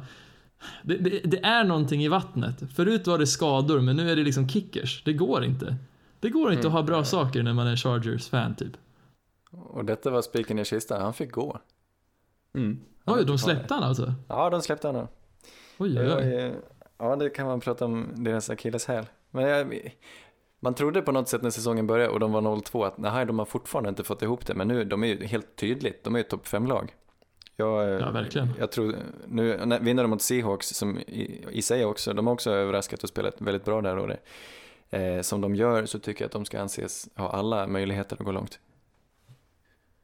det, 0.84 0.98
det, 0.98 1.20
det 1.24 1.46
är 1.46 1.64
någonting 1.64 2.04
i 2.04 2.08
vattnet. 2.08 2.64
Förut 2.76 3.08
var 3.08 3.18
det 3.18 3.28
skador 3.28 3.80
men 3.80 3.96
nu 3.96 4.12
är 4.12 4.16
det 4.16 4.24
liksom 4.24 4.50
kickers. 4.50 5.04
Det 5.06 5.14
går 5.14 5.44
inte. 5.44 5.76
Det 6.20 6.30
går 6.30 6.54
inte 6.54 6.68
att 6.68 6.74
ha 6.74 6.84
bra 6.84 7.04
saker 7.04 7.44
när 7.44 7.54
man 7.54 7.68
är 7.68 7.76
Chargers-fan 7.76 8.56
typ. 8.56 8.74
Och 9.52 9.86
detta 9.86 10.10
var 10.10 10.22
spiken 10.22 10.60
i 10.60 10.66
kistan, 10.66 11.02
han 11.02 11.14
fick 11.14 11.32
gå. 11.32 11.60
Mm. 12.54 12.80
Oj, 13.06 13.26
de 13.26 13.38
släppte 13.38 13.74
han 13.74 13.84
alltså? 13.84 14.14
Ja, 14.28 14.50
de 14.50 14.62
släppte 14.62 14.88
honom. 14.88 15.08
Oj, 15.78 16.00
oj, 16.00 16.14
oj. 16.14 16.54
Ja, 17.00 17.16
det 17.16 17.30
kan 17.30 17.46
man 17.48 17.60
prata 17.60 17.86
om 17.86 18.08
deras 18.16 18.50
akilleshäl. 18.50 19.06
Men 19.32 19.44
jag, 19.44 19.94
man 20.60 20.74
trodde 20.74 21.02
på 21.02 21.12
något 21.12 21.30
sätt 21.30 21.42
när 21.42 21.50
säsongen 21.50 21.88
började 21.88 22.10
och 22.14 22.20
de 22.20 22.32
var 22.32 22.42
0-2 22.42 22.86
att 22.88 22.98
nej, 22.98 23.26
de 23.26 23.40
har 23.40 23.46
fortfarande 23.46 23.90
inte 23.90 24.04
fått 24.04 24.22
ihop 24.22 24.46
det. 24.46 24.54
Men 24.54 24.68
nu, 24.68 24.84
de 24.84 25.04
är 25.04 25.08
ju 25.08 25.26
helt 25.26 25.56
tydligt, 25.56 26.04
de 26.04 26.16
är 26.16 26.20
ju 26.20 26.24
topp 26.24 26.46
5-lag. 26.48 26.96
Jag, 27.56 27.90
Ja, 28.02 28.12
verkligen. 28.12 28.48
Jag 28.60 28.72
tror, 28.72 28.96
nu 29.28 29.60
när- 29.66 29.80
vinner 29.80 30.04
de 30.04 30.10
mot 30.10 30.22
Seahawks 30.22 30.68
som 30.68 30.98
i, 30.98 31.46
i 31.52 31.62
sig 31.62 31.86
också, 31.86 32.14
de 32.14 32.28
har 32.28 32.34
också 32.34 32.52
överraskat 32.52 33.04
och 33.04 33.10
spelat 33.10 33.42
väldigt 33.42 33.66
bra 33.66 33.82
där 33.82 33.98
och 33.98 34.08
det. 34.08 34.18
Eh, 34.98 35.22
som 35.22 35.42
de 35.42 35.56
gör 35.56 35.86
så 35.86 36.00
tycker 36.00 36.22
jag 36.24 36.26
att 36.28 36.32
de 36.32 36.46
ska 36.46 36.60
anses 36.62 37.10
ha 37.16 37.30
alla 37.30 37.68
möjligheter 37.68 38.16
att 38.20 38.26
gå 38.26 38.32
långt. 38.32 38.60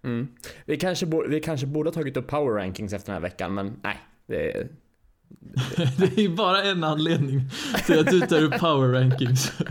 Mm. 0.04 0.28
Vi, 0.66 0.78
kanske 0.78 1.06
borde, 1.06 1.28
vi 1.30 1.40
kanske 1.40 1.68
borde 1.68 1.90
ha 1.90 1.94
tagit 1.94 2.18
upp 2.18 2.28
power 2.28 2.54
rankings 2.54 2.94
efter 2.94 3.06
den 3.14 3.22
här 3.22 3.30
veckan 3.30 3.54
men 3.54 3.80
nej. 3.84 3.98
Det 4.26 4.52
är, 4.58 4.68
Det 5.98 6.26
är 6.26 6.30
bara 6.30 6.64
en 6.64 6.84
anledning 6.84 7.42
till 7.86 8.00
att 8.00 8.06
du 8.06 8.22
tar 8.22 8.44
upp 8.44 8.60
power 8.60 8.88
rankings. 8.88 9.54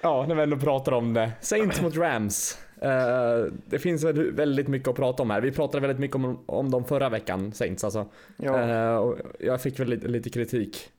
Ja, 0.00 0.24
när 0.28 0.34
vi 0.34 0.42
ändå 0.42 0.56
pratar 0.56 0.92
om 0.92 1.14
det. 1.14 1.32
Saints 1.40 1.82
mot 1.82 1.96
Rams. 1.96 2.58
Eh, 2.82 3.52
det 3.66 3.78
finns 3.78 4.04
väl 4.04 4.32
väldigt 4.32 4.68
mycket 4.68 4.88
att 4.88 4.96
prata 4.96 5.22
om 5.22 5.30
här. 5.30 5.40
Vi 5.40 5.52
pratade 5.52 5.80
väldigt 5.80 6.00
mycket 6.00 6.16
om, 6.16 6.44
om 6.46 6.70
dem 6.70 6.84
förra 6.84 7.08
veckan, 7.08 7.52
Saints 7.52 7.84
alltså. 7.84 8.06
Ja. 8.36 8.60
Eh, 8.60 8.96
och 8.96 9.18
jag 9.40 9.62
fick 9.62 9.80
väl 9.80 9.88
lite, 9.88 10.08
lite 10.08 10.30
kritik 10.30 10.90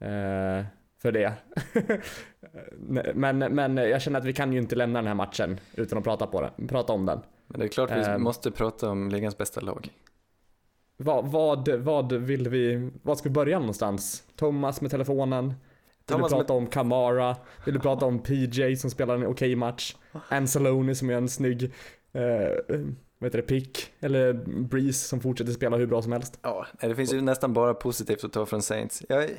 eh, 0.00 0.64
för 1.02 1.12
det. 1.12 1.32
men, 3.14 3.38
men 3.38 3.76
jag 3.76 4.02
känner 4.02 4.18
att 4.18 4.24
vi 4.24 4.32
kan 4.32 4.52
ju 4.52 4.58
inte 4.58 4.76
lämna 4.76 4.98
den 4.98 5.06
här 5.06 5.14
matchen 5.14 5.60
utan 5.74 5.98
att 5.98 6.04
prata, 6.04 6.26
på 6.26 6.40
den, 6.40 6.68
prata 6.68 6.92
om 6.92 7.06
den. 7.06 7.20
Men 7.46 7.60
det 7.60 7.66
är 7.66 7.68
klart 7.68 7.90
vi 7.90 8.18
måste 8.18 8.50
prata 8.50 8.90
om 8.90 9.08
ligans 9.08 9.38
bästa 9.38 9.60
lag. 9.60 9.90
Vad, 11.02 11.26
vad, 11.30 11.68
vad 11.68 12.12
vill 12.12 12.48
vi, 12.48 12.90
vad 13.02 13.18
ska 13.18 13.28
vi 13.28 13.32
börja 13.32 13.58
någonstans? 13.58 14.24
Thomas 14.36 14.80
med 14.80 14.90
telefonen? 14.90 15.46
Vill 15.48 15.54
Thomas 16.06 16.30
du 16.30 16.36
med- 16.36 16.46
prata 16.46 16.52
om 16.52 16.66
Kamara? 16.66 17.36
Vill 17.64 17.74
du 17.74 17.80
prata 17.80 18.06
om 18.06 18.18
PJ 18.22 18.76
som 18.76 18.90
spelar 18.90 19.14
en 19.14 19.26
okej 19.26 19.56
match? 19.56 19.96
Anzalone 20.28 20.94
som 20.94 21.10
gör 21.10 21.18
en 21.18 21.28
snygg, 21.28 21.62
eh, 22.12 22.20
vad 23.18 23.26
heter 23.26 23.36
det, 23.38 23.42
pick? 23.42 23.92
Eller 24.00 24.32
Breeze 24.68 25.08
som 25.08 25.20
fortsätter 25.20 25.52
spela 25.52 25.76
hur 25.76 25.86
bra 25.86 26.02
som 26.02 26.12
helst? 26.12 26.38
Ja, 26.42 26.66
det 26.80 26.94
finns 26.94 27.12
ju 27.14 27.20
nästan 27.20 27.52
bara 27.52 27.74
positivt 27.74 28.24
att 28.24 28.32
ta 28.32 28.46
från 28.46 28.62
Saints. 28.62 29.02
Jag, 29.08 29.30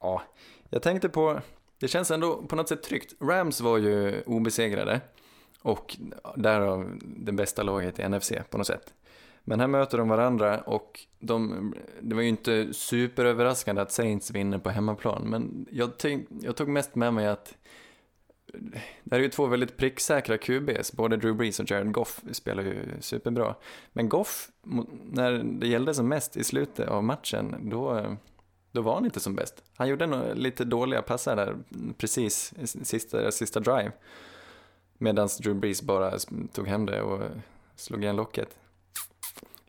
ja, 0.00 0.22
jag 0.70 0.82
tänkte 0.82 1.08
på, 1.08 1.40
det 1.80 1.88
känns 1.88 2.10
ändå 2.10 2.42
på 2.42 2.56
något 2.56 2.68
sätt 2.68 2.82
tryggt. 2.82 3.14
Rams 3.22 3.60
var 3.60 3.78
ju 3.78 4.22
obesegrade 4.26 5.00
och 5.62 5.96
därav 6.36 6.98
det 7.02 7.32
bästa 7.32 7.62
laget 7.62 7.98
i 7.98 8.08
NFC 8.08 8.32
på 8.50 8.58
något 8.58 8.66
sätt. 8.66 8.94
Men 9.44 9.60
här 9.60 9.66
möter 9.66 9.98
de 9.98 10.08
varandra 10.08 10.60
och 10.60 11.00
de, 11.18 11.74
det 12.00 12.14
var 12.14 12.22
ju 12.22 12.28
inte 12.28 12.74
superöverraskande 12.74 13.82
att 13.82 13.92
Saints 13.92 14.30
vinner 14.30 14.58
på 14.58 14.70
hemmaplan, 14.70 15.22
men 15.22 15.66
jag, 15.70 15.98
tänk, 15.98 16.28
jag 16.40 16.56
tog 16.56 16.68
mest 16.68 16.94
med 16.94 17.14
mig 17.14 17.26
att 17.26 17.54
det 19.04 19.10
här 19.10 19.18
är 19.18 19.22
ju 19.22 19.28
två 19.28 19.46
väldigt 19.46 19.76
pricksäkra 19.76 20.38
QBs, 20.38 20.92
både 20.92 21.16
Drew 21.16 21.36
Brees 21.36 21.60
och 21.60 21.70
Jared 21.70 21.92
Goff 21.92 22.20
spelar 22.32 22.62
ju 22.62 22.84
superbra. 23.00 23.54
Men 23.92 24.08
Goff, 24.08 24.48
när 25.04 25.32
det 25.32 25.66
gällde 25.66 25.94
som 25.94 26.08
mest 26.08 26.36
i 26.36 26.44
slutet 26.44 26.88
av 26.88 27.04
matchen, 27.04 27.70
då, 27.70 28.06
då 28.72 28.82
var 28.82 28.94
han 28.94 29.04
inte 29.04 29.20
som 29.20 29.34
bäst. 29.34 29.62
Han 29.76 29.88
gjorde 29.88 30.06
nog 30.06 30.36
lite 30.36 30.64
dåliga 30.64 31.02
passar 31.02 31.36
där 31.36 31.56
precis 31.96 32.54
i 32.58 32.66
sista, 32.66 33.30
sista 33.30 33.60
drive. 33.60 33.92
Medan 34.98 35.28
Drew 35.40 35.54
Brees 35.54 35.82
bara 35.82 36.18
tog 36.52 36.68
hem 36.68 36.86
det 36.86 37.02
och 37.02 37.30
slog 37.76 38.02
igen 38.02 38.16
locket. 38.16 38.56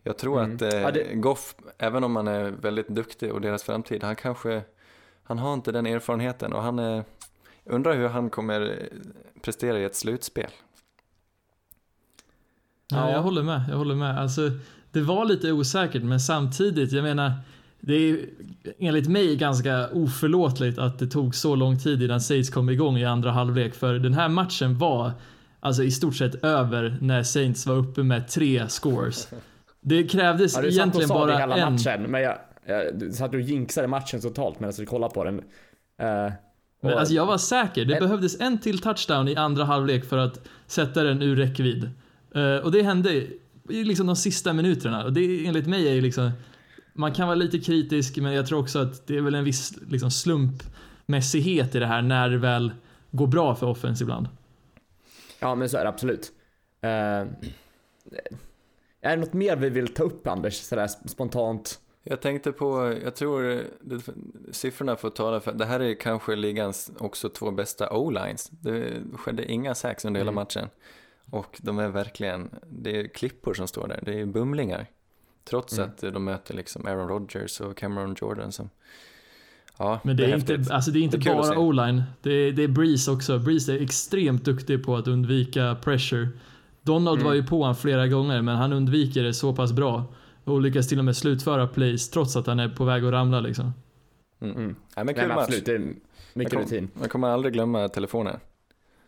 Jag 0.06 0.18
tror 0.18 0.42
Mm. 0.42 0.56
att 0.56 0.62
eh, 0.62 0.80
Ja, 0.80 0.90
det- 0.90 1.14
Goff, 1.14 1.54
även 1.78 2.04
om 2.04 2.16
han 2.16 2.28
är 2.28 2.50
väldigt 2.50 2.88
duktig 2.88 3.32
och 3.32 3.40
deras 3.40 3.62
framtid, 3.62 4.02
han 4.02 4.16
kanske, 4.16 4.62
han 5.22 5.38
har 5.38 5.54
inte 5.54 5.72
den 5.72 5.86
erfarenheten 5.86 6.52
och 6.52 6.62
han 6.62 6.78
är, 6.78 7.04
undrar 7.64 7.96
hur 7.96 8.08
han 8.08 8.30
kommer 8.30 8.88
prestera 9.42 9.78
i 9.80 9.84
ett 9.84 9.96
slutspel. 9.96 10.50
Ja, 12.88 12.96
Ja. 12.96 13.10
jag 13.10 13.22
håller 13.22 13.42
med. 13.42 13.62
Jag 13.70 13.76
håller 13.76 13.94
med. 13.94 14.18
Alltså, 14.18 14.50
det 14.92 15.00
var 15.00 15.24
lite 15.24 15.52
osäkert, 15.52 16.02
men 16.02 16.20
samtidigt, 16.20 16.92
jag 16.92 17.02
menar, 17.02 17.32
det 17.80 17.94
är 17.94 18.26
enligt 18.78 19.08
mig 19.08 19.36
ganska 19.36 19.88
oförlåtligt 19.92 20.78
att 20.78 20.98
det 20.98 21.06
tog 21.06 21.34
så 21.34 21.54
lång 21.54 21.78
tid 21.78 22.02
innan 22.02 22.20
Saints 22.20 22.50
kom 22.50 22.70
igång 22.70 22.96
i 22.98 23.04
andra 23.04 23.30
halvlek, 23.30 23.74
för 23.74 23.94
den 23.94 24.14
här 24.14 24.28
matchen 24.28 24.78
var 24.78 25.12
alltså 25.60 25.82
i 25.82 25.90
stort 25.90 26.16
sett 26.16 26.44
över 26.44 26.98
när 27.00 27.22
Saints 27.22 27.66
var 27.66 27.76
uppe 27.76 28.02
med 28.02 28.28
tre 28.28 28.68
scores. 28.68 29.28
Det 29.86 30.04
krävdes 30.04 30.54
Ja, 30.56 30.62
du 30.62 30.72
satt 30.72 30.76
och 30.76 30.80
egentligen 30.80 31.08
sa 31.08 31.26
det 31.26 31.32
bara 31.32 31.38
hela 31.38 31.56
en. 31.56 31.72
matchen, 31.72 32.02
men 32.02 32.22
jag, 32.22 32.38
jag 32.66 32.98
du 32.98 33.12
satt 33.12 33.34
och 33.34 33.40
jinxade 33.40 33.88
matchen 33.88 34.20
totalt 34.20 34.60
medan 34.60 34.74
du 34.78 34.86
kollade 34.86 35.14
på 35.14 35.24
den. 35.24 35.38
Eh, 35.38 36.32
Men 36.80 36.98
alltså 36.98 37.14
jag 37.14 37.26
var 37.26 37.38
säker. 37.38 37.84
Det 37.84 37.94
En- 37.94 38.00
behövdes 38.02 38.40
en 38.40 38.58
till 38.58 38.78
touchdown 38.78 39.28
i 39.28 39.36
andra 39.36 39.64
halvlek 39.64 40.04
för 40.04 40.18
att 40.18 40.40
sätta 40.66 41.02
den 41.02 41.22
ur 41.22 41.36
räckvidd. 41.36 41.90
Eh, 42.34 42.56
och 42.56 42.72
det 42.72 42.82
hände 42.82 43.12
i 43.12 43.84
liksom 43.84 44.06
de 44.06 44.16
sista 44.16 44.52
minuterna. 44.52 45.04
Och 45.04 45.12
det 45.12 45.46
enligt 45.46 45.66
mig 45.66 45.88
är 45.88 45.92
ju 45.94 46.00
liksom... 46.00 46.30
Man 46.96 47.12
kan 47.12 47.26
vara 47.28 47.34
lite 47.36 47.58
kritisk, 47.58 48.16
men 48.16 48.32
jag 48.32 48.46
tror 48.46 48.58
också 48.60 48.78
att 48.78 49.06
det 49.06 49.16
är 49.16 49.20
väl 49.20 49.34
en 49.34 49.44
viss 49.44 49.72
liksom, 49.88 50.10
slumpmässighet 50.10 51.74
i 51.74 51.78
det 51.78 51.86
här 51.86 52.02
när 52.02 52.28
det 52.28 52.38
väl 52.38 52.72
går 53.10 53.26
bra 53.26 53.54
för 53.54 53.66
offens 53.66 54.00
ibland. 54.02 54.28
Ja, 55.40 55.54
men 55.54 55.68
så 55.68 55.76
är 55.76 55.82
det 55.82 55.88
absolut. 55.88 56.32
Uh, 56.84 57.32
är 59.04 59.10
det 59.10 59.16
något 59.16 59.32
mer 59.32 59.56
vi 59.56 59.68
vill 59.68 59.94
ta 59.94 60.02
upp, 60.02 60.26
Anders? 60.26 60.54
Sådär 60.54 60.86
spontant. 61.08 61.80
Jag 62.02 62.20
tänkte 62.20 62.52
på, 62.52 62.98
jag 63.04 63.14
tror 63.16 63.42
det, 63.80 64.00
siffrorna 64.50 64.96
får 64.96 65.10
tala 65.10 65.40
för, 65.40 65.52
det 65.52 65.64
här 65.64 65.80
är 65.80 65.94
kanske 65.94 66.36
ligans 66.36 66.90
också 66.98 67.28
två 67.28 67.50
bästa 67.50 67.90
O-lines. 67.90 68.48
Det 68.50 68.92
skedde 69.14 69.52
inga 69.52 69.74
sacks 69.74 70.04
under 70.04 70.20
hela 70.20 70.30
Mm. 70.30 70.34
matchen. 70.34 70.68
Och 71.30 71.58
de 71.62 71.78
är 71.78 71.88
verkligen, 71.88 72.50
det 72.70 73.00
är 73.00 73.08
klippor 73.08 73.54
som 73.54 73.68
står 73.68 73.88
där, 73.88 74.00
det 74.02 74.20
är 74.20 74.26
bumlingar. 74.26 74.86
Trots 75.44 75.78
Mm. 75.78 75.90
att 75.90 76.00
de 76.14 76.24
möter 76.24 76.54
liksom 76.54 76.86
Aaron 76.86 77.08
Rodgers 77.08 77.60
och 77.60 77.76
Cameron 77.76 78.16
Jordan 78.20 78.52
som, 78.52 78.70
ja, 79.78 80.00
Men 80.04 80.16
det 80.16 80.24
är, 80.24 80.34
inte, 80.36 80.52
häftigt. 80.54 80.70
alltså 80.70 80.90
det 80.90 80.98
är 80.98 81.02
inte 81.02 81.16
Det 81.16 81.30
är 81.30 81.34
bara 81.34 81.58
o-line. 81.58 82.02
Det 82.22 82.30
är, 82.32 82.52
det 82.52 82.62
är 82.64 82.68
Breeze 82.68 83.10
också. 83.10 83.38
Breeze 83.38 83.72
är 83.72 83.82
extremt 83.82 84.44
duktig 84.44 84.84
på 84.84 84.96
att 84.96 85.08
undvika 85.08 85.76
pressure. 85.82 86.28
Donald 86.84 87.18
Mm. 87.18 87.26
var 87.26 87.34
ju 87.34 87.46
på 87.46 87.58
honom 87.58 87.74
flera 87.76 88.08
gånger, 88.08 88.42
men 88.42 88.56
han 88.56 88.72
undviker 88.72 89.22
det 89.22 89.34
så 89.34 89.54
pass 89.54 89.72
bra. 89.72 90.04
Och 90.44 90.60
lyckas 90.60 90.88
till 90.88 90.98
och 90.98 91.04
med 91.04 91.16
slutföra 91.16 91.66
plays 91.66 92.10
trots 92.10 92.36
att 92.36 92.46
han 92.46 92.60
är 92.60 92.68
på 92.68 92.84
väg 92.84 93.04
att 93.04 93.12
ramla 93.12 93.40
liksom. 93.40 93.72
Mm. 94.40 94.56
Mm. 94.56 94.76
Ja, 94.96 95.04
men 95.04 95.06
Nej, 95.06 95.14
kul 95.14 95.28
men 95.28 95.36
match. 95.36 95.44
absolut, 95.44 95.66
det 95.66 95.74
är 95.74 95.78
mycket 95.78 96.02
Jag 96.34 96.50
kom- 96.52 96.60
rutin. 96.62 96.90
Jag 97.00 97.10
kommer 97.10 97.28
aldrig 97.28 97.52
glömma 97.54 97.88
telefonen. 97.88 98.40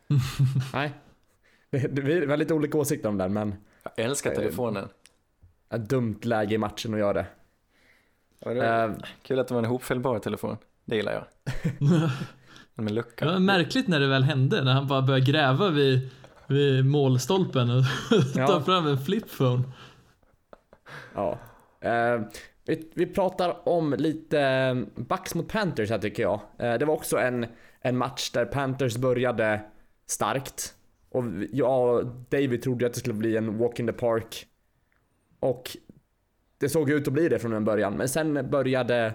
Nej. 0.73 0.93
Vi 1.71 2.27
har 2.27 2.37
lite 2.37 2.55
olika 2.55 2.79
åsikter 2.79 3.09
om 3.09 3.19
den, 3.19 3.33
men 3.33 3.55
Jag 3.97 4.05
älskar 4.07 4.31
Eh, 4.31 4.37
telefonen. 4.37 4.89
ett 5.71 5.89
dumt 5.89 6.19
läge 6.23 6.55
i 6.55 6.59
matchen 6.59 6.95
att 6.95 7.01
göra 7.01 7.13
det. 7.13 7.27
Ja, 8.41 8.55
det 8.55 8.67
Eh, 8.67 8.91
Kul 9.23 9.39
att 9.39 9.49
det 9.49 9.55
var 9.55 9.59
en 9.63 9.69
hopfällbar 9.69 10.19
telefon. 10.19 10.57
Det 10.85 10.97
gillar 10.97 11.13
jag. 11.13 11.25
Med 12.85 12.95
lucka. 12.95 13.25
Det 13.25 13.33
var 13.33 13.39
märkligt 13.39 13.89
när 13.89 14.01
det 14.01 14.07
väl 14.09 14.23
hände, 14.23 14.65
när 14.65 14.73
han 14.73 14.87
bara 14.87 15.03
började 15.03 15.25
gräva 15.33 15.69
vid, 15.71 16.11
vid 16.49 16.87
målstolpen 16.87 17.71
och 17.71 17.83
Ja. 18.35 18.47
ta 18.47 18.61
fram 18.61 18.87
en 18.87 18.99
flipphone. 18.99 19.63
Ja. 21.15 21.39
Eh, 21.81 22.21
vi, 22.67 22.91
vi 22.95 23.07
pratar 23.07 23.69
om 23.69 23.95
lite 23.99 24.41
eh, 24.41 24.75
Bucks 25.03 25.35
mot 25.35 25.49
Panthers 25.49 25.91
här 25.91 25.99
tycker 25.99 26.23
jag. 26.23 26.41
Eh, 26.59 26.75
det 26.75 26.85
var 26.85 26.95
också 26.95 27.19
en, 27.19 27.47
en 27.81 27.97
match 27.97 28.31
där 28.31 28.45
Panthers 28.45 28.97
började 28.97 29.61
starkt. 30.07 30.75
Och 31.11 31.25
jag 31.53 31.95
och 31.95 32.07
David 32.29 32.63
trodde 32.63 32.87
att 32.87 32.93
det 32.95 33.01
skulle 33.01 33.15
bli 33.15 33.37
en 33.37 33.59
walk 33.59 33.79
in 33.81 33.87
the 33.87 33.93
park. 33.93 34.47
Och 35.41 35.77
det 36.59 36.69
såg 36.69 36.91
ut 36.91 37.07
att 37.09 37.13
bli 37.15 37.29
det 37.29 37.39
från 37.39 37.53
en 37.53 37.65
början. 37.65 37.95
Men 37.95 38.09
sen 38.09 38.51
började 38.51 39.15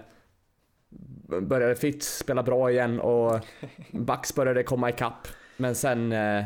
började 1.42 1.74
Fitz 1.74 2.18
spela 2.18 2.42
bra 2.42 2.70
igen 2.70 3.00
och 3.00 3.40
Bucks 3.92 4.34
började 4.34 4.62
komma 4.62 4.90
ikapp. 4.90 5.28
Men 5.56 5.74
sen 5.74 6.12
eh, 6.12 6.44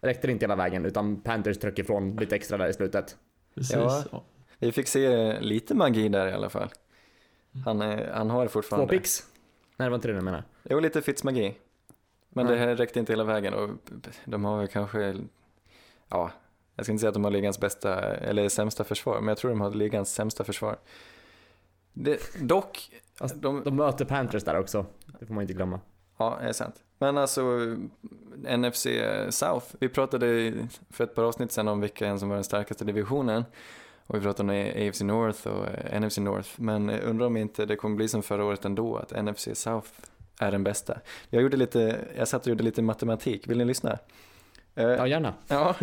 räckte 0.00 0.26
det 0.26 0.32
inte 0.32 0.42
hela 0.44 0.56
vägen 0.56 0.84
utan 0.84 1.20
Panthers 1.20 1.58
tryckte 1.58 1.80
ifrån 1.80 2.16
lite 2.16 2.36
extra 2.36 2.58
där 2.58 2.68
i 2.68 2.72
slutet. 2.72 3.16
Precis. 3.54 3.76
Ja. 4.12 4.24
Vi 4.58 4.72
fick 4.72 4.88
se 4.88 5.40
lite 5.40 5.74
magi 5.74 6.08
där 6.08 6.28
i 6.28 6.32
alla 6.32 6.50
fall. 6.50 6.68
Han, 7.64 7.82
är, 7.82 8.10
han 8.12 8.30
har 8.30 8.42
det 8.42 8.48
Två 8.48 8.52
fortfarande. 8.52 8.88
pix. 8.98 9.20
Nej 9.76 9.86
det 9.86 9.90
var 9.90 9.94
inte 9.94 10.08
det 10.08 10.14
du 10.14 10.20
menade. 10.20 10.44
Jo, 10.64 10.80
lite 10.80 11.02
Fitz-magi. 11.02 11.54
Men 12.28 12.46
Nej. 12.46 12.54
det 12.54 12.60
här 12.60 12.76
räckte 12.76 12.98
inte 12.98 13.12
hela 13.12 13.24
vägen 13.24 13.54
och 13.54 13.70
de 14.24 14.44
har 14.44 14.58
väl 14.58 14.68
kanske, 14.68 15.16
ja, 16.08 16.30
jag 16.74 16.84
ska 16.86 16.92
inte 16.92 17.00
säga 17.00 17.08
att 17.08 17.14
de 17.14 17.24
har 17.24 17.30
ligans 17.30 17.60
bästa 17.60 18.00
eller 18.16 18.48
sämsta 18.48 18.84
försvar, 18.84 19.20
men 19.20 19.28
jag 19.28 19.38
tror 19.38 19.50
de 19.50 19.60
har 19.60 19.70
ligans 19.70 20.14
sämsta 20.14 20.44
försvar. 20.44 20.78
Det, 21.92 22.20
dock, 22.40 22.90
Alltså, 23.20 23.36
de, 23.36 23.62
De 23.64 23.76
möter 23.76 24.04
Panthers 24.04 24.44
där 24.44 24.58
också. 24.58 24.86
Det 25.20 25.26
får 25.26 25.34
man 25.34 25.42
inte 25.42 25.54
glömma. 25.54 25.80
Ja, 26.18 26.38
är 26.40 26.52
sant. 26.52 26.74
Men 26.98 27.18
alltså, 27.18 27.42
NFC 28.58 28.86
South, 29.30 29.66
vi 29.80 29.88
pratade 29.88 30.52
för 30.90 31.04
ett 31.04 31.14
par 31.14 31.22
avsnitt 31.22 31.52
sedan 31.52 31.68
om 31.68 31.80
vilka 31.80 32.18
som 32.18 32.28
var 32.28 32.36
den 32.36 32.44
starkaste 32.44 32.84
divisionen. 32.84 33.44
Och 34.06 34.16
vi 34.16 34.20
pratade 34.20 34.52
om 34.52 34.88
AFC 34.88 35.00
North 35.00 35.46
och 35.46 35.66
eh, 35.66 36.00
NFC 36.00 36.18
North, 36.18 36.48
men 36.56 36.90
eh, 36.90 37.10
undrar 37.10 37.26
om 37.26 37.36
inte 37.36 37.66
det 37.66 37.76
kommer 37.76 37.96
bli 37.96 38.08
som 38.08 38.22
förra 38.22 38.44
året 38.44 38.64
ändå, 38.64 38.96
att 38.96 39.24
NFC 39.24 39.48
South 39.54 39.88
är 40.40 40.50
den 40.52 40.64
bästa. 40.64 40.98
Jag, 41.30 41.42
gjorde 41.42 41.56
lite, 41.56 41.98
jag 42.16 42.28
satt 42.28 42.42
och 42.42 42.48
gjorde 42.48 42.64
lite 42.64 42.82
matematik, 42.82 43.48
vill 43.48 43.58
ni 43.58 43.64
lyssna? 43.64 43.98
Eh, 44.74 44.84
Ja, 44.88 45.06
gärna. 45.06 45.34
Ja, 45.48 45.74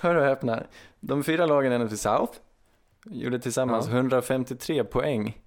hör 0.00 0.14
och 0.14 0.24
häpna. 0.24 0.62
De 1.00 1.24
fyra 1.24 1.46
lagen 1.46 1.72
i 1.72 1.78
NFC 1.78 2.02
South 2.02 2.32
gjorde 3.04 3.38
tillsammans 3.38 3.86
Ja. 3.88 3.96
153 3.96 4.84
poäng 4.84 5.38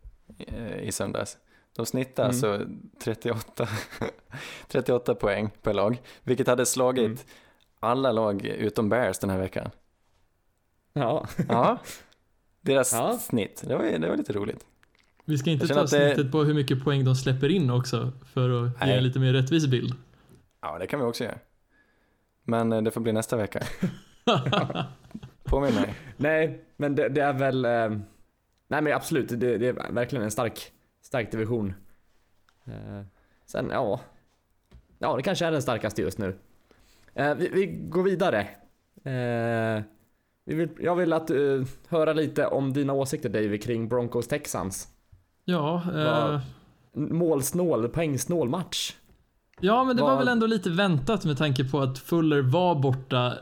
i 0.82 0.92
söndags. 0.92 1.38
De 1.76 1.86
snittar 1.86 2.24
Mm. 2.24 2.30
alltså 2.30 2.66
38, 3.04 3.68
38 4.68 5.16
poäng 5.16 5.50
per 5.62 5.74
lag, 5.74 6.02
vilket 6.24 6.48
hade 6.48 6.66
slagit 6.66 7.06
Mm. 7.06 7.18
alla 7.80 8.12
lag 8.12 8.46
utom 8.46 8.90
Bears 8.90 9.20
den 9.20 9.30
här 9.30 9.40
veckan. 9.40 9.70
Ja. 10.94 11.28
Ja, 11.50 11.78
deras 12.62 12.94
Ja. 12.94 13.18
snitt. 13.18 13.64
Det 13.68 13.76
var, 13.76 13.84
det 13.84 14.10
var 14.10 14.18
lite 14.18 14.34
roligt. 14.34 14.66
Vi 15.26 15.38
ska 15.38 15.50
inte 15.50 15.68
ta 15.68 15.74
att 15.82 15.92
det- 15.92 16.16
snittet 16.16 16.32
på 16.32 16.44
hur 16.44 16.54
mycket 16.54 16.84
poäng 16.84 17.06
de 17.06 17.16
släpper 17.16 17.50
in 17.50 17.70
också 17.70 18.12
för 18.34 18.50
att 18.50 18.68
ge 18.68 18.86
Nej. 18.86 18.98
en 18.98 19.04
lite 19.04 19.20
mer 19.20 19.34
rättvis 19.34 19.68
bild. 19.68 19.94
Ja, 20.62 20.78
det 20.80 20.88
kan 20.88 21.00
vi 21.00 21.06
också 21.06 21.24
göra. 21.24 21.38
Men 22.44 22.74
eh, 22.74 22.82
det 22.82 22.92
får 22.92 23.02
bli 23.02 23.14
nästa 23.14 23.38
vecka. 23.38 23.64
Påminn 25.44 25.76
mig. 25.76 25.94
Nej, 26.18 26.66
men 26.78 26.96
det, 26.96 27.10
det 27.10 27.22
är 27.22 27.34
väl... 27.34 27.66
Eh, 27.66 27.90
nej 28.68 28.82
men 28.82 28.94
absolut, 28.94 29.30
det, 29.30 29.58
det 29.58 29.68
är 29.68 29.92
verkligen 29.92 30.24
en 30.26 30.32
stark, 30.32 30.72
stark 31.06 31.32
division. 31.32 31.74
Eh, 32.66 33.02
sen, 33.46 33.70
ja. 33.72 34.00
Ja, 35.00 35.16
det 35.16 35.22
kanske 35.24 35.46
är 35.46 35.52
den 35.52 35.62
starkaste 35.62 36.02
just 36.02 36.18
nu. 36.18 36.36
Eh, 37.14 37.36
vi, 37.36 37.50
vi 37.50 37.66
går 37.66 38.04
vidare. 38.04 38.40
Eh, 39.04 39.84
vi 40.46 40.56
vill, 40.56 40.70
jag 40.80 40.96
vill 40.96 41.14
att 41.14 41.30
eh, 41.30 41.38
höra 41.90 42.14
lite 42.14 42.48
om 42.48 42.74
dina 42.74 42.94
åsikter 42.94 43.30
David 43.30 43.64
kring 43.64 43.90
Broncos 43.90 44.28
Texans. 44.28 44.88
Ja, 45.46 45.84
eh, 45.96 46.40
Målsnål, 46.94 47.90
poängsnål 47.90 48.50
match. 48.50 48.94
ja, 49.60 49.84
men 49.84 49.96
det 49.96 50.02
var 50.02 50.10
Vad- 50.10 50.18
väl 50.18 50.28
ändå 50.28 50.48
lite 50.48 50.70
väntat 50.70 51.26
med 51.26 51.38
tanke 51.38 51.64
på 51.64 51.80
att 51.80 52.00
Fuller 52.00 52.42
var 52.42 52.76
borta. 52.76 53.34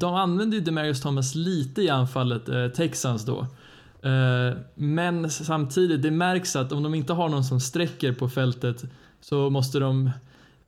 De 0.00 0.14
använde 0.14 0.56
ju 0.56 0.62
Demarius 0.62 1.02
Thomas 1.02 1.34
lite 1.34 1.82
i 1.82 1.88
anfallet, 1.88 2.74
Texans 2.74 3.24
då. 3.24 3.46
Eh, 4.02 4.58
men 4.74 5.30
samtidigt, 5.30 6.02
det 6.02 6.10
märks 6.10 6.56
att 6.56 6.72
om 6.72 6.82
de 6.82 6.94
inte 6.94 7.12
har 7.12 7.28
någon 7.28 7.44
som 7.44 7.60
sträcker 7.60 8.12
på 8.12 8.28
fältet 8.28 8.84
så 9.20 9.50
måste 9.50 9.78
de 9.78 10.10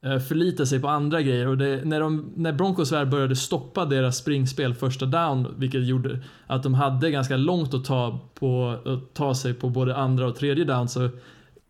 eh, 0.02 0.18
förlita 0.18 0.66
sig 0.66 0.80
på 0.80 0.88
andra 0.88 1.22
grejer 1.22 1.46
och 1.46 1.58
det, 1.58 1.84
när, 1.84 2.00
de, 2.00 2.32
när 2.36 2.52
Broncos 2.52 2.92
väl 2.92 3.06
började 3.06 3.36
stoppa 3.36 3.84
deras 3.84 4.16
springspel 4.16 4.74
första 4.74 5.06
down, 5.06 5.54
vilket 5.58 5.86
gjorde 5.86 6.18
att 6.46 6.62
de 6.62 6.74
hade 6.74 7.10
ganska 7.10 7.36
långt 7.36 7.74
att 7.74 7.84
ta, 7.84 8.20
på, 8.34 8.78
att 8.84 9.14
ta 9.14 9.34
sig 9.34 9.54
på 9.54 9.68
både 9.68 9.96
andra 9.96 10.26
och 10.26 10.36
tredje 10.36 10.64
down 10.64 10.88
så 10.88 11.08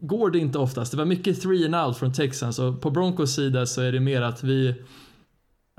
går 0.00 0.30
det 0.30 0.38
inte 0.38 0.58
oftast. 0.58 0.90
Det 0.90 0.98
var 0.98 1.04
mycket 1.04 1.42
three 1.42 1.64
and 1.64 1.74
out 1.74 1.96
från 1.96 2.12
Texans 2.12 2.58
och 2.58 2.80
på 2.80 2.90
Broncos 2.90 3.34
sida 3.34 3.66
så 3.66 3.82
är 3.82 3.92
det 3.92 4.00
mer 4.00 4.22
att 4.22 4.44
vi 4.44 4.74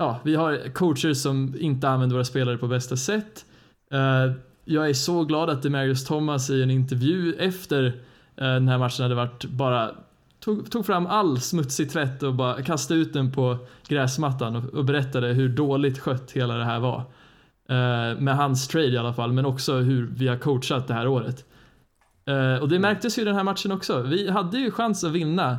Ja, 0.02 0.20
vi 0.24 0.34
har 0.34 0.72
coacher 0.72 1.14
som 1.14 1.54
inte 1.58 1.88
använder 1.88 2.16
våra 2.16 2.24
spelare 2.24 2.58
på 2.58 2.68
bästa 2.68 2.96
sätt. 2.96 3.44
Eh, 3.90 4.32
jag 4.64 4.88
är 4.88 4.94
så 4.94 5.24
glad 5.24 5.50
att 5.50 5.62
Demarius 5.62 6.04
Thomas 6.04 6.50
i 6.50 6.62
en 6.62 6.70
intervju 6.70 7.34
efter 7.34 7.84
eh, 7.86 7.92
den 8.36 8.68
här 8.68 8.78
matchen 8.78 9.02
hade 9.02 9.14
varit 9.14 9.44
bara 9.44 9.90
tog, 10.40 10.70
tog 10.70 10.86
fram 10.86 11.06
all 11.06 11.40
smutsig 11.40 11.90
tvätt 11.90 12.22
och 12.22 12.34
bara 12.34 12.62
kastade 12.62 13.00
ut 13.00 13.12
den 13.12 13.32
på 13.32 13.58
gräsmattan 13.88 14.56
och, 14.56 14.64
och 14.64 14.84
berättade 14.84 15.28
hur 15.28 15.48
dåligt 15.48 15.98
skött 15.98 16.32
hela 16.32 16.54
det 16.54 16.64
här 16.64 16.80
var. 16.80 16.98
Eh, 17.68 18.18
med 18.18 18.36
hans 18.36 18.68
trade 18.68 18.88
i 18.88 18.98
alla 18.98 19.14
fall, 19.14 19.32
men 19.32 19.46
också 19.46 19.74
hur 19.76 20.10
vi 20.16 20.28
har 20.28 20.36
coachat 20.36 20.88
det 20.88 20.94
här 20.94 21.08
året. 21.08 21.44
Eh, 22.26 22.62
och 22.62 22.68
det 22.68 22.78
märktes 22.78 23.18
ju 23.18 23.22
i 23.22 23.24
den 23.24 23.34
här 23.34 23.44
matchen 23.44 23.72
också. 23.72 24.02
Vi 24.02 24.30
hade 24.30 24.58
ju 24.58 24.70
chans 24.70 25.04
att 25.04 25.12
vinna. 25.12 25.58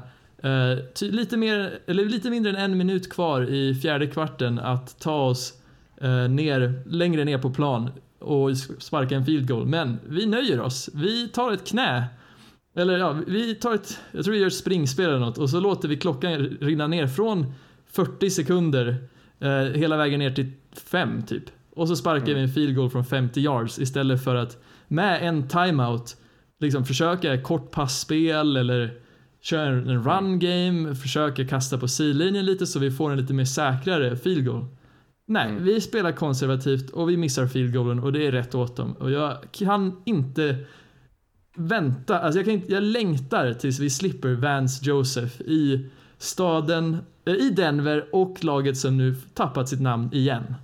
Lite, 1.01 1.37
mer, 1.37 1.79
eller 1.87 2.05
lite 2.05 2.29
mindre 2.29 2.51
än 2.51 2.55
en 2.55 2.77
minut 2.77 3.11
kvar 3.11 3.41
i 3.41 3.75
fjärde 3.75 4.07
kvarten 4.07 4.59
att 4.59 4.99
ta 4.99 5.15
oss 5.15 5.53
ner, 6.29 6.83
längre 6.85 7.25
ner 7.25 7.37
på 7.37 7.49
plan 7.49 7.89
och 8.23 8.57
sparka 8.57 9.15
en 9.15 9.25
field 9.25 9.47
goal. 9.47 9.65
Men 9.65 9.99
vi 10.07 10.25
nöjer 10.25 10.61
oss. 10.61 10.89
Vi 10.93 11.27
tar 11.27 11.51
ett 11.51 11.67
knä. 11.67 12.05
Eller 12.75 12.97
ja, 12.97 13.17
vi 13.27 13.55
tar 13.55 13.73
ett, 13.73 13.99
jag 14.11 14.23
tror 14.23 14.33
vi 14.33 14.39
gör 14.39 14.47
ett 14.47 14.53
springspel 14.53 15.09
eller 15.09 15.19
något 15.19 15.37
och 15.37 15.49
så 15.49 15.59
låter 15.59 15.87
vi 15.87 15.97
klockan 15.97 16.37
rinna 16.61 16.87
ner 16.87 17.07
från 17.07 17.53
40 17.91 18.29
sekunder 18.29 18.97
eh, 19.39 19.49
hela 19.49 19.97
vägen 19.97 20.19
ner 20.19 20.31
till 20.31 20.51
5 20.85 21.21
typ. 21.21 21.43
Och 21.75 21.87
så 21.87 21.95
sparkar 21.95 22.33
vi 22.33 22.41
en 22.41 22.49
field 22.49 22.75
goal 22.75 22.89
från 22.89 23.05
50 23.05 23.41
yards 23.41 23.79
istället 23.79 24.23
för 24.23 24.35
att 24.35 24.63
med 24.87 25.27
en 25.27 25.47
timeout 25.47 26.17
liksom 26.59 26.85
försöka 26.85 27.41
kort 27.41 27.71
passspel 27.71 28.57
eller 28.57 28.93
köra 29.41 29.65
en 29.65 29.89
en 29.89 30.03
run 30.03 30.39
game, 30.39 30.95
försöka 30.95 31.47
kasta 31.47 31.77
på 31.77 31.87
sidlinjen 31.87 32.45
lite 32.45 32.67
så 32.67 32.79
vi 32.79 32.91
får 32.91 33.11
en 33.11 33.17
lite 33.17 33.33
mer 33.33 33.45
säkrare 33.45 34.17
field 34.17 34.45
goal. 34.45 34.65
Nej, 35.25 35.49
Mm. 35.49 35.63
vi 35.63 35.81
spelar 35.81 36.11
konservativt 36.11 36.89
och 36.89 37.09
vi 37.09 37.17
missar 37.17 37.47
field 37.47 37.73
goalen 37.73 37.99
och 37.99 38.13
det 38.13 38.27
är 38.27 38.31
rätt 38.31 38.55
åt 38.55 38.75
dem. 38.75 38.93
Och 38.93 39.11
jag 39.11 39.37
kan 39.51 40.01
inte 40.05 40.57
vänta, 41.55 42.19
alltså 42.19 42.39
jag, 42.39 42.45
kan 42.45 42.53
inte, 42.53 42.71
jag 42.73 42.83
längtar 42.83 43.53
tills 43.53 43.79
vi 43.79 43.89
slipper 43.89 44.33
Vance 44.33 44.85
Joseph 44.85 45.41
i 45.41 45.89
staden, 46.17 46.97
eh, 47.25 47.33
i 47.33 47.49
Denver 47.49 48.15
och 48.15 48.43
laget 48.43 48.77
som 48.77 48.97
nu 48.97 49.15
tappat 49.33 49.69
sitt 49.69 49.81
namn 49.81 50.09
igen. 50.13 50.55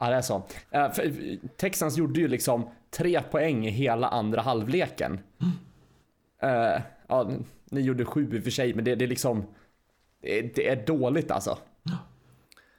Ja, 0.00 0.10
det 0.10 0.16
är 0.16 0.22
så. 0.22 0.42
Eh, 0.70 0.90
för 0.92 1.12
Texans 1.56 1.96
gjorde 1.98 2.20
ju 2.20 2.28
liksom 2.28 2.68
tre 2.90 3.22
poäng 3.30 3.66
i 3.66 3.70
hela 3.70 4.08
andra 4.08 4.40
halvleken. 4.40 5.20
Eh, 6.42 6.82
ja, 7.08 7.30
ni 7.70 7.80
gjorde 7.80 8.04
sju 8.04 8.36
i 8.36 8.38
och 8.38 8.44
för 8.44 8.50
sig, 8.50 8.74
men 8.74 8.84
det, 8.84 8.94
det 8.94 9.04
är 9.04 9.08
liksom... 9.08 9.44
Det 10.22 10.38
är, 10.38 10.50
det 10.54 10.68
är 10.68 10.86
dåligt 10.86 11.30
alltså. 11.30 11.58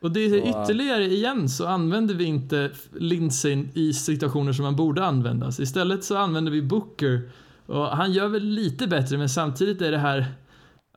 Och 0.01 0.11
det 0.11 0.19
är 0.19 0.49
ytterligare 0.49 1.05
igen 1.05 1.49
så 1.49 1.67
använder 1.67 2.15
vi 2.15 2.23
inte 2.23 2.71
Lindsay 2.91 3.65
i 3.73 3.93
situationer 3.93 4.53
som 4.53 4.63
man 4.65 4.75
borde 4.75 5.05
användas. 5.05 5.59
Istället 5.59 6.03
så 6.03 6.17
använder 6.17 6.51
vi 6.51 6.61
Booker 6.61 7.31
och 7.65 7.87
han 7.87 8.11
gör 8.11 8.27
väl 8.27 8.43
lite 8.43 8.87
bättre 8.87 9.17
men 9.17 9.29
samtidigt 9.29 9.81
är 9.81 9.91
det 9.91 9.97
här 9.97 10.25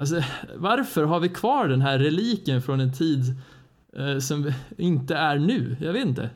Alltså, 0.02 0.22
varför 0.56 1.04
har 1.04 1.20
vi 1.20 1.28
kvar 1.28 1.68
den 1.68 1.80
här 1.80 1.98
reliken 1.98 2.62
från 2.62 2.80
en 2.80 2.92
tid 2.92 3.20
eh, 3.96 4.18
som 4.18 4.52
inte 4.78 5.16
är 5.16 5.38
nu? 5.38 5.76
Jag 5.80 5.92
vet 5.92 6.06
inte. 6.06 6.30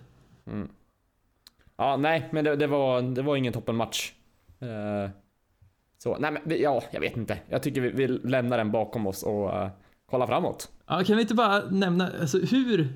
Ja, 1.76 1.96
nej, 1.96 2.28
men 2.32 2.44
det, 2.44 2.56
det, 2.56 2.66
var, 2.66 3.02
det 3.02 3.22
var 3.22 3.36
ingen 3.36 3.52
toppenmatch. 3.52 4.12
Uh, 4.62 5.10
så, 5.98 6.16
nej 6.18 6.32
men 6.32 6.60
ja, 6.60 6.82
jag 6.90 7.00
vet 7.00 7.16
inte. 7.16 7.38
Jag 7.48 7.62
tycker 7.62 7.80
vi, 7.80 7.90
vi 7.90 8.08
lämnar 8.08 8.58
den 8.58 8.70
bakom 8.70 9.06
oss 9.06 9.22
och 9.22 9.48
uh, 9.48 9.68
kollar 10.10 10.26
framåt. 10.26 10.68
Ja, 10.86 11.04
kan 11.04 11.16
vi 11.16 11.22
inte 11.22 11.34
bara 11.34 11.62
nämna, 11.70 12.10
alltså 12.20 12.38
hur... 12.38 12.88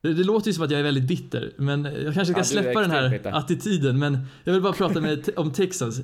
Det, 0.00 0.14
det 0.14 0.24
låter 0.24 0.46
ju 0.46 0.52
som 0.52 0.64
att 0.64 0.70
jag 0.70 0.80
är 0.80 0.84
väldigt 0.84 1.08
bitter, 1.08 1.52
men 1.56 1.84
jag 1.84 2.14
kanske 2.14 2.24
ska 2.32 2.40
Ja, 2.40 2.44
släppa 2.44 2.80
den 2.80 2.90
här 2.90 3.08
bitter. 3.10 3.32
attityden, 3.32 3.98
men 3.98 4.18
jag 4.44 4.52
vill 4.52 4.62
bara 4.62 4.72
prata 4.72 5.00
med, 5.00 5.28
om 5.36 5.52
Texans. 5.52 6.00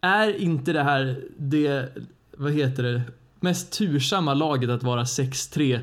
Är 0.00 0.36
inte 0.40 0.72
det 0.72 0.82
här 0.82 1.20
det, 1.36 1.88
vad 2.36 2.52
heter 2.52 2.82
det, 2.82 3.02
mest 3.40 3.72
tursamma 3.72 4.34
laget 4.34 4.70
att 4.70 4.82
vara 4.82 5.02
6-3 5.04 5.74
eh, 5.74 5.80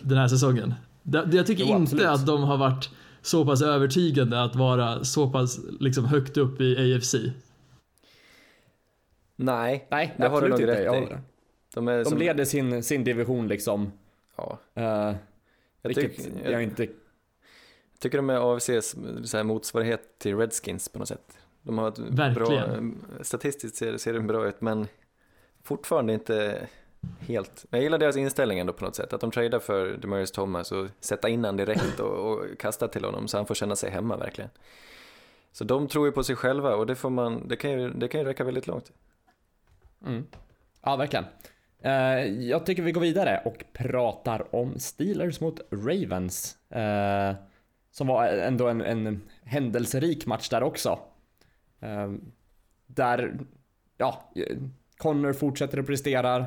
den 0.00 0.18
här 0.18 0.28
säsongen? 0.28 0.74
Det, 1.02 1.28
jag 1.32 1.46
tycker 1.46 1.64
Jo, 1.64 1.68
inte 1.76 1.82
absolut. 1.82 2.06
att 2.06 2.26
de 2.26 2.42
har 2.42 2.56
varit 2.56 2.90
så 3.22 3.44
pass 3.44 3.62
övertygande 3.62 4.42
att 4.42 4.56
vara 4.56 5.04
så 5.04 5.30
pass 5.30 5.58
liksom, 5.80 6.04
högt 6.04 6.36
upp 6.36 6.60
i 6.60 6.94
AFC. 6.94 7.14
Nej, 9.36 9.88
Nej, 9.90 10.14
det 10.18 10.28
har 10.28 10.42
du 10.42 10.48
nog 10.48 10.60
inte. 10.60 10.72
rätt 10.72 11.10
i. 11.10 11.14
Jag, 11.74 11.84
De, 11.84 11.88
är 11.88 11.98
de 11.98 12.04
som, 12.04 12.18
leder 12.18 12.44
sin, 12.44 12.82
sin 12.82 13.04
division 13.04 13.48
liksom. 13.48 13.92
ja, 14.36 14.58
Uh, 14.76 14.84
jag, 14.84 15.16
vilket 15.82 16.16
tyck, 16.16 16.26
jag, 16.44 16.52
jag, 16.52 16.62
inte... 16.62 16.88
tycker 17.98 18.18
de 18.18 18.30
är 18.30 18.54
AFCs 18.54 18.96
så 19.24 19.44
motsvarighet 19.44 20.18
till 20.18 20.36
Redskins 20.36 20.88
på 20.88 20.98
något 20.98 21.08
sätt. 21.08 21.38
De 21.62 21.78
har 21.78 21.88
ett 21.88 21.98
bra, 21.98 22.28
Verkligen. 22.28 23.04
statistiskt 23.20 23.76
ser, 23.76 23.96
ser 23.96 24.12
det 24.12 24.20
bra 24.20 24.48
ut 24.48 24.60
men 24.60 24.86
fortfarande 25.62 26.12
inte 26.12 26.66
helt. 27.20 27.66
Men 27.70 27.78
jag 27.78 27.84
gillar 27.84 27.98
deras 27.98 28.16
inställning 28.16 28.58
ändå 28.58 28.72
på 28.72 28.84
något 28.84 28.96
sätt. 28.96 29.12
Att 29.12 29.20
de 29.20 29.30
tradar 29.30 29.58
för 29.58 29.96
Demarius 29.96 30.32
Thomas 30.32 30.72
och 30.72 30.86
sätta 31.00 31.28
in 31.28 31.44
han 31.44 31.56
direkt 31.56 32.00
och, 32.00 32.32
och 32.32 32.58
kasta 32.58 32.88
till 32.88 33.04
honom 33.04 33.28
så 33.28 33.36
han 33.36 33.46
får 33.46 33.54
känna 33.54 33.76
sig 33.76 33.90
hemma 33.90 34.16
verkligen. 34.16 34.50
Så 35.52 35.64
de 35.64 35.88
tror 35.88 36.06
ju 36.06 36.12
på 36.12 36.24
sig 36.24 36.36
själva 36.36 36.74
och 36.74 36.86
det, 36.86 36.94
får 36.94 37.10
man, 37.10 37.48
det, 37.48 37.56
kan, 37.56 37.70
ju, 37.70 37.90
det 37.90 38.08
kan 38.08 38.20
ju 38.20 38.26
räcka 38.26 38.44
väldigt 38.44 38.66
långt. 38.66 38.92
Mm. 40.06 40.26
Ja, 40.82 40.96
verkligen. 40.96 41.24
Eh, 41.82 42.24
jag 42.48 42.66
tycker 42.66 42.82
vi 42.82 42.92
går 42.92 43.00
vidare 43.00 43.42
och 43.44 43.64
pratar 43.72 44.54
om 44.54 44.78
Steelers 44.78 45.40
mot 45.40 45.60
Ravens. 45.70 46.56
eh, 46.70 47.34
som 47.90 48.06
var 48.06 48.26
ändå 48.26 48.68
en, 48.68 48.80
en 48.80 49.22
händelserik 49.44 50.26
match 50.26 50.48
där 50.48 50.62
också. 50.62 50.98
Eh, 51.80 52.12
där, 52.86 53.38
ja, 53.96 54.30
Connor 54.96 55.32
fortsätter 55.32 55.78
att 55.78 55.86
prestera. 55.86 56.46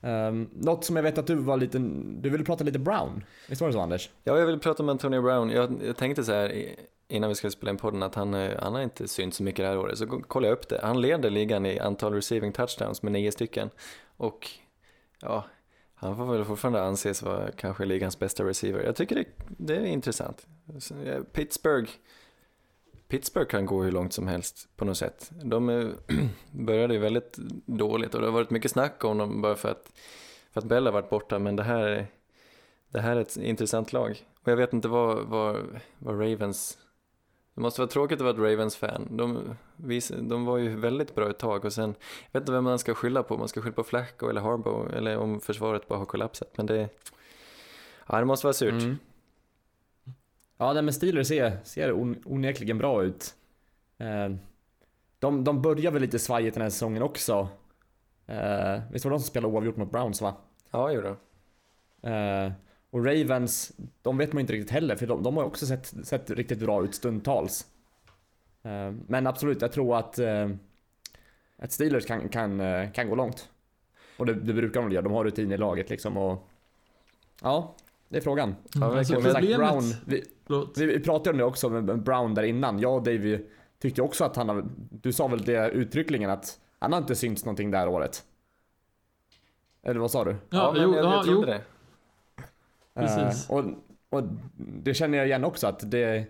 Um, 0.00 0.50
något 0.54 0.84
som 0.84 0.96
jag 0.96 1.02
vet 1.02 1.18
att 1.18 1.26
du 1.26 1.34
var 1.34 1.56
lite, 1.56 1.78
du 2.20 2.30
ville 2.30 2.44
prata 2.44 2.64
lite 2.64 2.78
Brown. 2.78 3.24
Visst 3.48 3.60
var 3.60 3.68
det 3.68 3.74
så 3.74 3.80
Anders? 3.80 4.10
Ja, 4.24 4.38
jag 4.38 4.46
ville 4.46 4.58
prata 4.58 4.82
om 4.82 4.88
Antonio 4.88 5.22
Brown. 5.22 5.50
Jag, 5.50 5.80
jag 5.86 5.96
tänkte 5.96 6.24
så 6.24 6.32
här 6.32 6.52
i- 6.52 6.76
innan 7.08 7.28
vi 7.28 7.34
skulle 7.34 7.50
spela 7.50 7.70
in 7.70 7.76
podden 7.76 8.02
att 8.02 8.14
han, 8.14 8.34
eh, 8.34 8.50
han 8.58 8.74
har 8.74 8.82
inte 8.82 9.08
synts 9.08 9.36
så 9.36 9.42
mycket 9.42 9.62
det 9.64 9.68
här 9.68 9.78
året. 9.78 9.98
Så 9.98 10.06
kollade 10.06 10.48
jag 10.50 10.56
upp 10.58 10.68
det. 10.68 10.80
Han 10.82 11.00
leder 11.00 11.30
ligan 11.30 11.66
i 11.66 11.78
antal 11.78 12.14
receiving 12.14 12.52
touchdowns 12.52 13.02
med 13.02 13.12
nio 13.12 13.32
stycken. 13.32 13.70
Och 14.16 14.50
ja, 15.20 15.44
han 15.94 16.16
får 16.16 16.26
väl 16.26 16.44
fortfarande 16.44 16.82
anses 16.82 17.22
vara 17.22 17.50
kanske 17.52 17.84
ligans 17.84 18.18
bästa 18.18 18.44
receiver. 18.44 18.82
Jag 18.84 18.96
tycker 18.96 19.14
det, 19.14 19.24
det 19.48 19.76
är 19.76 19.84
intressant. 19.86 20.46
Pittsburgh, 21.32 21.90
Pittsburgh 23.08 23.50
kan 23.50 23.66
gå 23.66 23.82
hur 23.82 23.92
långt 23.92 24.12
som 24.12 24.28
helst 24.28 24.68
på 24.76 24.84
något 24.84 24.96
sätt. 24.96 25.30
De 25.42 25.68
är, 25.68 25.92
började 26.50 26.94
ju 26.94 27.00
väldigt 27.00 27.36
dåligt 27.66 28.14
och 28.14 28.20
det 28.20 28.26
har 28.26 28.32
varit 28.32 28.50
mycket 28.50 28.70
snack 28.70 29.04
om 29.04 29.18
dem 29.18 29.42
bara 29.42 29.54
för 29.56 29.68
att, 29.68 29.92
för 30.52 30.60
att 30.60 30.66
Bell 30.66 30.86
har 30.86 30.92
varit 30.92 31.10
borta. 31.10 31.38
Men 31.38 31.56
det 31.56 31.62
här, 31.62 31.82
är- 31.86 32.06
det 32.88 33.00
här 33.00 33.16
är 33.16 33.20
ett 33.20 33.36
intressant 33.36 33.92
lag. 33.92 34.26
Och 34.42 34.48
jag 34.52 34.56
vet 34.56 34.72
inte 34.72 34.88
vad, 34.88 35.26
vad, 35.26 35.80
vad 35.98 36.20
Ravens... 36.20 36.78
Det 37.56 37.62
måste 37.62 37.80
vara 37.80 37.90
tråkigt 37.90 38.20
att 38.20 38.36
vara 38.36 38.50
ett 38.50 38.52
Ravens-fan. 38.52 39.16
De, 39.16 39.56
vis, 39.76 40.08
de 40.08 40.44
var 40.44 40.56
ju 40.56 40.76
väldigt 40.76 41.14
bra 41.14 41.30
ett 41.30 41.38
tag 41.38 41.64
och 41.64 41.72
sen... 41.72 41.94
Jag 42.30 42.40
vet 42.40 42.42
inte 42.42 42.52
vem 42.52 42.64
man 42.64 42.78
ska 42.78 42.94
skylla 42.94 43.22
på. 43.22 43.36
Man 43.36 43.48
ska 43.48 43.62
skylla 43.62 43.74
på 43.74 43.84
Flacco 43.84 44.28
eller 44.28 44.40
Harbaugh 44.40 44.96
eller 44.96 45.18
om 45.18 45.40
försvaret 45.40 45.88
bara 45.88 45.98
har 45.98 46.06
kollapsat. 46.06 46.56
Men 46.56 46.66
det... 46.66 46.88
Ja, 48.08 48.18
det 48.18 48.24
måste 48.24 48.46
vara 48.46 48.54
surt. 48.54 48.82
Mm. 48.82 48.96
Ja, 50.56 50.72
nej, 50.72 50.82
men 50.82 50.94
Steelers 50.94 51.28
ser, 51.28 51.58
ser 51.64 51.92
on, 51.92 52.22
onekligen 52.24 52.78
bra 52.78 53.02
ut. 53.02 53.34
Eh, 53.98 54.36
de, 55.18 55.44
de 55.44 55.62
börjar 55.62 55.90
väl 55.90 56.02
lite 56.02 56.18
svajigt 56.18 56.54
den 56.54 56.62
här 56.62 56.70
säsongen 56.70 57.02
också. 57.02 57.48
Eh, 58.26 58.80
visst 58.92 59.04
var 59.04 59.10
det 59.10 59.16
de 59.16 59.20
som 59.20 59.28
spelade 59.28 59.54
oavgjort 59.54 59.76
mot 59.76 59.92
Browns 59.92 60.22
va? 60.22 60.34
Ja, 60.70 60.92
jo 60.92 61.00
då. 61.00 61.16
Och 62.96 63.04
Ravens, 63.04 63.72
de 64.02 64.18
vet 64.18 64.32
man 64.32 64.40
inte 64.40 64.52
riktigt 64.52 64.70
heller 64.70 64.96
för 64.96 65.06
de, 65.06 65.22
de 65.22 65.36
har 65.36 65.42
ju 65.42 65.46
också 65.46 65.66
sett, 65.66 66.06
sett 66.06 66.30
riktigt 66.30 66.58
bra 66.58 66.84
ut 66.84 66.94
stundtals. 66.94 67.66
Eh, 68.62 68.92
men 69.06 69.26
absolut, 69.26 69.62
jag 69.62 69.72
tror 69.72 69.96
att, 69.96 70.18
eh, 70.18 70.50
att 71.56 71.72
Steelers 71.72 72.06
kan, 72.06 72.28
kan, 72.28 72.60
eh, 72.60 72.90
kan 72.92 73.08
gå 73.08 73.14
långt. 73.14 73.48
Och 74.16 74.26
det, 74.26 74.34
det 74.34 74.52
brukar 74.52 74.82
de 74.82 74.92
göra, 74.92 75.02
de 75.02 75.12
har 75.12 75.24
rutin 75.24 75.52
i 75.52 75.56
laget 75.56 75.90
liksom 75.90 76.16
och... 76.16 76.48
Ja, 77.42 77.74
det 78.08 78.16
är 78.16 78.20
frågan. 78.20 78.54
Ja, 78.74 78.98
alltså 78.98 79.14
problemet... 79.14 79.56
Brown, 79.56 79.82
vi, 80.06 80.24
vi, 80.76 80.86
vi 80.86 81.00
pratade 81.00 81.30
om 81.30 81.38
det 81.38 81.44
också 81.44 81.68
med 81.68 82.02
Brown 82.02 82.34
där 82.34 82.42
innan. 82.42 82.78
Jag 82.78 82.94
och 82.94 83.02
Davy 83.02 83.38
tyckte 83.78 84.02
också 84.02 84.24
att 84.24 84.36
han 84.36 84.48
har, 84.48 84.64
du 84.90 85.12
sa 85.12 85.28
väl 85.28 85.44
det 85.44 85.70
uttryckligen 85.70 86.30
att 86.30 86.60
han 86.78 86.92
har 86.92 87.00
inte 87.00 87.14
synts 87.14 87.44
någonting 87.44 87.70
där 87.70 87.88
året. 87.88 88.24
Eller 89.82 90.00
vad 90.00 90.10
sa 90.10 90.24
du? 90.24 90.36
Ja, 90.50 90.72
men 90.72 90.82
jo, 90.82 90.94
jag, 90.94 91.04
ja, 91.04 91.14
jag 91.14 91.24
trodde 91.24 91.40
jo. 91.40 91.46
det. 91.46 91.75
Precis. 92.96 93.50
Eh, 93.50 93.56
och, 93.56 93.64
och 94.10 94.22
det 94.56 94.94
känner 94.94 95.18
jag 95.18 95.26
igen 95.26 95.44
också 95.44 95.66
att 95.66 95.90
det... 95.90 96.26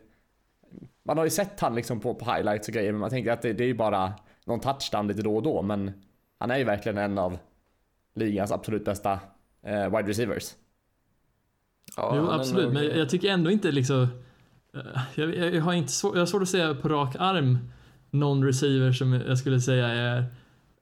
Man 1.03 1.19
har 1.19 1.25
ju 1.25 1.31
sett 1.31 1.61
han 1.61 1.75
liksom 1.75 2.01
på, 2.01 2.15
på 2.15 2.33
highlights 2.33 2.69
och 2.69 2.75
grejer 2.75 2.93
men 2.93 3.01
man 3.01 3.11
tänker 3.11 3.33
att 3.33 3.43
det, 3.43 3.53
det 3.53 3.65
är 3.65 3.69
ju 3.69 3.75
bara 3.75 4.13
någon 4.45 4.61
touchdown 4.61 5.09
lite 5.09 5.23
då 5.23 5.37
och 5.37 5.43
då 5.43 5.63
men 5.63 5.93
han 6.39 6.51
är 6.51 6.59
ju 6.59 6.65
verkligen 6.65 6.99
en 6.99 7.19
av 7.19 7.39
ligans 8.15 8.53
absolut 8.53 8.85
bästa 8.85 9.21
eh, 9.63 9.97
wide 9.97 10.09
receivers. 10.09 10.55
Ja, 11.97 12.13
Jo, 12.17 12.31
absolut, 12.31 12.73
men 12.73 12.99
jag 12.99 13.09
tycker 13.09 13.29
ändå 13.31 13.51
inte 13.51 13.73
liksom... 13.73 14.03
eh, 14.75 14.81
Jag, 15.15 15.35
jag, 15.37 15.55
jag 15.55 15.63
har 15.63 15.73
inte 15.73 15.93
svår, 15.93 16.15
jag 16.15 16.21
har 16.21 16.27
svårt 16.27 16.43
att 16.43 16.49
säga 16.49 16.75
på 16.75 16.89
rak 16.89 17.17
arm 17.19 17.59
någon 18.11 18.45
receiver 18.45 18.93
som 18.93 19.13
jag 19.13 19.39
skulle 19.39 19.61
säga 19.61 19.87
är, 19.89 20.25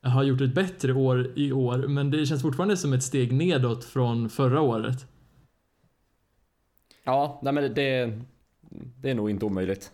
har 0.03 0.23
gjort 0.23 0.41
ett 0.41 0.55
bättre 0.55 0.93
år 0.93 1.33
i 1.37 1.53
år, 1.53 1.77
men 1.77 2.11
det 2.11 2.27
känns 2.27 2.43
fortfarande 2.43 2.77
som 2.77 2.93
ett 2.93 3.03
steg 3.03 3.33
nedåt 3.33 3.85
från 3.85 4.29
förra 4.31 4.61
året. 4.61 5.07
Ja, 7.05 7.41
nej 7.43 7.53
men 7.53 7.75
det, 7.75 8.19
det 9.01 9.11
är 9.11 9.15
nog 9.15 9.31
inte 9.31 9.45
omöjligt. 9.45 9.93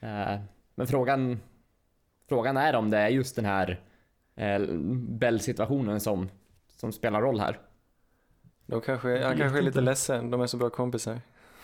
Eh, 0.00 0.40
men 0.74 0.86
frågan, 0.86 1.40
frågan 2.28 2.56
är 2.56 2.74
om 2.74 2.90
det 2.90 2.98
är 2.98 3.08
just 3.08 3.36
den 3.36 3.44
här 3.44 3.80
eh, 4.36 4.58
Bell-situationen 5.08 6.00
som, 6.00 6.28
som 6.76 6.92
spelar 6.92 7.20
roll 7.20 7.40
här. 7.40 7.58
De 8.66 8.80
kanske, 8.80 9.24
han 9.24 9.36
kanske 9.36 9.58
är 9.58 9.62
lite 9.62 9.80
ledsen, 9.80 10.30
de 10.30 10.40
är 10.40 10.46
så 10.46 10.56
bra 10.56 10.70
kompisar. 10.70 11.20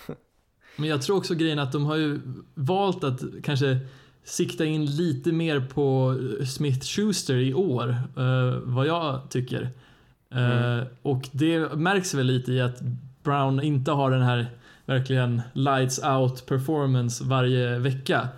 Men 0.76 0.88
jag 0.88 1.02
tror 1.02 1.16
också 1.16 1.34
grejen 1.34 1.58
att 1.58 1.72
de 1.72 1.86
har 1.86 1.96
ju 1.96 2.20
valt 2.54 3.04
att 3.04 3.20
kanske 3.42 3.78
sikta 4.24 4.64
in 4.64 4.86
lite 4.86 5.32
mer 5.32 5.60
på 5.60 6.16
Smith 6.46 6.86
Schuster 6.86 7.36
i 7.36 7.54
år, 7.54 7.88
eh, 8.16 8.58
vad 8.62 8.86
jag 8.86 9.30
tycker. 9.30 9.70
Eh, 10.30 10.86
och 11.02 11.28
det 11.32 11.76
märks 11.76 12.14
väl 12.14 12.26
lite 12.26 12.52
i 12.52 12.60
att 12.60 12.80
Brown 13.22 13.62
inte 13.62 13.90
har 13.90 14.10
den 14.10 14.22
här 14.22 14.46
verkligen 14.86 15.42
lights 15.52 15.98
out 16.04 16.46
performance 16.46 17.24
varje 17.24 17.78
vecka. 17.78 18.28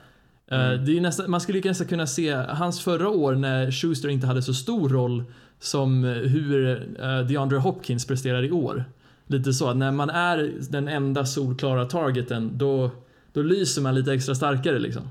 Eh, 0.46 0.58
det 0.58 0.90
är 0.90 0.94
ju 0.94 1.00
nästan, 1.00 1.30
man 1.30 1.40
skulle 1.40 1.60
nästan 1.60 1.86
kunna 1.86 2.06
se 2.06 2.32
hans 2.32 2.80
förra 2.80 3.08
år 3.08 3.34
när 3.34 3.70
Schuster 3.70 4.08
inte 4.08 4.26
hade 4.26 4.42
så 4.42 4.54
stor 4.54 4.88
roll 4.88 5.24
som 5.58 6.04
hur 6.04 6.82
eh, 7.00 7.20
DeAndre 7.20 7.58
Hopkins 7.58 8.06
presterar 8.06 8.42
i 8.42 8.50
år. 8.50 8.84
Lite 9.26 9.52
så 9.52 9.68
att 9.68 9.76
när 9.76 9.90
man 9.90 10.10
är 10.10 10.52
den 10.70 10.88
enda 10.88 11.26
solklara 11.26 11.84
targeten 11.84 12.58
då, 12.58 12.90
då 13.32 13.42
lyser 13.42 13.82
man 13.82 13.94
lite 13.94 14.12
extra 14.12 14.34
starkare 14.34 14.78
liksom. 14.78 15.08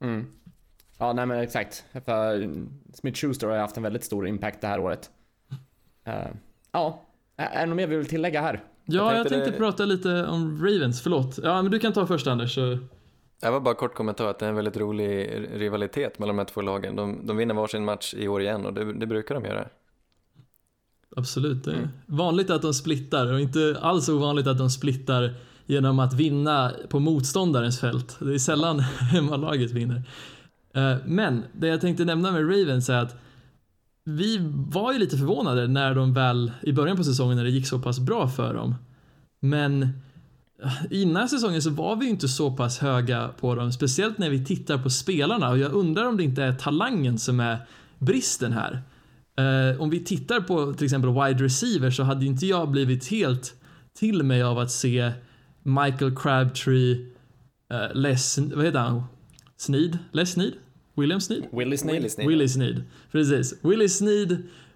Mm. 0.00 0.26
Ja, 0.98 1.12
nej 1.12 1.26
men 1.26 1.38
exakt. 1.38 1.84
Smith 2.94 3.18
Schuster 3.20 3.46
har 3.46 3.58
haft 3.58 3.76
en 3.76 3.82
väldigt 3.82 4.04
stor 4.04 4.26
impact 4.26 4.60
det 4.60 4.66
här 4.66 4.80
året. 4.80 5.10
Eh, 6.04 6.28
ja, 6.72 7.02
är 7.40 7.56
är 7.56 7.60
det 7.60 7.66
något 7.66 7.76
mer 7.76 7.86
vi 7.86 7.96
vill 7.96 8.06
tillägga 8.06 8.40
här? 8.40 8.64
Ja, 8.84 9.04
jag 9.04 9.12
tänkte 9.14 9.30
tänkte 9.30 9.50
det- 9.50 9.56
prata 9.58 9.84
lite 9.84 10.26
om 10.26 10.62
Ravens, 10.66 11.02
förlåt. 11.02 11.38
Ja, 11.42 11.62
men 11.62 11.72
du 11.72 11.78
kan 11.78 11.92
ta 11.92 12.06
först 12.06 12.26
Anders. 12.26 12.54
Så... 12.54 12.78
Det 13.40 13.50
var 13.50 13.60
bara 13.60 13.74
kort 13.74 13.94
kommentar 13.94 14.26
att 14.26 14.38
det 14.38 14.44
är 14.44 14.48
en 14.50 14.54
väldigt 14.56 14.76
rolig 14.76 15.30
rivalitet 15.54 16.18
mellan 16.18 16.36
de 16.36 16.40
här 16.40 16.46
två 16.46 16.60
lagen. 16.60 16.96
De, 16.96 17.26
de 17.26 17.36
vinner 17.36 17.54
varsin 17.54 17.84
match 17.84 18.14
i 18.14 18.28
år 18.28 18.40
igen 18.42 18.66
och 18.66 18.74
det, 18.74 18.92
det 18.92 19.06
brukar 19.06 19.34
de 19.34 19.44
göra. 19.44 19.66
Absolut. 21.16 21.64
Det 21.64 21.70
är 21.72 21.88
vanligt 22.06 22.50
att 22.50 22.62
de 22.62 22.74
splittar 22.74 23.32
och 23.32 23.40
inte 23.40 23.76
alls 23.80 24.08
ovanligt 24.08 24.46
att 24.46 24.58
de 24.58 24.70
splittar 24.70 25.34
genom 25.66 25.98
att 25.98 26.14
vinna 26.14 26.72
på 26.88 26.98
motståndarens 27.00 27.80
fält. 27.80 28.16
Det 28.20 28.34
är 28.34 28.38
sällan 28.38 28.78
hemmalaget 29.12 29.70
vinner. 29.70 30.02
Eh, 30.74 30.96
Men 31.06 31.44
det 31.52 31.66
jag 31.68 31.80
tänkte 31.80 32.04
nämna 32.04 32.32
med 32.32 32.42
Ravens 32.42 32.90
är 32.90 32.98
att 32.98 33.16
vi 34.04 34.38
var 34.52 34.92
ju 34.92 34.98
lite 34.98 35.16
förvånade 35.16 35.68
när 35.68 35.94
de 35.94 36.14
väl 36.14 36.52
i 36.62 36.72
början 36.72 36.96
på 36.96 37.04
säsongen 37.04 37.36
när 37.36 37.44
det 37.44 37.50
gick 37.50 37.66
så 37.66 37.78
pass 37.78 38.00
bra 38.00 38.28
för 38.28 38.54
dem. 38.54 38.74
Men 39.40 39.82
eh, 40.62 40.72
innan 40.90 41.28
säsongen 41.28 41.62
så 41.62 41.70
var 41.70 41.96
vi 41.96 42.04
ju 42.04 42.10
inte 42.10 42.28
så 42.28 42.50
pass 42.50 42.78
höga 42.78 43.28
på 43.28 43.54
dem, 43.54 43.72
speciellt 43.72 44.18
när 44.18 44.30
vi 44.30 44.44
tittar 44.44 44.78
på 44.78 44.90
spelarna 44.90 45.50
och 45.50 45.58
jag 45.58 45.72
undrar 45.72 46.06
om 46.08 46.16
det 46.16 46.22
inte 46.22 46.42
är 46.42 46.52
talangen 46.52 47.18
som 47.18 47.40
är 47.40 47.58
bristen 47.98 48.52
här. 48.52 48.82
Eh, 49.36 49.80
om 49.80 49.90
vi 49.90 50.04
tittar 50.04 50.40
på 50.40 50.72
till 50.72 50.84
exempel 50.84 51.10
wide 51.10 51.44
receiver 51.44 51.90
så 51.90 52.02
hade 52.02 52.26
inte 52.26 52.46
jag 52.46 52.70
blivit 52.70 53.06
helt 53.06 53.54
till 53.98 54.22
mig 54.22 54.42
av 54.42 54.58
att 54.58 54.70
se 54.70 55.12
Michael 55.62 56.16
Crabtree, 56.16 57.06
uh, 57.72 57.94
Les, 57.94 58.38
vad 58.38 58.64
heter 58.64 58.78
han? 58.78 59.02
Sneed? 59.56 59.98
Les 60.12 60.32
Sneed? 60.32 60.52
William 60.94 61.20
Sneed? 61.20 61.44
Willie 61.52 61.78
Sneed. 61.78 61.94
Willie 61.94 62.08
Sneed. 62.08 62.28
Willie 62.28 62.48
Sneed. 62.48 62.82
Precis. 63.12 63.54
Willie 63.62 63.88
Sneed. 63.88 64.32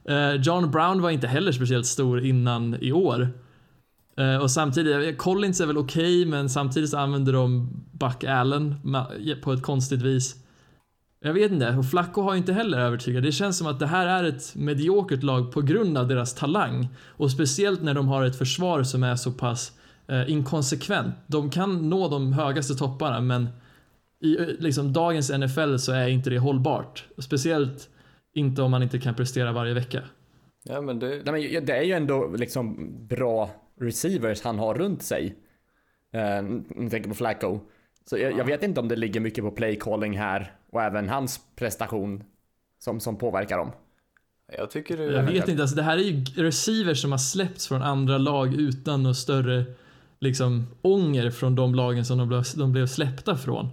eh, 0.08 0.34
John 0.34 0.70
Brown 0.70 1.02
var 1.02 1.10
inte 1.10 1.26
heller 1.26 1.52
speciellt 1.52 1.86
stor 1.86 2.24
innan 2.24 2.76
i 2.80 2.92
år. 2.92 3.28
Eh, 4.16 4.36
och 4.36 4.50
samtidigt, 4.50 5.18
Collins 5.18 5.60
är 5.60 5.66
väl 5.66 5.78
okej, 5.78 6.26
men 6.26 6.48
samtidigt 6.48 6.90
så 6.90 6.98
använder 6.98 7.32
de 7.32 7.68
Buck 7.92 8.24
Allen 8.24 8.74
på 9.42 9.52
ett 9.52 9.62
konstigt 9.62 10.02
vis. 10.02 10.36
Jag 11.20 11.32
vet 11.32 11.52
inte, 11.52 11.76
och 11.76 11.90
Flacco 11.90 12.22
har 12.22 12.34
inte 12.34 12.52
heller 12.52 12.78
övertygat. 12.78 13.22
Det 13.22 13.32
känns 13.32 13.58
som 13.58 13.66
att 13.66 13.78
det 13.78 13.86
här 13.86 14.06
är 14.06 14.24
ett 14.24 14.54
mediokert 14.54 15.22
lag 15.22 15.52
på 15.52 15.60
grund 15.60 15.98
av 15.98 16.08
deras 16.08 16.34
talang. 16.34 16.88
Och 17.06 17.30
speciellt 17.30 17.82
när 17.82 17.94
de 17.94 18.08
har 18.08 18.24
ett 18.24 18.38
försvar 18.38 18.82
som 18.82 19.02
är 19.02 19.16
så 19.16 19.32
pass 19.32 19.72
eh, 20.08 20.30
inkonsekvent. 20.30 21.14
De 21.26 21.50
kan 21.50 21.90
nå 21.90 22.08
de 22.08 22.32
högaste 22.32 22.74
topparna, 22.74 23.20
men 23.20 23.48
i 24.24 24.36
eh, 24.40 24.46
liksom, 24.46 24.92
dagens 24.92 25.30
NFL 25.30 25.76
så 25.76 25.92
är 25.92 26.08
inte 26.08 26.30
det 26.30 26.38
hållbart. 26.38 27.04
Speciellt 27.18 27.88
inte 28.32 28.62
om 28.62 28.70
man 28.70 28.82
inte 28.82 28.98
kan 28.98 29.14
prestera 29.14 29.52
varje 29.52 29.74
vecka. 29.74 30.02
Ja, 30.62 30.80
men 30.80 30.98
det, 30.98 31.08
Nej, 31.08 31.50
men 31.50 31.66
det 31.66 31.76
är 31.76 31.82
ju 31.82 31.92
ändå 31.92 32.34
liksom 32.36 32.90
bra 33.06 33.50
receivers 33.80 34.42
han 34.42 34.58
har 34.58 34.74
runt 34.74 35.02
sig. 35.02 35.36
Uh, 36.14 36.38
om 36.38 36.84
du 36.84 36.90
tänker 36.90 37.08
på 37.08 37.14
Flacco. 37.14 37.60
Så 38.04 38.18
jag, 38.18 38.38
jag 38.38 38.44
vet 38.44 38.62
inte 38.62 38.80
om 38.80 38.88
det 38.88 38.96
ligger 38.96 39.20
mycket 39.20 39.44
på 39.44 39.50
play 39.50 39.76
calling 39.76 40.18
här 40.18 40.52
och 40.70 40.82
även 40.82 41.08
hans 41.08 41.40
prestation 41.56 42.24
som, 42.78 43.00
som 43.00 43.16
påverkar 43.16 43.58
dem. 43.58 43.72
jag 44.58 44.70
tycker 44.70 44.96
det 44.96 45.04
Jag 45.04 45.22
vet 45.22 45.48
inte, 45.48 45.62
alltså 45.62 45.76
det 45.76 45.82
här 45.82 45.98
är 45.98 46.02
ju 46.02 46.24
receivers 46.44 47.02
som 47.02 47.10
har 47.10 47.18
släppts 47.18 47.68
från 47.68 47.82
andra 47.82 48.18
lag 48.18 48.54
utan 48.54 49.02
något 49.02 49.16
större 49.16 49.64
liksom 50.20 50.66
ånger 50.82 51.30
från 51.30 51.54
de 51.54 51.74
lagen 51.74 52.04
som 52.04 52.18
de 52.18 52.28
blev, 52.28 52.44
de 52.56 52.72
blev 52.72 52.86
släppta 52.86 53.36
från. 53.36 53.68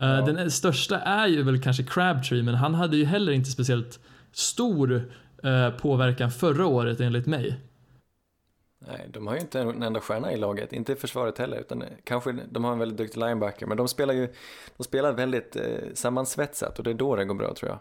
Eh, 0.00 0.08
Ja. 0.08 0.20
Den 0.20 0.50
största 0.50 0.98
är 1.00 1.26
ju 1.26 1.42
väl 1.42 1.62
kanske 1.62 1.82
Crabtree, 1.82 2.42
men 2.42 2.54
han 2.54 2.74
hade 2.74 2.96
ju 2.96 3.04
heller 3.04 3.32
inte 3.32 3.50
speciellt 3.50 4.00
stor 4.32 5.12
eh, 5.42 5.70
påverkan 5.70 6.30
förra 6.30 6.66
året 6.66 7.00
enligt 7.00 7.26
mig. 7.26 7.60
Nej, 8.88 9.08
de 9.12 9.26
har 9.26 9.34
ju 9.34 9.40
inte 9.40 9.60
en 9.60 9.82
enda 9.82 10.00
stjärna 10.00 10.32
i 10.32 10.36
laget, 10.36 10.72
inte 10.72 10.92
i 10.92 10.96
försvaret 10.96 11.38
heller, 11.38 11.60
utan 11.60 11.84
kanske 12.04 12.32
de 12.50 12.64
har 12.64 12.72
en 12.72 12.78
väldigt 12.78 12.98
duktig 12.98 13.20
linebacker, 13.20 13.66
men 13.66 13.76
de 13.76 13.88
spelar 13.88 14.14
ju, 14.14 14.28
de 14.76 14.84
spelar 14.84 15.12
väldigt 15.12 15.56
eh, 15.56 15.62
sammansvetsat 15.94 16.78
och 16.78 16.84
det 16.84 16.90
är 16.90 16.94
då 16.94 17.16
det 17.16 17.24
går 17.24 17.34
bra 17.34 17.54
tror 17.54 17.70
jag. 17.70 17.78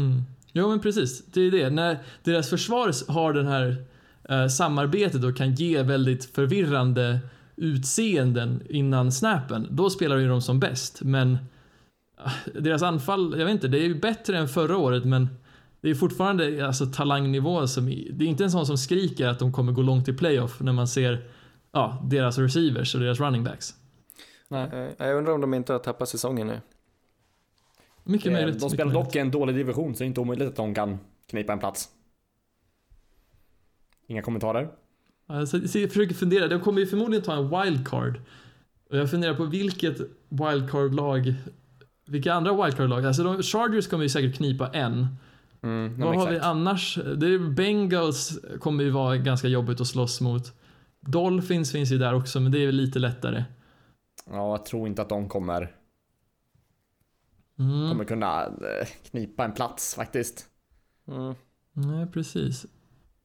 Mm. 0.00 0.22
Jo 0.52 0.68
men 0.68 0.80
precis, 0.80 1.24
det 1.26 1.40
är 1.40 1.50
det. 1.50 1.70
När 1.70 1.98
deras 2.22 2.50
försvar 2.50 3.12
har 3.12 3.32
den 3.32 3.46
här 3.46 3.84
eh, 4.28 4.46
samarbetet 4.46 5.24
och 5.24 5.36
kan 5.36 5.54
ge 5.54 5.82
väldigt 5.82 6.24
förvirrande 6.24 7.18
utseenden 7.56 8.62
innan 8.68 9.12
snappen, 9.12 9.68
då 9.70 9.90
spelar 9.90 10.16
ju 10.16 10.28
de 10.28 10.42
som 10.42 10.60
bäst. 10.60 11.02
Men 11.02 11.38
ah, 12.16 12.30
deras 12.54 12.82
anfall, 12.82 13.34
jag 13.38 13.44
vet 13.44 13.52
inte, 13.52 13.68
det 13.68 13.78
är 13.78 13.86
ju 13.86 14.00
bättre 14.00 14.38
än 14.38 14.48
förra 14.48 14.76
året 14.76 15.04
men 15.04 15.28
det 15.80 15.90
är 15.90 15.94
fortfarande 15.94 16.66
alltså, 16.66 16.86
talangnivå 16.86 17.66
som, 17.66 17.86
det 17.86 18.24
är 18.24 18.28
inte 18.28 18.44
en 18.44 18.50
sån 18.50 18.66
som 18.66 18.78
skriker 18.78 19.26
att 19.26 19.38
de 19.38 19.52
kommer 19.52 19.72
gå 19.72 19.82
långt 19.82 20.08
i 20.08 20.12
playoff 20.12 20.60
när 20.60 20.72
man 20.72 20.88
ser 20.88 21.30
ja, 21.72 22.02
deras 22.10 22.38
receivers 22.38 22.94
och 22.94 23.00
deras 23.00 23.20
running 23.20 23.44
backs. 23.44 23.74
Nej. 24.48 24.68
Eh, 24.72 25.06
jag 25.06 25.18
undrar 25.18 25.32
om 25.32 25.40
de 25.40 25.54
inte 25.54 25.72
har 25.72 25.80
tappat 25.80 26.08
säsongen 26.08 26.46
nu. 26.46 26.60
Mycket 28.04 28.26
Eh, 28.26 28.32
möjligt. 28.32 28.60
De 28.60 28.70
spelar 28.70 28.92
dock 28.92 29.16
i 29.16 29.18
en 29.18 29.30
dålig 29.30 29.56
division 29.56 29.94
så 29.94 29.98
det 29.98 30.04
är 30.04 30.06
inte 30.06 30.20
omöjligt 30.20 30.48
att 30.48 30.56
de 30.56 30.74
kan 30.74 30.98
knipa 31.26 31.52
en 31.52 31.58
plats. 31.58 31.88
Inga 34.06 34.22
kommentarer? 34.22 34.68
Alltså, 35.26 35.68
så 35.68 35.78
jag 35.78 35.88
försöker 35.90 36.14
fundera, 36.14 36.48
de 36.48 36.60
kommer 36.60 36.80
ju 36.80 36.86
förmodligen 36.86 37.24
ta 37.24 37.34
en 37.36 37.48
wildcard. 37.64 38.20
Och 38.90 38.96
jag 38.98 39.10
funderar 39.10 39.34
på 39.34 39.44
vilket 39.44 39.96
wildcard-lag, 40.28 41.34
vilka 42.06 42.32
andra 42.34 42.64
wildcard-lag? 42.64 43.06
Alltså 43.06 43.22
de, 43.24 43.42
Chargers 43.42 43.88
kommer 43.88 44.02
ju 44.02 44.08
säkert 44.08 44.36
knipa 44.36 44.68
en. 44.68 45.06
Mm, 45.62 46.00
Vad 46.00 46.16
har 46.16 46.26
vi 46.30 46.36
exakt. 46.36 46.46
annars? 46.46 46.98
Det 47.16 47.26
är 47.26 47.38
Bengals 47.50 48.38
kommer 48.60 48.84
ju 48.84 48.90
vara 48.90 49.16
ganska 49.16 49.48
jobbigt 49.48 49.80
att 49.80 49.86
slåss 49.86 50.20
mot. 50.20 50.52
Dolphins 51.00 51.72
finns 51.72 51.92
ju 51.92 51.98
där 51.98 52.14
också, 52.14 52.40
men 52.40 52.52
det 52.52 52.58
är 52.58 52.66
väl 52.66 52.74
lite 52.74 52.98
lättare. 52.98 53.44
Ja, 54.30 54.50
jag 54.50 54.66
tror 54.66 54.88
inte 54.88 55.02
att 55.02 55.08
de 55.08 55.28
kommer, 55.28 55.74
Mm. 57.58 57.88
kommer 57.90 58.04
kunna 58.04 58.44
eh, 58.44 58.86
knipa 59.10 59.44
en 59.44 59.52
plats 59.52 59.94
faktiskt. 59.94 60.46
Mm. 61.08 61.34
Nej, 61.72 62.06
precis. 62.06 62.66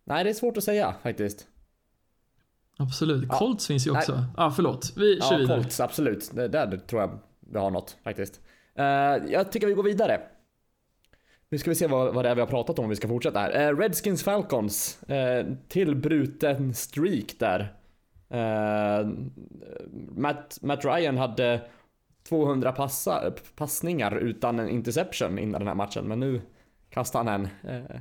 Nej, 0.04 0.24
det 0.24 0.30
är 0.30 0.34
svårt 0.34 0.58
att 0.58 0.64
säga 0.64 0.96
faktiskt. 1.04 1.48
Absolut. 2.78 3.26
Ja. 3.30 3.38
Colts 3.38 3.68
finns 3.68 3.88
ju 3.88 3.92
också. 3.92 4.12
Ja, 4.12 4.46
ah, 4.46 4.52
förlåt. 4.52 4.94
Vi 4.96 5.20
kör 5.22 5.32
Ja, 5.32 5.38
vidare. 5.38 5.62
Colts, 5.62 5.80
absolut. 5.80 6.32
Det, 6.34 6.48
där 6.48 6.78
tror 6.78 7.02
jag 7.02 7.20
vi 7.40 7.60
har 7.60 7.72
något 7.72 7.98
faktiskt. 8.04 8.42
Eh, 8.76 8.86
jag 9.32 9.52
tycker 9.52 9.68
vi 9.68 9.74
går 9.74 9.84
vidare. 9.84 10.22
Nu 11.50 11.58
ska 11.58 11.70
vi 11.72 11.76
se 11.76 11.88
vad, 11.88 12.14
vad 12.14 12.26
det 12.26 12.30
är 12.30 12.36
vi 12.36 12.42
har 12.42 12.48
pratat 12.48 12.80
om 12.80 12.86
om 12.86 12.90
vi 12.90 12.96
ska 12.96 13.08
fortsätta 13.08 13.40
här. 13.40 13.72
Uh, 13.72 13.78
Redskins 13.78 14.24
Falcons. 14.24 15.00
Uh, 15.10 15.54
till 15.68 15.96
bruten 15.96 16.74
streak 16.74 17.36
där. 17.40 17.74
Eh, 18.30 19.08
Matt, 20.16 20.58
Matt 20.62 20.86
Ryan 20.86 21.18
hade 21.18 21.62
200 22.30 22.72
passa, 22.72 23.32
passningar 23.56 24.16
utan 24.16 24.60
en 24.60 24.70
interception 24.70 25.40
innan 25.40 25.62
den 25.62 25.68
här 25.68 25.76
matchen, 25.76 26.08
men 26.08 26.20
nu 26.20 26.42
kastar 26.90 27.24
han 27.24 27.28
en. 27.28 27.48
Eh, 27.72 28.00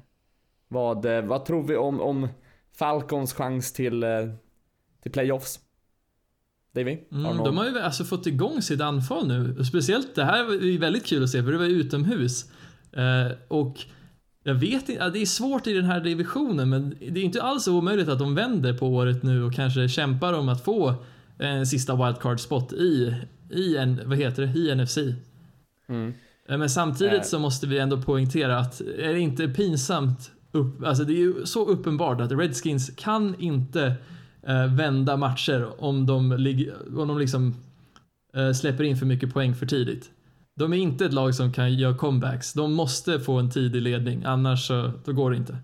vad, 0.69 1.05
eh, 1.05 1.25
vad 1.25 1.45
tror 1.45 1.63
vi 1.63 1.77
om, 1.77 2.01
om 2.01 2.29
Falcons 2.73 3.35
chans 3.35 3.73
till, 3.73 4.03
eh, 4.03 4.29
till 5.07 5.13
playoffs? 5.13 5.61
Du 6.73 6.81
Mm, 7.13 7.37
de 7.37 7.57
har 7.57 7.67
ju 7.67 7.79
alltså 7.79 8.05
fått 8.05 8.27
igång 8.27 8.63
sitt 8.63 8.81
anfall 8.81 9.29
nu. 9.29 9.65
Speciellt 9.65 10.15
det 10.15 10.25
här 10.25 10.63
ju 10.65 10.79
väldigt 10.79 11.07
kul 11.07 11.25
att 11.25 11.31
se 11.31 11.43
för 11.43 11.53
det 11.53 11.59
var 11.59 11.65
utomhus. 11.65 12.45
Eh, 12.93 13.33
och 13.49 13.77
jag 14.43 14.55
vet 14.55 14.89
inte, 14.89 15.11
det 15.11 15.19
är 15.19 15.27
svårt 15.27 15.67
i 15.67 15.73
den 15.73 15.85
här 15.85 16.01
divisionen 16.01 16.69
men 16.69 16.91
det 17.01 17.21
är 17.21 17.25
inte 17.25 17.43
alls 17.43 17.69
omöjligt 17.69 18.09
att 18.09 18.19
de 18.19 18.35
vänder 18.35 18.73
på 18.73 18.87
året 18.87 19.23
nu 19.23 19.43
och 19.43 19.55
kanske 19.55 19.89
kämpar 19.89 20.33
om 20.33 20.49
att 20.49 20.65
få 20.65 20.95
en 21.39 21.67
sista 21.67 22.07
wildcard 22.07 22.41
spot 22.41 22.73
i, 22.73 23.15
i 23.51 23.77
en, 23.77 24.01
vad 24.05 24.19
heter 24.19 24.43
det, 24.47 24.59
i 24.59 24.75
NFC. 24.75 24.99
Mm. 25.89 26.15
Eh, 26.49 26.59
Men 26.59 26.71
samtidigt 26.71 27.13
Eh. 27.15 27.23
så 27.23 27.39
måste 27.39 27.67
vi 27.67 27.79
ändå 27.79 28.03
poängtera 28.03 28.59
att 28.59 28.81
är 28.81 29.13
det 29.13 29.21
inte 29.21 29.49
pinsamt 29.49 30.31
upp, 30.53 30.85
alltså 30.85 31.05
det 31.05 31.13
är 31.13 31.19
ju 31.19 31.47
så 31.47 31.67
uppenbart 31.67 32.21
att 32.21 32.33
Redskins 32.33 32.91
kan 32.97 33.35
inte 33.39 33.95
vända 34.77 35.17
matcher 35.17 35.85
om 35.85 36.07
de, 36.07 36.33
om 36.97 37.09
de 37.09 37.19
liksom 37.19 37.55
eh, 38.37 38.53
släpper 38.53 38.85
in 38.85 38.97
för 38.97 39.07
mycket 39.07 39.33
poäng 39.33 39.55
för 39.55 39.67
tidigt. 39.67 40.11
De 40.55 40.73
är 40.73 40.77
inte 40.77 41.05
ett 41.05 41.13
lag 41.13 41.35
som 41.35 41.53
kan 41.53 41.75
göra 41.75 41.97
comebacks. 41.97 42.53
De 42.53 42.73
måste 42.73 43.21
få 43.21 43.39
en 43.39 43.51
tidig 43.51 43.83
ledning, 43.83 44.25
annars 44.25 44.67
så 44.67 44.93
då 45.05 45.13
går 45.13 45.31
det 45.31 45.37
inte. 45.37 45.59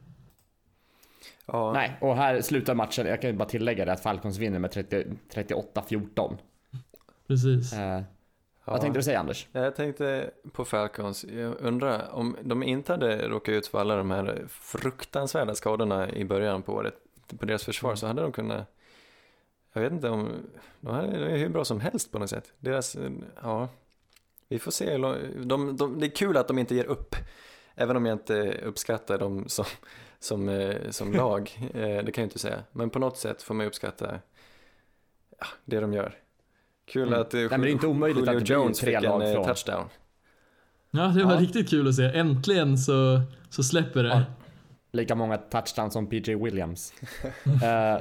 Ja, 1.47 1.73
Nej, 1.73 1.97
och 2.01 2.17
här 2.17 2.41
slutar 2.41 2.75
matchen. 2.75 3.07
Jag 3.07 3.23
kan 3.23 3.39
bara 3.39 3.49
tillägga 3.49 3.85
det 3.85 3.93
att 3.93 4.03
Falcons 4.03 4.39
vinner 4.39 4.59
med 4.59 4.71
30 4.71 5.05
38-14. 5.35 6.37
Precis. 7.27 7.73
Eh, 7.73 7.81
ja. 7.81 8.03
Vad 8.65 8.81
tänkte 8.81 8.99
du 8.99 9.03
säga 9.03 9.21
Anders? 9.21 9.47
Jag 9.53 9.77
tänkte 9.77 10.31
på 10.53 10.65
Falcons, 10.65 11.25
jag 11.25 11.55
undrar 11.61 12.13
om 12.13 12.37
de 12.43 12.63
inte 12.63 12.93
hade 12.93 13.29
råkat 13.29 13.53
ut 13.53 13.67
för 13.67 13.81
alla 13.81 13.97
de 13.97 14.11
här 14.11 14.45
fruktansvärda 14.49 15.55
skadorna 15.55 16.11
i 16.11 16.25
början 16.25 16.63
på 16.63 16.73
året 16.73 16.95
på 17.39 17.47
deras 17.47 17.65
försvar 17.65 17.95
så 17.95 18.07
hade 18.07 18.23
de 18.23 18.33
kunnat, 18.33 18.67
jag 19.73 19.83
vet 19.83 19.93
inte 19.93 20.09
om, 20.09 20.33
de 20.81 20.95
hade- 20.95 21.19
de 21.19 21.25
är 21.35 21.37
hur 21.39 21.49
bra 21.49 21.65
som 21.65 21.81
helst 21.81 22.13
på 22.13 22.19
något 22.19 22.31
sätt. 22.31 22.53
Deras, 22.59 22.97
ja, 23.43 23.69
vi 24.49 24.59
får 24.59 24.71
se. 24.71 24.97
De, 25.45 25.77
de, 25.77 26.01
det 26.01 26.07
är 26.07 26.11
kul 26.11 26.37
att 26.37 26.49
de 26.49 26.59
inte 26.59 26.75
ger 26.75 26.85
upp, 26.85 27.17
även 27.75 27.97
om 27.97 28.07
jag 28.07 28.15
inte 28.15 28.53
uppskattar 28.65 29.19
dem 29.19 29.45
som, 29.49 29.65
som, 30.19 30.49
eh, 30.49 30.91
som 30.91 31.13
lag, 31.23 31.59
eh, 31.75 32.05
det 32.05 32.13
kan 32.13 32.23
jag 32.23 32.27
inte 32.27 32.39
säga. 32.39 32.63
Men 32.73 32.91
på 32.91 32.99
något 32.99 33.17
sätt 33.19 33.43
får 33.43 33.55
man 33.55 33.67
uppskatta 33.67 34.21
ja, 35.39 35.47
det 35.65 35.81
de 35.81 35.93
gör. 35.93 36.15
Kul 36.85 37.09
Mm. 37.09 37.21
att 37.21 37.35
eh, 37.35 37.41
Nej, 37.41 37.49
men 37.51 37.61
det 37.61 37.69
är 37.69 37.73
inte 37.73 37.87
omöjligt 37.87 38.19
Julio 38.27 38.39
att 38.41 38.47
det 38.47 38.55
Jones 38.55 38.81
fick 38.81 38.95
en 38.95 39.05
eh, 39.23 39.33
från. 39.33 39.45
touchdown. 39.45 39.85
Ja, 40.91 41.03
det 41.03 41.25
var 41.25 41.35
Ja. 41.35 41.41
riktigt 41.41 41.71
kul 41.71 41.89
att 41.89 41.95
se. 41.95 42.05
Äntligen 42.05 42.79
så, 42.79 43.21
så 43.51 43.63
släpper 43.63 44.03
det. 44.03 44.09
Ja. 44.09 44.23
Lika 44.93 45.15
många 45.15 45.37
touchdowns 45.39 45.93
som 45.93 46.07
PJ 46.07 46.35
Williams. 46.35 46.95
Eh, 47.63 48.01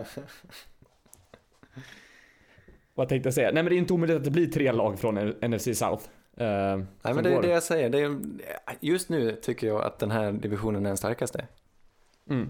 vad 2.94 3.10
tänkte 3.10 3.28
jag 3.28 3.34
säga? 3.34 3.52
Nej 3.52 3.64
men 3.64 3.70
det 3.70 3.76
är 3.76 3.78
inte 3.78 3.94
omöjligt 3.94 4.18
att 4.18 4.24
det 4.24 4.32
blir 4.32 4.48
tre 4.48 4.72
lag 4.72 5.00
från 5.00 5.16
NFC 5.42 5.64
South. 5.64 6.04
eh, 6.38 6.78
Nej 7.02 7.14
men 7.14 7.24
det 7.24 7.30
är 7.30 7.36
går. 7.36 7.42
det 7.42 7.50
jag 7.50 7.64
säger. 7.64 7.90
Det 7.90 8.00
är, 8.00 8.18
just 8.80 9.10
nu 9.10 9.32
tycker 9.42 9.68
jag 9.68 9.82
att 9.84 10.00
den 10.00 10.12
här 10.12 10.32
divisionen 10.32 10.86
är 10.86 10.90
den 10.90 10.98
starkaste. 10.98 11.48
Mm. 12.30 12.50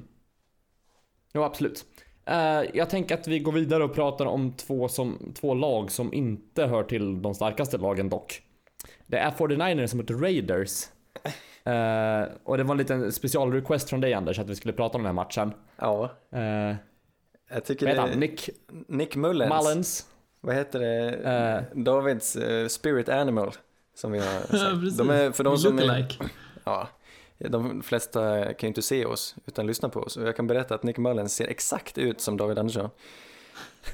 Jo, 1.34 1.44
absolut. 1.44 1.86
Eh, 2.26 2.62
jag 2.74 2.90
tänker 2.90 3.16
att 3.16 3.28
vi 3.28 3.40
går 3.40 3.52
vidare 3.52 3.84
och 3.84 3.94
pratar 3.94 4.26
om 4.26 4.54
två, 4.54 4.88
som, 4.88 5.34
två 5.36 5.54
lag 5.54 5.92
som 5.92 6.14
inte 6.14 6.66
hör 6.66 6.84
till 6.84 7.22
de 7.22 7.36
starkaste 7.36 7.78
lagen 7.78 8.10
dock. 8.10 8.42
Det 9.08 9.18
är 9.18 9.32
49ers 9.32 9.88
som 9.88 9.98
möter 10.00 10.14
Raiders. 10.14 10.86
Eh, 11.64 12.24
och 12.44 12.58
det 12.58 12.64
var 12.64 12.72
en 12.72 12.78
liten 12.78 13.12
specialrequest 13.12 13.90
från 13.90 14.02
dig 14.02 14.14
Anders 14.14 14.40
att 14.40 14.50
vi 14.50 14.56
skulle 14.56 14.74
prata 14.74 14.98
om 14.98 15.04
den 15.04 15.16
här 15.16 15.24
matchen. 15.24 15.54
Ja, 15.78 16.10
Uh, 16.36 16.76
jag 17.54 17.66
tycker 17.66 17.86
vad 17.86 17.96
det 17.96 18.02
heter 18.02 18.02
han? 18.02 18.10
är 18.12 18.16
Nick 18.16 18.50
Nick 18.88 19.16
Mullens. 19.16 19.64
Mullens. 19.64 20.06
Vad 20.42 20.56
heter 20.56 20.80
det? 20.80 21.14
Eh. 21.14 21.78
Davids 21.84 22.38
spirit 22.70 23.10
animal. 23.10 23.52
Som 23.96 24.12
vi 24.12 24.20
har 24.20 24.40
sagt. 24.40 24.98
de 24.98 25.10
är, 25.10 25.32
för 25.32 25.44
de 25.44 25.58
som 25.58 25.80
är, 25.80 26.18
ja, 26.64 26.88
de 27.38 27.82
flesta 27.84 28.44
kan 28.46 28.56
ju 28.62 28.68
inte 28.68 28.82
se 28.82 29.06
oss 29.06 29.36
utan 29.46 29.68
lyssna 29.68 29.90
på 29.90 30.00
oss. 30.00 30.18
Och 30.18 30.28
jag 30.28 30.36
kan 30.36 30.48
berätta 30.48 30.76
att 30.76 30.84
Nick 30.84 30.98
Mullens 30.98 31.36
ser 31.36 31.48
exakt 31.48 31.98
ut 31.98 32.22
som 32.22 32.38
David 32.38 32.58
Andersson. 32.58 32.90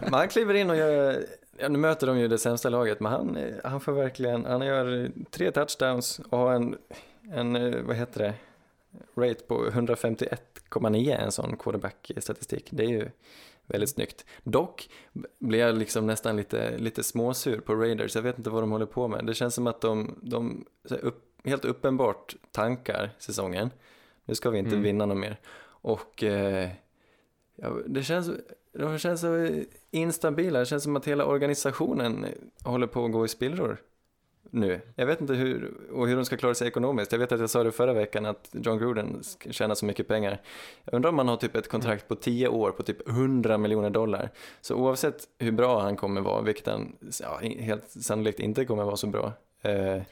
men 0.00 0.14
han 0.14 0.28
kliver 0.28 0.54
in 0.54 0.70
och 0.70 0.76
gör, 0.76 1.24
ja, 1.62 1.68
nu 1.68 1.78
möter 1.78 2.06
de 2.06 2.18
ju 2.18 2.28
det 2.28 2.38
sämsta 2.38 2.68
laget, 2.68 3.00
men 3.00 3.12
han, 3.12 3.38
han 3.64 3.80
får 3.80 3.92
verkligen, 3.92 4.44
han 4.44 4.66
gör 4.66 5.10
tre 5.30 5.50
touchdowns 5.50 6.20
och 6.30 6.38
har 6.38 6.52
en, 6.52 6.76
en 7.32 7.56
eh, 7.56 7.82
vad 7.82 7.96
heter 7.96 8.20
det, 8.20 8.34
rate 9.20 9.44
på 9.44 9.66
151,9 9.66 11.16
en 11.18 11.32
sån 11.32 11.56
quarterback-statistik. 11.56 12.68
Det 12.70 12.84
är 12.84 12.88
ju 12.88 13.10
väldigt 13.66 13.90
snyggt. 13.90 14.24
Dock 14.42 14.88
blir 15.38 15.58
jag 15.58 15.74
liksom 15.78 16.06
nästan 16.06 16.36
lite, 16.36 16.78
lite 16.78 17.02
småsur 17.02 17.60
på 17.60 17.74
Raiders. 17.74 18.14
Jag 18.14 18.22
vet 18.22 18.38
inte 18.38 18.50
vad 18.50 18.62
de 18.62 18.70
håller 18.70 18.86
på 18.86 19.08
med. 19.08 19.26
Det 19.26 19.34
känns 19.34 19.54
som 19.54 19.66
att 19.66 19.80
de, 19.80 20.18
de 20.22 20.64
upp, 20.90 21.24
helt 21.44 21.64
uppenbart 21.64 22.36
tankar 22.50 23.10
säsongen. 23.18 23.70
Nu 24.24 24.34
ska 24.34 24.50
vi 24.50 24.58
inte 24.58 24.70
Mm. 24.70 24.82
vinna 24.82 25.06
något 25.06 25.18
mer. 25.18 25.40
Och 25.64 26.22
eh, 26.22 26.68
ja, 27.56 27.70
det 27.86 28.02
känns, 28.02 28.30
de 28.72 28.98
känns 28.98 29.20
så 29.20 29.62
instabila. 29.90 30.58
Det 30.58 30.66
känns 30.66 30.82
som 30.82 30.96
att 30.96 31.08
hela 31.08 31.24
organisationen 31.24 32.26
håller 32.64 32.86
på 32.86 33.04
att 33.04 33.12
gå 33.12 33.24
i 33.24 33.28
spillror 33.28 33.78
nu. 34.52 34.80
Jag 34.94 35.06
vet 35.06 35.20
inte 35.20 35.34
hur, 35.34 35.72
och 35.92 36.08
hur 36.08 36.16
de 36.16 36.24
ska 36.24 36.36
klara 36.36 36.54
sig 36.54 36.68
ekonomiskt. 36.68 37.12
Jag 37.12 37.18
vet 37.18 37.32
att 37.32 37.40
jag 37.40 37.50
sa 37.50 37.62
det 37.62 37.72
förra 37.72 37.92
veckan 37.92 38.26
att 38.26 38.48
John 38.52 38.78
Gruden 38.78 39.22
tjänar 39.50 39.74
så 39.74 39.86
mycket 39.86 40.08
pengar. 40.08 40.40
Jag 40.84 40.94
undrar 40.94 41.10
om 41.10 41.16
man 41.16 41.28
har 41.28 41.36
typ 41.36 41.56
ett 41.56 41.68
kontrakt 41.68 42.08
på 42.08 42.14
10 42.14 42.48
år 42.48 42.70
på 42.70 42.82
typ 42.82 43.08
100 43.08 43.58
miljoner 43.58 43.90
dollar. 43.90 44.30
Så 44.60 44.74
oavsett 44.74 45.28
hur 45.38 45.52
bra 45.52 45.80
han 45.80 45.96
kommer 45.96 46.20
vara, 46.20 46.42
vilket 46.42 46.66
han 46.66 46.96
ja, 47.20 47.40
helt 47.58 47.90
sannolikt 47.90 48.40
inte 48.40 48.64
kommer 48.64 48.84
vara 48.84 48.96
så 48.96 49.06
bra. 49.06 49.32
Eh, 49.62 50.02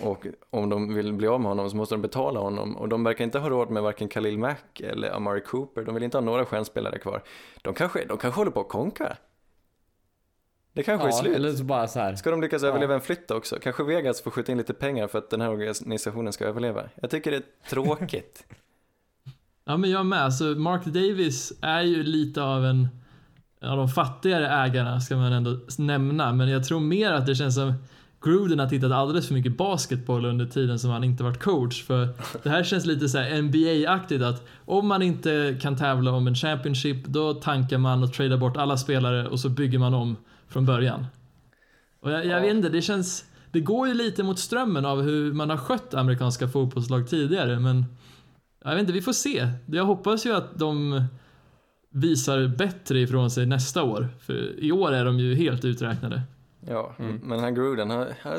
och 0.00 0.26
om 0.50 0.68
de 0.68 0.94
vill 0.94 1.12
bli 1.12 1.26
av 1.26 1.40
med 1.40 1.48
honom 1.48 1.70
så 1.70 1.76
måste 1.76 1.94
de 1.94 2.02
betala 2.02 2.40
honom. 2.40 2.76
Och 2.76 2.88
de 2.88 3.04
verkar 3.04 3.24
inte 3.24 3.38
ha 3.38 3.48
råd 3.50 3.70
med 3.70 3.82
varken 3.82 4.08
Khalil 4.08 4.38
Mack 4.38 4.80
eller 4.80 5.10
Amari 5.10 5.40
Cooper. 5.40 5.82
De 5.82 5.94
vill 5.94 6.04
inte 6.04 6.16
ha 6.16 6.22
några 6.24 6.44
stjärnspelare 6.44 6.98
kvar. 6.98 7.22
De 7.62 7.74
kanske, 7.74 8.04
de 8.04 8.18
kanske 8.18 8.40
håller 8.40 8.50
på 8.50 8.60
att 8.60 8.68
konka. 8.68 9.16
Det 10.72 10.82
kanske 10.82 11.06
är 11.06 11.10
Ja, 11.10 11.16
slut. 11.16 11.36
eller 11.36 11.52
så 11.52 11.64
bara 11.64 11.88
så 11.88 12.00
här. 12.00 12.14
Ska 12.16 12.30
de 12.30 12.40
lyckas 12.40 12.62
Ja. 12.62 12.68
överleva 12.68 12.94
en 12.94 13.00
flytt 13.00 13.30
också? 13.30 13.58
Kanske 13.62 13.82
Vegas 13.84 14.22
får 14.22 14.30
skjuta 14.30 14.52
in 14.52 14.58
lite 14.58 14.74
pengar 14.74 15.08
för 15.08 15.18
att 15.18 15.30
den 15.30 15.40
här 15.40 15.50
organisationen 15.50 16.32
ska 16.32 16.44
överleva. 16.44 16.82
Jag 16.94 17.10
tycker 17.10 17.30
det 17.30 17.36
är 17.36 17.68
tråkigt. 17.70 18.44
Ja 19.64 19.76
men 19.76 19.90
jag 19.90 20.06
med. 20.06 20.22
Alltså 20.22 20.44
Mark 20.44 20.84
Davis 20.84 21.52
är 21.62 21.82
ju 21.82 22.02
lite 22.02 22.42
av 22.42 22.64
en 22.64 22.88
av 23.62 23.76
de 23.76 23.88
fattigare 23.88 24.48
ägarna 24.48 25.00
ska 25.00 25.16
man 25.16 25.32
ändå 25.32 25.60
nämna. 25.78 26.32
Men 26.32 26.48
jag 26.48 26.64
tror 26.64 26.80
mer 26.80 27.12
att 27.12 27.26
det 27.26 27.34
känns 27.34 27.54
som 27.54 27.72
Gruden 28.24 28.58
har 28.58 28.66
tittat 28.66 28.92
alldeles 28.92 29.26
för 29.26 29.34
mycket 29.34 29.56
basketboll 29.56 30.24
under 30.24 30.46
tiden 30.46 30.78
som 30.78 30.90
han 30.90 31.04
inte 31.04 31.24
varit 31.24 31.42
coach. 31.42 31.82
För 31.82 32.08
det 32.42 32.50
här 32.50 32.64
känns 32.64 32.86
lite 32.86 33.08
så 33.08 33.18
här 33.18 33.42
NBA-aktigt 33.42 34.22
att 34.22 34.46
om 34.64 34.88
man 34.88 35.02
inte 35.02 35.58
kan 35.60 35.76
tävla 35.76 36.12
om 36.12 36.26
en 36.26 36.34
Championship 36.34 37.06
då 37.06 37.34
tankar 37.34 37.78
man 37.78 38.02
och 38.02 38.12
tradar 38.12 38.36
bort 38.36 38.56
alla 38.56 38.76
spelare 38.76 39.28
och 39.28 39.40
så 39.40 39.48
bygger 39.48 39.78
man 39.78 39.94
om 39.94 40.16
från 40.48 40.66
början. 40.66 41.06
Och 42.00 42.10
jag, 42.10 42.26
jag 42.26 42.40
vet 42.40 42.50
inte, 42.50 42.68
det 42.68 42.82
känns... 42.82 43.24
Det 43.50 43.60
går 43.60 43.88
ju 43.88 43.94
lite 43.94 44.22
mot 44.22 44.38
strömmen 44.38 44.86
av 44.86 45.02
hur 45.02 45.32
man 45.32 45.50
har 45.50 45.56
skött 45.56 45.94
amerikanska 45.94 46.48
fotbollslag 46.48 47.08
tidigare 47.08 47.60
men 47.60 47.84
jag 48.64 48.70
vet 48.70 48.80
inte, 48.80 48.92
vi 48.92 49.02
får 49.02 49.12
se. 49.12 49.48
Jag 49.66 49.84
hoppas 49.84 50.26
ju 50.26 50.32
att 50.32 50.58
de 50.58 51.04
visar 51.90 52.48
bättre 52.48 53.00
ifrån 53.00 53.30
sig 53.30 53.46
nästa 53.46 53.82
år. 53.82 54.08
För 54.20 54.60
i 54.64 54.72
år 54.72 54.92
är 54.92 55.04
de 55.04 55.18
ju 55.18 55.34
helt 55.34 55.64
uträknade. 55.64 56.22
Ja, 56.66 56.94
Mm. 56.98 57.20
men 57.22 57.38
han 57.38 57.54
Gruden, 57.54 57.90
han, 57.90 58.06
han, 58.20 58.32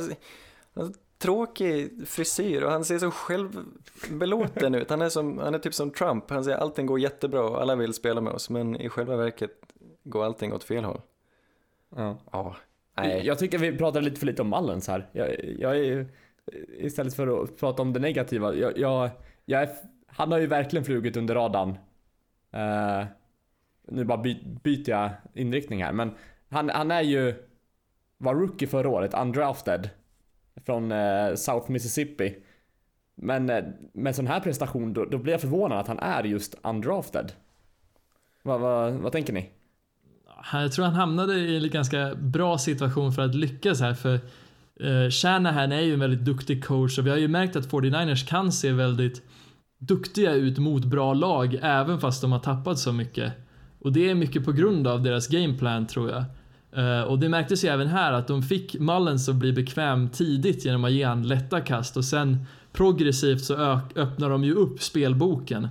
han 0.74 0.84
har 0.86 0.94
tråkig 1.18 2.08
frisyr 2.08 2.62
och 2.64 2.72
han 2.72 2.86
ser 2.86 3.00
så 3.00 3.12
självbelåten 3.12 4.76
ut. 4.76 4.90
Han 4.90 5.02
är, 5.02 5.10
som, 5.10 5.38
han 5.38 5.56
är 5.56 5.60
typ 5.60 5.74
som 5.74 5.92
Trump, 5.92 6.30
han 6.30 6.44
säger 6.44 6.58
allting 6.58 6.86
går 6.86 7.00
jättebra 7.00 7.44
och 7.44 7.62
alla 7.62 7.76
vill 7.76 7.94
spela 7.94 8.22
med 8.22 8.34
oss, 8.34 8.50
men 8.50 8.76
i 8.76 8.90
själva 8.90 9.16
verket 9.16 9.52
går 10.04 10.26
allting 10.26 10.54
åt 10.54 10.64
fel 10.64 10.84
håll. 10.84 11.02
Ja. 11.96 12.18
Ja, 12.32 12.56
nej. 12.98 13.26
Jag 13.26 13.40
tycker 13.40 13.58
vi 13.58 13.78
pratar 13.78 14.02
lite 14.02 14.20
för 14.20 14.26
lite 14.26 14.42
om 14.42 14.50
Mullens 14.50 14.88
här. 14.88 15.10
Jag, 15.12 15.46
jag 15.60 15.78
är, 15.78 16.08
istället 16.78 17.16
för 17.16 17.44
att 17.44 17.58
prata 17.58 17.82
om 17.82 17.94
det 17.94 18.00
negativa. 18.00 18.54
Jag, 18.56 18.78
jag, 18.78 19.10
jag 19.46 19.62
är, 19.62 19.70
han 20.08 20.32
har 20.32 20.40
ju 20.40 20.48
verkligen 20.48 20.86
flugit 20.86 21.18
under 21.18 21.36
radarn. 21.36 21.70
Eh, 22.52 23.06
nu 23.88 24.04
bara 24.06 24.18
by, 24.18 24.38
byter 24.64 24.90
jag 24.90 25.10
inriktning 25.34 25.84
här, 25.84 25.92
men 25.94 26.12
han, 26.50 26.70
han 26.70 26.92
är 26.92 27.02
ju, 27.02 27.34
var 28.24 28.36
rookie 28.36 28.68
förra 28.68 28.90
året, 28.90 29.14
undrafted. 29.14 29.90
Från 30.66 30.92
eh, 30.92 31.36
South 31.36 31.72
Mississippi. 31.72 32.36
Men 33.16 33.50
eh, 33.50 33.64
med 33.94 34.16
sån 34.16 34.28
här 34.28 34.40
prestation, 34.40 34.94
då, 34.94 35.06
då 35.06 35.18
blir 35.18 35.34
jag 35.34 35.42
förvånad 35.42 35.80
att 35.80 35.88
han 35.88 36.00
är 36.00 36.24
just 36.24 36.56
undrafted. 36.64 37.32
Vad, 38.44 38.60
va, 38.60 38.90
vad 38.90 39.12
tänker 39.12 39.34
ni? 39.34 39.50
Jag 40.54 40.72
tror 40.72 40.86
han 40.86 40.94
hamnade 40.94 41.34
i 41.34 41.64
en 41.64 41.70
ganska 41.70 42.16
bra 42.16 42.58
situation 42.58 43.12
för 43.12 43.22
att 43.22 43.36
lyckas 43.36 43.82
här 43.82 43.94
för 43.94 44.14
eh, 44.80 45.10
Shanahan 45.10 45.72
är 45.72 45.82
ju 45.82 45.94
en 45.94 46.00
väldigt 46.00 46.26
duktig 46.26 46.66
coach 46.66 47.00
och 47.00 47.06
vi 47.06 47.10
har 47.10 47.18
ju 47.18 47.28
märkt 47.28 47.56
att 47.56 47.72
49ers 47.72 48.28
kan 48.28 48.52
se 48.52 48.72
väldigt 48.72 49.22
duktiga 49.78 50.34
ut 50.34 50.58
mot 50.58 50.86
bra 50.86 51.14
lag 51.14 51.60
även 51.62 52.00
fast 52.00 52.22
de 52.22 52.32
har 52.32 52.40
tappat 52.40 52.80
så 52.80 52.94
mycket. 52.94 53.34
Och 53.80 53.94
det 53.94 54.10
är 54.10 54.16
mycket 54.16 54.46
på 54.46 54.52
grund 54.52 54.88
av 54.88 55.04
deras 55.04 55.28
gameplan 55.28 55.88
tror 55.88 56.10
jag. 56.10 56.24
Eh, 56.76 57.02
och 57.02 57.20
det 57.20 57.30
märktes 57.30 57.64
ju 57.64 57.70
även 57.70 57.88
här 57.88 58.14
att 58.14 58.28
de 58.28 58.44
fick 58.44 58.80
Mullens 58.80 59.30
att 59.30 59.36
bli 59.36 59.54
bekväm 59.54 60.10
tidigt 60.10 60.66
genom 60.66 60.84
att 60.84 60.92
ge 60.92 61.04
han 61.04 61.28
lätta 61.28 61.62
kast 61.62 61.98
och 61.98 62.06
sen 62.06 62.46
progressivt 62.72 63.42
så 63.42 63.54
öppnar 63.96 64.30
de 64.30 64.44
ju 64.44 64.54
upp 64.54 64.82
spelboken. 64.82 65.68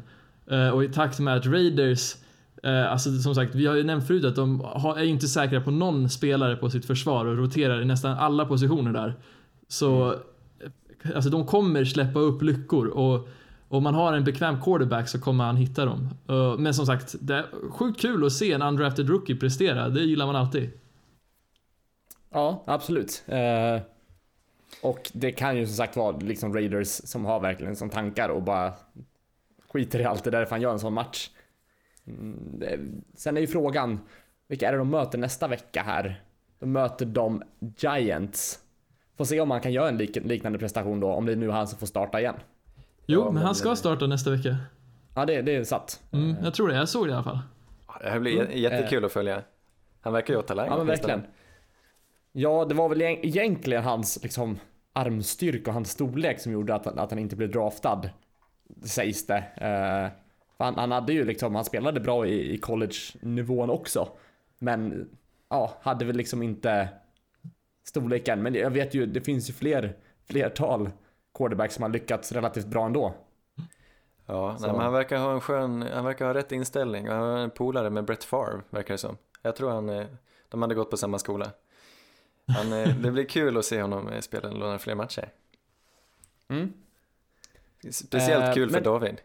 Eh, 0.51 0.69
och 0.69 0.85
i 0.85 0.89
takt 0.89 1.21
med 1.21 1.37
att 1.37 1.47
Raiders 1.47 2.15
eh, 2.63 2.93
alltså 2.93 3.19
som 3.19 3.35
sagt, 3.35 3.55
vi 3.55 3.67
har 3.67 3.75
ju 3.75 3.83
nämnt 3.83 4.07
förut 4.07 4.25
att 4.25 4.37
de 4.37 4.61
är 4.97 5.05
inte 5.05 5.29
säkra 5.29 5.61
på 5.61 5.71
någon 5.71 6.09
spelare 6.09 6.57
på 6.57 6.71
sitt 6.71 6.87
försvar 6.87 7.27
och 7.27 7.37
roterar 7.37 7.83
i 7.83 7.85
nästan 7.85 8.19
alla 8.19 8.45
positioner 8.45 8.93
där. 8.93 9.15
Så 9.69 10.15
alltså 11.15 11.31
de 11.31 11.47
kommer 11.47 11.85
släppa 11.85 12.21
upp 12.21 12.43
lyckor 12.43 12.87
och 12.87 13.29
om 13.69 13.83
man 13.83 13.95
har 13.95 14.13
en 14.13 14.25
bekväm 14.25 14.61
quarterback 14.63 15.09
så 15.09 15.21
kommer 15.21 15.45
han 15.45 15.57
hitta 15.57 15.85
dem. 15.85 16.09
Men 16.59 16.75
som 16.75 16.87
sagt, 16.87 17.15
det 17.21 17.35
är 17.35 17.47
sjukt 17.71 18.01
kul 18.01 18.27
att 18.27 18.33
se 18.33 18.53
en 18.53 18.63
undrafted 18.63 19.09
rookie 19.09 19.37
prestera. 19.37 19.89
Det 19.89 20.01
gillar 20.01 20.27
man 20.27 20.37
alltid. 20.37 20.71
Ja, 22.33 22.63
absolut. 22.67 23.25
Eh, 23.29 23.81
och 24.83 25.11
det 25.15 25.33
kan 25.33 25.57
ju 25.57 25.67
som 25.67 25.75
sagt 25.77 25.97
vara 25.97 26.17
liksom 26.17 26.55
Raiders 26.55 26.89
som 26.89 27.25
har 27.25 27.41
verkligen 27.41 27.77
som 27.77 27.91
tankar 27.91 28.29
och 28.29 28.43
bara 28.43 28.73
skiter 29.73 30.01
i 30.01 30.05
allt 30.05 30.25
det 30.25 30.31
där 30.31 30.45
för 30.45 30.51
han 30.51 30.61
gör 30.61 30.73
en 30.73 30.79
sån 30.79 30.93
match. 30.95 31.31
Mm, 32.07 32.39
det, 32.59 32.79
sen 33.15 33.37
är 33.37 33.41
ju 33.41 33.47
frågan, 33.47 34.01
vilka 34.49 34.69
är 34.69 34.73
det 34.73 34.79
de 34.79 34.91
möter 34.91 35.19
nästa 35.19 35.49
vecka 35.49 35.83
här? 35.83 36.23
De 36.59 36.73
möter 36.73 37.07
de 37.07 37.43
Giants. 37.77 38.59
Får 39.19 39.25
se 39.25 39.41
om 39.41 39.51
han 39.51 39.61
kan 39.61 39.73
göra 39.73 39.89
en 39.89 39.97
lik, 39.97 40.17
liknande 40.17 40.59
prestation 40.59 41.01
då, 41.01 41.09
om 41.13 41.27
det 41.27 41.33
är 41.33 41.37
nu 41.37 41.51
han 41.51 41.69
som 41.69 41.79
får 41.79 41.87
starta 41.87 42.21
igen. 42.21 42.35
Jo, 43.07 43.21
Ja, 43.21 43.31
men 43.31 43.43
han 43.43 43.55
ska 43.55 43.71
det- 43.71 43.77
starta 43.77 44.07
nästa 44.07 44.31
vecka. 44.31 44.57
Ja, 45.15 45.25
det, 45.25 45.43
det 45.43 45.57
är 45.57 45.65
satt. 45.65 46.03
Mm, 46.13 46.37
jag 46.45 46.55
tror 46.55 46.69
det, 46.69 46.75
jag 46.75 46.89
såg 46.89 47.07
det 47.07 47.11
i 47.11 47.15
alla 47.15 47.25
fall. 47.25 47.39
Det 48.03 48.09
här 48.11 48.19
blir 48.21 48.33
j- 48.51 48.61
jättekul 48.61 49.05
att 49.05 49.13
följa. 49.13 49.43
Han 50.01 50.13
verkar 50.13 50.35
ju 50.35 50.39
ha 50.39 50.43
talang. 50.43 50.67
Ja 50.71 50.77
men 50.77 50.87
verkligen. 50.87 51.23
Ja, 52.33 52.65
det 52.65 52.75
var 52.75 52.89
väl 52.89 53.03
egent- 53.03 53.25
egentligen 53.25 53.83
hans 53.85 54.23
liksom 54.23 54.59
armstyrka 54.93 55.71
och 55.71 55.75
hans 55.75 55.91
storlek 55.91 56.41
som 56.41 56.53
gjorde 56.53 56.75
att, 56.75 56.87
att 56.87 57.11
han 57.11 57.19
inte 57.19 57.37
blev 57.37 57.51
draftad. 57.51 58.03
Sägs 58.85 59.27
det. 59.27 59.45
För 60.57 60.65
han, 60.65 60.75
han 60.75 60.91
hade 60.93 61.13
ju 61.13 61.25
liksom, 61.25 61.55
han 61.55 61.65
spelade 61.65 62.01
bra 62.01 62.27
i, 62.27 62.55
i 62.55 62.59
college-nivån 62.59 63.71
också. 63.71 64.09
Men 64.59 65.09
ja, 65.49 65.73
hade 65.81 66.05
väl 66.05 66.17
liksom 66.17 66.43
inte 66.43 66.89
storleken. 67.85 68.43
Men 68.43 68.55
jag 68.55 68.71
vet 68.71 68.95
ju, 68.95 69.07
det 69.07 69.21
finns 69.21 69.49
ju 69.51 69.53
fler, 69.55 69.97
flertal 70.25 70.91
quarterbacks 71.39 71.75
som 71.75 71.83
har 71.83 71.91
lyckats 71.91 72.33
relativt 72.33 72.67
bra 72.67 72.87
ändå. 72.87 73.15
Ja, 74.27 74.57
nej, 74.61 74.71
men 74.73 74.81
han 74.81 74.93
verkar 74.93 75.19
ha 75.19 75.33
en 75.33 75.41
skön, 75.41 75.83
han 75.93 76.05
verkar 76.05 76.27
ha 76.27 76.35
rätt 76.35 76.53
inställning. 76.53 77.09
Han 77.09 77.19
har 77.31 77.39
en 77.39 77.51
polare 77.51 77.91
med 77.91 78.05
Brett 78.05 78.25
Favre, 78.25 78.61
verkar 78.71 78.95
det 78.95 78.99
som. 78.99 79.17
Jag 79.43 79.57
tror 79.57 79.71
han, 79.71 79.89
eh, 79.89 80.07
de 80.49 80.63
hade 80.63 80.75
gått 80.75 80.91
på 80.91 80.97
samma 80.97 81.19
skola. 81.19 81.51
Han, 82.47 82.73
eh, 82.73 82.97
det 82.97 83.11
blir 83.11 83.25
kul 83.25 83.57
att 83.59 83.65
se 83.65 83.83
honom 83.83 84.09
eh, 84.09 84.21
spela 84.21 84.51
några 84.51 84.79
fler 84.79 84.95
matcher. 84.95 85.29
Mm. 86.49 86.73
Speciellt 87.91 88.45
Eh, 88.45 88.55
kul 88.55 88.69
för 88.71 88.77
men- 88.77 88.83
David. 88.85 89.17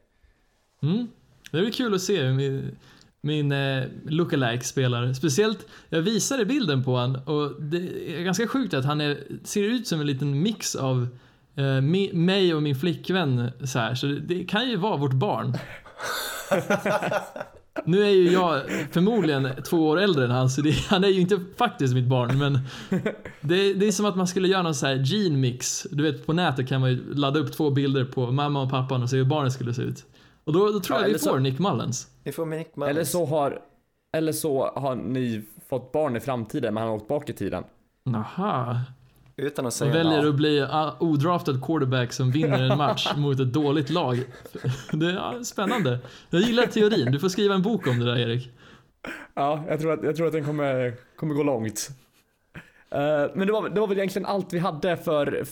Mm. 0.82 1.08
Det 1.52 1.62
blir 1.62 1.72
kul 1.72 1.94
att 1.96 2.02
se 2.02 2.24
hur 2.24 2.34
min, 2.34 2.78
min 3.22 3.52
eh, 3.52 3.84
lookalike 4.06 4.64
spelar. 4.64 5.14
Speciellt, 5.14 5.68
jag 5.90 6.02
visade 6.02 6.46
bilden 6.46 6.84
på 6.84 6.96
han 6.96 7.16
och 7.16 7.62
det 7.62 7.78
är 8.18 8.24
ganska 8.24 8.48
sjukt 8.48 8.74
att 8.74 8.86
han 8.86 9.02
är, 9.02 9.24
ser 9.44 9.64
ut 9.64 9.88
som 9.88 10.02
en 10.02 10.08
liten 10.08 10.42
mix 10.44 10.76
av 10.76 11.08
eh, 11.56 11.82
mi, 11.82 12.14
mig 12.14 12.54
och 12.54 12.64
min 12.64 12.76
flickvän 12.76 13.52
så 13.68 13.80
här. 13.80 13.96
Så 13.96 14.06
det, 14.06 14.20
det 14.20 14.44
kan 14.46 14.70
ju 14.70 14.76
vara 14.76 14.98
vårt 14.98 15.14
barn. 15.14 15.54
Nu 17.86 18.04
är 18.04 18.10
ju 18.10 18.32
jag 18.32 18.62
förmodligen 18.92 19.50
två 19.64 19.88
år 19.88 20.00
äldre 20.00 20.26
än 20.26 20.32
han, 20.32 20.50
så 20.50 20.62
det, 20.62 20.72
han 20.72 21.04
är 21.04 21.08
ju 21.08 21.22
inte 21.22 21.40
faktiskt 21.58 21.94
mitt 21.94 22.08
barn, 22.08 22.38
men 22.38 22.60
det, 23.42 23.74
det 23.74 23.88
är 23.88 23.92
som 23.92 24.06
att 24.06 24.16
man 24.16 24.28
skulle 24.28 24.48
göra 24.48 24.62
någon 24.64 24.76
så 24.76 24.86
här 24.88 24.96
gene 25.06 25.38
mix. 25.38 25.88
Du 25.92 26.04
vet, 26.04 26.26
på 26.26 26.34
nätet 26.34 26.68
kan 26.70 26.82
man 26.82 26.90
ju 26.90 27.14
ladda 27.14 27.40
upp 27.40 27.52
två 27.54 27.70
bilder 27.70 28.06
på 28.06 28.32
mamma 28.32 28.62
och 28.62 28.70
pappan 28.70 29.04
och 29.04 29.10
se 29.10 29.18
hur 29.18 29.26
barnet 29.26 29.54
skulle 29.54 29.74
se 29.74 29.82
ut. 29.82 30.06
Och 30.44 30.54
då, 30.54 30.72
då 30.72 30.80
tror 30.80 30.98
Ja, 31.00 31.06
jag 31.08 31.14
vi 31.14 31.20
så- 31.20 31.30
får 31.30 31.40
Nick 31.40 31.60
Mullens. 31.60 32.08
Vi 32.24 32.32
får 32.32 32.46
Mick 32.46 32.76
Mullins. 32.76 32.96
Eller 32.98 33.04
så 33.06 33.26
har, 33.26 33.60
eller 34.18 34.32
så 34.32 34.72
har 34.76 34.96
ni 34.96 35.44
fått 35.70 35.92
barn 35.92 36.16
i 36.16 36.20
framtiden 36.20 36.74
men 36.74 36.82
han 36.84 36.90
har 36.90 36.98
åkt 36.98 37.08
bak 37.08 37.30
i 37.30 37.34
tiden. 37.34 37.64
Aha. 38.16 38.78
Utan 39.40 39.66
att 39.66 39.74
säga 39.74 39.94
väljer 39.94 40.28
att 40.28 40.36
bli 40.36 40.62
ah, 40.62 40.96
odraftad 41.00 41.60
quarterback 41.62 42.14
som 42.14 42.32
vinner 42.32 42.72
en 42.72 42.78
match 42.78 43.12
mot 43.18 43.40
ett 43.40 43.54
dåligt 43.54 43.90
lag. 43.90 44.24
Det 44.92 45.06
är 45.06 45.44
spännande. 45.44 46.00
Jag 46.30 46.42
gillar 46.42 46.66
teorin. 46.66 47.12
Du 47.12 47.20
får 47.20 47.30
skriva 47.30 47.56
en 47.56 47.62
bok 47.62 47.88
om 47.88 48.00
det 48.00 48.06
där, 48.06 48.18
Erik. 48.18 48.52
Ja, 49.34 49.64
jag 49.68 49.80
tror 49.80 49.94
att, 49.94 50.04
jag 50.04 50.16
tror 50.16 50.28
att 50.28 50.34
den 50.34 50.46
kommer, 50.46 50.94
kommer 51.16 51.34
gå 51.34 51.44
långt. 51.44 51.90
Eh, 52.90 53.26
men 53.36 53.48
det 53.48 53.54
var, 53.54 53.70
det 53.70 53.80
var 53.80 53.88
väl 53.88 53.98
egentligen 53.98 54.26
allt 54.26 54.54
vi 54.54 54.60
hade 54.60 54.98
för, 54.98 55.44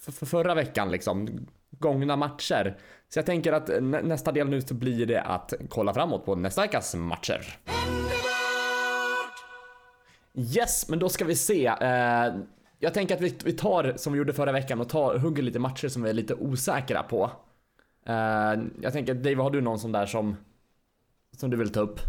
för, 0.00 0.12
för 0.12 0.26
förra 0.26 0.54
veckan 0.54 0.90
liksom. 0.90 1.46
Gångna 1.70 2.16
matcher. 2.16 2.76
Så 3.08 3.18
jag 3.18 3.26
tänker 3.26 3.52
att 3.52 3.68
nä, 3.68 4.02
nästa 4.02 4.32
del 4.32 4.48
nu 4.48 4.60
så 4.60 4.74
blir 4.74 5.06
det 5.06 5.22
att 5.22 5.52
kolla 5.68 5.94
framåt 5.94 6.24
på 6.24 6.34
nästa 6.34 6.62
veckas 6.62 6.94
matcher. 6.94 7.40
Yes, 10.34 10.88
men 10.88 10.98
då 10.98 11.08
ska 11.08 11.24
vi 11.24 11.36
se. 11.36 11.72
Eh, 12.74 12.84
jag 12.84 12.94
tänker 12.94 13.14
att 13.14 13.20
vi, 13.20 13.34
vi 13.44 13.52
tar 13.52 13.94
som 13.96 14.12
vi 14.12 14.18
gjorde 14.18 14.32
förra 14.32 14.52
veckan 14.52 14.80
och 14.80 14.88
tar, 14.88 15.18
hugger 15.18 15.42
lite 15.42 15.58
matcher 15.58 15.88
som 15.88 16.02
vi 16.02 16.10
är 16.10 16.14
lite 16.14 16.34
osäkra 16.34 17.02
på. 17.02 17.30
Eh, 18.06 18.62
jag 18.80 18.92
tänker, 18.92 19.14
Dave, 19.14 19.42
har 19.42 19.50
du 19.50 19.60
någon 19.60 19.78
sån 19.78 19.92
där 19.92 20.06
som, 20.06 20.36
som 21.36 21.50
du 21.50 21.56
vill 21.56 21.72
ta 21.72 21.80
upp? 21.80 22.00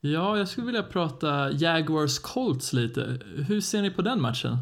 Ja, 0.00 0.38
jag 0.38 0.48
skulle 0.48 0.66
vilja 0.66 0.82
prata 0.82 1.50
Jaguars 1.50 2.18
Colts 2.18 2.72
lite. 2.72 3.18
Hur 3.48 3.60
ser 3.60 3.82
ni 3.82 3.90
på 3.90 4.02
den 4.02 4.22
matchen? 4.22 4.56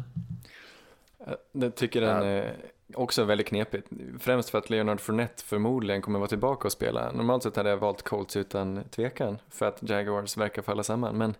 Jag 1.51 1.75
tycker 1.75 2.01
den 2.01 2.23
är 2.23 2.55
också 2.93 3.23
väldigt 3.23 3.47
knepigt. 3.47 3.87
Främst 4.19 4.49
för 4.49 4.57
att 4.57 4.69
Leonard 4.69 4.99
Fournette 4.99 5.43
förmodligen 5.43 6.01
kommer 6.01 6.19
vara 6.19 6.29
tillbaka 6.29 6.67
och 6.67 6.71
spela. 6.71 7.11
Normalt 7.11 7.43
sett 7.43 7.55
hade 7.55 7.69
jag 7.69 7.77
valt 7.77 8.01
Colts 8.01 8.37
utan 8.37 8.83
tvekan 8.91 9.37
för 9.49 9.65
att 9.65 9.89
Jaguars 9.89 10.37
verkar 10.37 10.61
falla 10.61 10.83
samman. 10.83 11.17
Men 11.17 11.33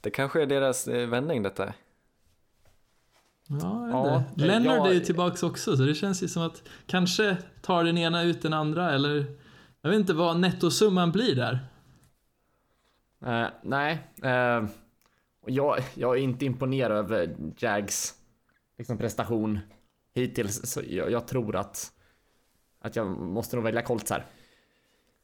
det 0.00 0.10
kanske 0.10 0.42
är 0.42 0.46
deras 0.46 0.88
eh, 0.88 1.08
vändning 1.08 1.42
detta. 1.42 1.72
Ja, 3.60 3.88
Ja, 3.90 4.24
inte. 4.30 4.46
Leonard 4.46 4.76
jag- 4.78 4.88
är 4.88 4.92
ju 4.92 5.00
tillbaks 5.00 5.42
också, 5.42 5.76
så 5.76 5.82
det 5.82 5.94
känns 5.94 6.22
ju 6.22 6.28
som 6.28 6.42
att 6.42 6.62
kanske 6.86 7.36
tar 7.62 7.84
den 7.84 7.98
ena 7.98 8.22
ut 8.22 8.42
den 8.42 8.52
andra, 8.52 8.92
eller 8.92 9.24
jag 9.82 9.90
vet 9.90 9.98
inte 10.00 10.12
vad 10.14 10.40
nettosumman 10.40 11.12
blir 11.12 11.34
där. 11.36 11.58
Eh, 13.26 13.46
nej, 13.62 13.98
eh, 14.22 14.64
och 15.42 15.50
jag, 15.50 15.78
jag 15.94 16.16
är 16.16 16.20
inte 16.20 16.44
imponerad 16.44 16.96
över 16.98 17.36
Jags 17.58 18.14
liksom, 18.78 18.98
prestation 18.98 19.58
hittills. 20.14 20.66
Så 20.72 20.80
jag, 20.88 21.10
jag 21.10 21.26
tror 21.28 21.56
att, 21.56 21.92
att 22.80 22.96
jag 22.96 23.08
måste 23.20 23.56
nog 23.56 23.64
välja 23.64 23.82
Colts 23.82 24.10
här. 24.10 24.26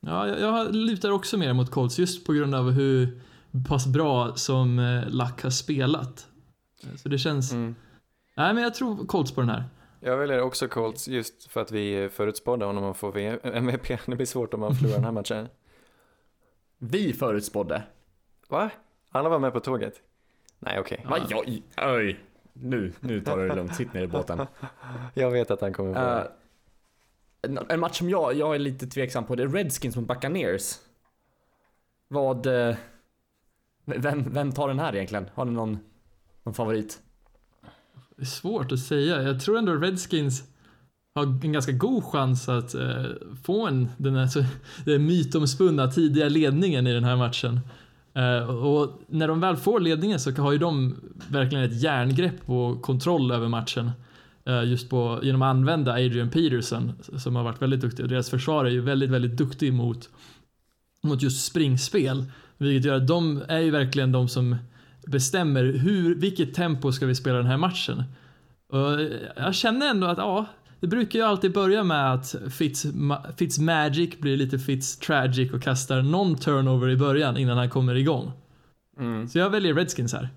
Ja, 0.01 0.29
jag, 0.29 0.41
jag 0.41 0.75
lutar 0.75 1.11
också 1.11 1.37
mer 1.39 1.53
mot 1.53 1.71
Colts 1.71 1.99
just 1.99 2.27
på 2.27 2.33
grund 2.33 2.55
av 2.55 2.71
hur 2.71 3.21
pass 3.69 3.87
bra 3.87 4.35
som 4.37 4.79
eh, 4.79 5.09
Luck 5.09 5.43
har 5.43 5.51
spelat. 5.51 6.27
Eh, 6.83 6.97
Så 6.97 7.09
det 7.09 7.19
känns... 7.19 7.53
Mm. 7.53 7.75
Nej, 8.37 8.55
men 8.55 8.63
jag 8.63 8.75
tror 8.75 9.07
Colts 9.07 9.33
på 9.35 9.41
den 9.41 9.51
här. 9.51 9.65
Jag 10.01 10.17
väljer 10.17 10.41
också 10.41 10.69
Colts 10.69 11.09
just 11.09 11.47
för 11.51 11.61
att 11.61 11.73
vi 11.73 12.09
förutspådde 12.13 12.65
honom 12.65 12.85
att 12.85 12.97
få 12.97 13.11
V- 13.11 13.39
MVP. 13.43 13.89
Det 14.07 14.17
blir 14.17 14.27
svårt 14.27 14.55
om 14.55 14.61
man 14.61 14.75
förlorar 14.75 14.95
den 14.95 15.05
här 15.05 15.13
matchen. 15.13 15.49
Vi 16.79 17.13
förutspådde. 17.13 17.83
Va? 18.49 18.71
Alla 19.11 19.29
var 19.29 19.39
med 19.39 19.53
på 19.53 19.61
tåget? 19.61 20.01
Nej, 20.59 20.81
okej. 20.81 21.05
Va? 21.09 21.19
Jag, 21.31 21.45
oj. 21.95 22.21
Nu, 22.53 22.93
nu 23.01 23.21
tar 23.21 23.37
du 23.39 23.49
det 23.49 23.55
lugnt. 23.55 23.75
Sitt 23.75 23.93
ner 23.95 24.03
i 24.03 24.07
båten. 24.07 24.47
Jag 25.15 25.31
vet 25.31 25.51
att 25.51 25.61
han 25.61 25.73
kommer 25.73 25.95
få 25.95 26.01
Eh, 26.01 26.27
en, 27.43 27.59
en 27.69 27.81
match 27.81 27.99
som 27.99 28.11
jag, 28.11 28.35
jag 28.35 28.55
är 28.55 28.59
lite 28.59 28.87
tveksam 28.87 29.25
på 29.25 29.35
det 29.37 29.43
är 29.43 29.49
Redskins 29.49 29.97
mot 29.97 30.09
Buccaneers. 30.09 30.75
Vad... 32.09 32.47
eh, 32.47 32.77
Vem, 33.85 34.33
vem 34.33 34.53
tar 34.53 34.69
den 34.69 34.79
här 34.79 34.95
egentligen? 34.95 35.31
Har 35.35 35.45
ni 35.45 35.51
någon, 35.53 35.79
någon 36.43 36.55
favorit? 36.55 37.03
Det 38.17 38.23
är 38.23 38.27
svårt 38.27 38.73
att 38.73 38.79
säga. 38.79 39.23
Jag 39.23 39.41
tror 39.41 39.59
ändå 39.59 39.75
Redskins 39.75 40.45
har 41.15 41.23
en 41.45 41.53
ganska 41.53 41.73
god 41.73 42.05
chans 42.05 42.49
att 42.49 42.75
eh, 42.75 43.05
få 43.43 43.67
en, 43.67 43.89
den, 43.97 44.15
här, 44.15 44.27
så, 44.27 44.45
den 44.85 45.07
mytomspunna 45.07 45.91
tidiga 45.91 46.29
ledningen 46.29 46.87
i 46.87 46.93
den 46.93 47.05
här 47.05 47.17
matchen. 47.17 47.61
Eh, 48.15 48.49
och 48.49 49.03
när 49.07 49.29
de 49.29 49.41
väl 49.41 49.57
får 49.57 49.81
ledningen 49.81 50.21
så 50.21 50.33
har 50.33 50.53
ju 50.53 50.59
de 50.59 50.97
verkligen 51.29 51.65
ett 51.65 51.83
järngrepp 51.83 52.51
och 52.51 52.83
kontroll 52.83 53.31
över 53.31 53.49
matchen. 53.49 53.91
Eh, 54.45 54.65
just 54.65 54.91
på, 54.91 55.21
genom 55.23 55.43
att 55.43 55.51
använda 55.51 55.93
Adrian 55.93 56.31
Peterson 56.31 56.93
som 57.17 57.37
har 57.37 57.43
varit 57.43 57.63
väldigt 57.63 57.81
duktig. 57.81 58.05
Och 58.05 58.09
deras 58.09 58.31
försvar 58.31 58.65
är 58.65 58.71
ju 58.71 58.81
väldigt, 58.81 59.11
väldigt 59.11 59.37
duktig 59.37 59.73
mot, 59.73 60.09
mot 61.03 61.23
just 61.23 61.47
springspel. 61.47 62.25
Vilket 62.59 62.85
gör 62.85 62.97
att 62.97 63.07
de 63.07 63.43
är 63.49 63.59
ju 63.61 63.71
verkligen 63.71 64.13
de 64.13 64.29
som 64.29 64.57
bestämmer 65.07 65.65
hur, 65.65 66.15
vilket 66.15 66.55
tempo 66.55 66.93
ska 66.93 67.07
vi 67.07 67.15
spela 67.15 67.37
den 67.37 67.47
här 67.47 67.57
matchen. 67.57 68.03
Och 68.69 69.01
jag 69.37 69.55
känner 69.55 69.91
ändå 69.91 70.07
att 70.07 70.19
ja, 70.19 70.47
det 70.81 70.87
brukar 70.87 71.19
ju 71.19 71.25
alltid 71.25 71.53
börja 71.53 71.85
med 71.85 72.13
att 72.13 72.35
Fitz, 72.59 72.87
Fitz 73.37 73.59
Magic 73.59 74.19
blir 74.19 74.37
lite 74.37 74.59
Fitz 74.59 74.99
Tragic 74.99 75.53
och 75.53 75.63
kastar 75.63 76.03
någon 76.03 76.37
turnover 76.37 76.89
i 76.89 76.97
början 76.97 77.37
innan 77.37 77.59
han 77.59 77.71
kommer 77.71 77.95
igång. 77.95 78.33
Mm. 78.99 79.29
Så 79.29 79.39
jag 79.39 79.51
väljer 79.51 79.75
Redskins 79.75 80.13
här. 80.13 80.29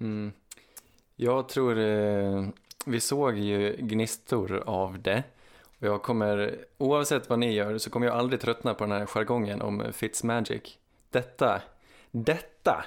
Mm. 0.00 0.32
Jag 1.16 1.48
tror, 1.48 1.78
eh, 1.78 2.48
vi 2.86 3.00
såg 3.00 3.38
ju 3.38 3.76
gnistor 3.78 4.62
av 4.66 5.02
det. 5.02 5.22
Och 5.80 5.86
jag 5.86 6.02
kommer, 6.02 6.56
oavsett 6.78 7.28
vad 7.28 7.38
ni 7.38 7.54
gör, 7.54 7.78
så 7.78 7.90
kommer 7.90 8.06
jag 8.06 8.16
aldrig 8.16 8.40
tröttna 8.40 8.74
på 8.74 8.84
den 8.84 8.92
här 8.92 9.06
jargongen 9.06 9.62
om 9.62 9.82
Fitzmagic. 9.92 10.62
Detta, 11.10 11.60
detta 12.10 12.84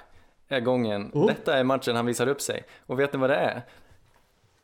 är 0.56 0.60
gången, 0.60 1.12
Oh. 1.14 1.28
detta 1.28 1.58
är 1.58 1.64
matchen 1.64 1.96
han 1.96 2.06
visar 2.06 2.28
upp 2.28 2.42
sig. 2.42 2.64
Och 2.86 3.00
vet 3.00 3.14
ni 3.14 3.20
vad 3.20 3.30
det 3.30 3.36
är? 3.36 3.62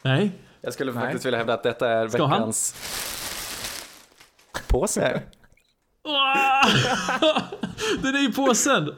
Nej, 0.01 0.31
Jag 0.61 0.73
skulle 0.73 0.91
Nej. 0.91 1.01
faktiskt 1.03 1.25
vilja 1.25 1.37
hävda 1.37 1.53
att 1.53 1.63
detta 1.63 1.89
är 1.89 2.07
Ska 2.07 2.25
han? 2.25 2.31
veckans 2.39 2.75
påse. 4.67 5.21
den 8.01 8.15
är 8.15 8.29
i 8.29 8.33
påsen! 8.33 8.95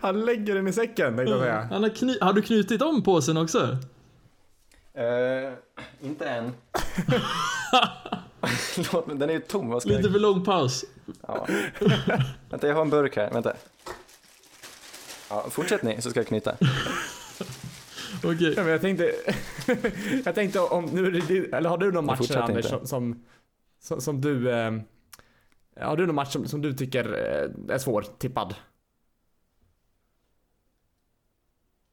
Han 0.00 0.24
lägger 0.24 0.54
den 0.54 0.68
i 0.68 0.72
säcken 0.72 1.16
tänkte 1.16 1.32
jag 1.32 1.40
säga. 1.40 1.68
Han 1.72 1.82
har, 1.82 1.90
kny- 1.90 2.20
har 2.24 2.32
du 2.32 2.42
knutit 2.42 2.82
om 2.82 3.02
påsen 3.02 3.36
också? 3.36 3.76
Eh, 4.94 5.52
inte 6.02 6.28
än. 6.28 6.52
Låt 8.92 9.06
mig- 9.06 9.16
Den 9.16 9.30
är 9.30 9.34
ju 9.34 9.40
tom, 9.40 9.68
vad 9.68 9.82
ska 9.82 9.88
Lite 9.90 10.02
jag... 10.02 10.12
för 10.12 10.18
lång 10.20 10.44
paus. 10.44 10.84
Ja. 11.28 11.46
Vänta, 12.50 12.68
jag 12.68 12.74
har 12.74 12.82
en 12.82 12.90
burk 12.90 13.16
här, 13.16 13.30
vänta. 13.30 13.52
Ja, 15.30 15.46
fortsätt 15.50 15.82
ni 15.82 16.02
så 16.02 16.10
ska 16.10 16.20
jag 16.20 16.26
knyta. 16.26 16.56
Okej. 18.24 18.54
Ja, 18.56 18.62
men 18.62 18.72
jag 18.72 18.80
tänkte, 18.80 19.10
jag 20.24 20.34
tänkte 20.34 20.60
om, 20.60 20.84
nu 20.84 21.06
är 21.06 21.10
det, 21.10 21.20
din- 21.28 21.54
eller 21.54 21.70
har 21.70 21.78
du 21.78 21.86
någon 21.86 21.94
Jag 21.94 22.04
match 22.04 22.18
fortsätter 22.18 22.40
Anders 22.40 22.64
inte. 22.72 22.86
som, 22.86 22.86
som, 22.86 23.24
som, 23.80 24.00
som 24.00 24.20
du, 24.20 24.50
eh, 24.50 24.72
har 25.80 25.96
du 25.96 26.06
någon 26.06 26.14
match 26.14 26.32
som, 26.32 26.46
som 26.46 26.62
du 26.62 26.72
tycker 26.72 27.04
eh, 27.04 27.74
är 27.74 27.78
svårtippad? 27.78 28.54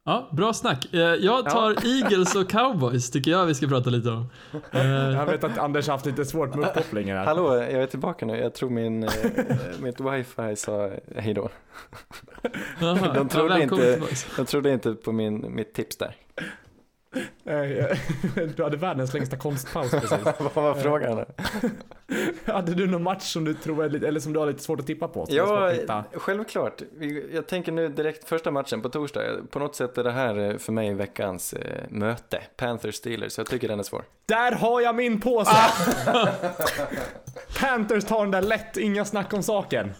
Ja, 0.07 0.29
bra 0.31 0.53
snack. 0.53 0.93
Eh, 0.93 0.99
Jag 0.99 1.49
tar 1.49 1.85
Eagles 1.85 2.35
och 2.35 2.49
Cowboys, 2.49 3.11
tycker 3.11 3.31
jag 3.31 3.45
vi 3.45 3.55
ska 3.55 3.67
prata 3.67 3.89
lite 3.89 4.09
om. 4.09 4.29
Eh, 4.71 4.87
Jag 4.87 5.25
vet 5.25 5.43
att 5.43 5.57
Anders 5.57 5.87
har 5.87 5.93
haft 5.93 6.05
lite 6.05 6.25
svårt 6.25 6.55
med 6.55 6.67
uppkopplingen 6.67 7.17
här. 7.17 7.25
Hallå, 7.25 7.55
jag 7.55 7.71
är 7.71 7.85
tillbaka 7.87 8.25
nu. 8.25 8.37
Jag 8.37 8.53
tror 8.53 8.69
min, 8.69 9.03
eh, 9.03 9.09
mitt 9.81 9.99
wifi 9.99 10.55
sa 10.55 10.89
hej 11.15 11.33
då. 11.33 11.49
Jaha, 12.81 13.13
De 13.13 13.29
trodde 13.29 13.57
ja, 13.57 13.63
inte-. 13.63 14.01
Jag 14.37 14.47
trodde 14.47 14.73
inte 14.73 14.93
på 14.93 15.11
min, 15.11 15.55
mitt 15.55 15.73
tips 15.73 15.97
där. 15.97 16.15
Eh, 17.45 17.97
Du 18.55 18.63
hade 18.63 18.77
världens 18.77 19.13
längsta 19.13 19.37
konstpaus 19.37 19.91
precis. 19.91 20.11
Vad 20.53 20.63
var 20.63 20.73
frågan? 20.73 21.25
Hade 22.45 22.73
du 22.73 22.87
någon 22.87 23.03
match 23.03 23.23
som 23.33 23.43
du 23.45 23.53
tror 23.53 23.85
är 23.85 23.89
lite, 23.89 24.07
eller 24.07 24.19
som 24.19 24.33
du 24.33 24.39
har 24.39 24.47
lite 24.47 24.63
svårt 24.63 24.79
att 24.79 24.87
tippa 24.87 25.07
på? 25.07 25.25
Ja, 25.29 25.71
självklart. 26.13 26.81
Jag 27.33 27.47
tänker 27.47 27.71
nu 27.71 27.89
direkt 27.89 28.29
första 28.29 28.51
matchen 28.51 28.81
på 28.81 28.89
torsdag. 28.89 29.21
På 29.51 29.59
något 29.59 29.75
sätt 29.75 29.97
är 29.97 30.03
det 30.03 30.11
här 30.11 30.39
eh, 30.39 30.57
för 30.57 30.71
mig 30.71 30.93
veckans 30.93 31.53
eh, 31.53 31.83
möte. 31.89 32.41
Panthers-Steelers, 32.57 33.29
så 33.29 33.41
jag 33.41 33.47
tycker 33.47 33.67
den 33.67 33.79
är 33.79 33.83
svår. 33.83 34.03
Där 34.25 34.51
har 34.51 34.81
jag 34.81 34.95
min 34.95 35.21
påse! 35.21 35.51
Panthers 37.59 38.05
tar 38.05 38.21
den 38.21 38.31
där 38.31 38.41
lätt, 38.41 38.77
inga 38.77 39.05
snack 39.05 39.33
om 39.33 39.43
saken. 39.43 39.93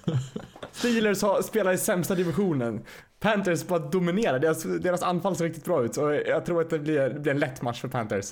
Steelers 0.72 1.22
har, 1.22 1.41
spelar 1.41 1.74
i 1.74 1.78
sämsta 1.78 2.16
divisionen. 2.16 2.86
Panthers 3.20 3.68
bara 3.68 3.80
dominerar, 3.80 4.39
deras, 4.39 4.63
deras 4.63 5.01
anfall 5.03 5.36
ser 5.36 5.45
riktigt 5.45 5.65
bra 5.65 5.84
ut. 5.84 5.95
Så 5.95 6.22
jag 6.28 6.45
tror 6.45 6.61
att 6.61 6.70
det 6.70 6.80
blir, 6.80 7.09
det 7.09 7.20
blir 7.20 7.32
en 7.34 7.39
lätt 7.39 7.61
match 7.61 7.82
för 7.82 7.88
Panthers. 7.88 8.26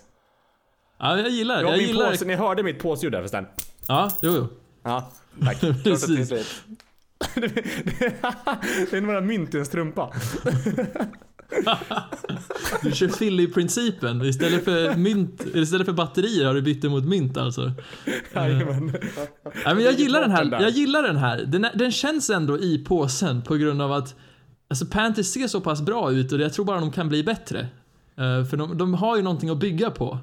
Ja, 1.00 1.18
jag 1.18 1.30
gillar, 1.30 1.56
Jag 1.56 1.64
har 1.64 1.72
jag 1.72 1.78
min 1.78 1.88
gillar. 1.88 2.12
påse, 2.12 2.26
ni 2.26 2.36
hörde 2.36 2.64
mitt 2.64 2.80
påsljud 2.80 3.12
där 3.12 3.20
förresten. 3.20 3.46
Ja, 3.88 4.12
jo, 4.22 4.32
jo. 4.36 4.48
Ja, 4.84 5.12
tack. 5.44 5.60
Precis. 5.84 6.06
tydligt. 6.30 6.64
det 8.92 8.98
är 8.98 9.02
några 9.02 9.22
mynt 9.22 9.56
i 9.56 9.58
en 9.60 9.66
strumpa. 9.66 10.14
Du 12.82 12.92
kör 12.92 13.08
Philly-principen. 13.08 14.22
Istället 14.22 14.64
för 14.64 14.96
mynt, 14.96 15.42
istället 15.54 15.86
för 15.86 15.94
batterier 15.94 16.46
har 16.46 16.54
du 16.54 16.62
bytt 16.62 16.82
det 16.82 16.90
mot 16.90 17.06
mynt 17.06 17.38
alltså. 17.38 17.72
Jajamän. 18.34 18.86
Nej, 19.66 19.76
men 19.76 19.84
jag 19.84 19.94
gillar 19.94 20.22
den 20.22 20.32
här. 20.32 20.62
Jag 20.62 20.70
gillar 20.70 21.04
den 21.04 21.18
här. 21.18 21.38
Den, 21.46 21.68
den 21.76 21.92
känns 21.92 22.30
ändå 22.30 22.60
i 22.60 22.86
påsen 22.88 23.42
på 23.42 23.56
grund 23.56 23.82
av 23.82 23.92
att 23.92 24.16
alltså 24.68 24.86
Panthers 24.86 25.28
ser 25.28 25.48
så 25.48 25.62
pass 25.62 25.82
bra 25.82 26.12
ut 26.12 26.32
och 26.32 26.40
jag 26.40 26.54
tror 26.54 26.66
bara 26.66 26.80
de 26.80 26.92
kan 26.92 27.10
bli 27.10 27.24
bättre. 27.24 27.60
Eh, 28.18 28.46
för 28.46 28.58
de, 28.58 28.78
de 28.78 28.94
har 28.94 29.18
ju 29.18 29.24
någonting 29.24 29.50
att 29.50 29.58
bygga 29.58 29.92
på. 29.92 30.18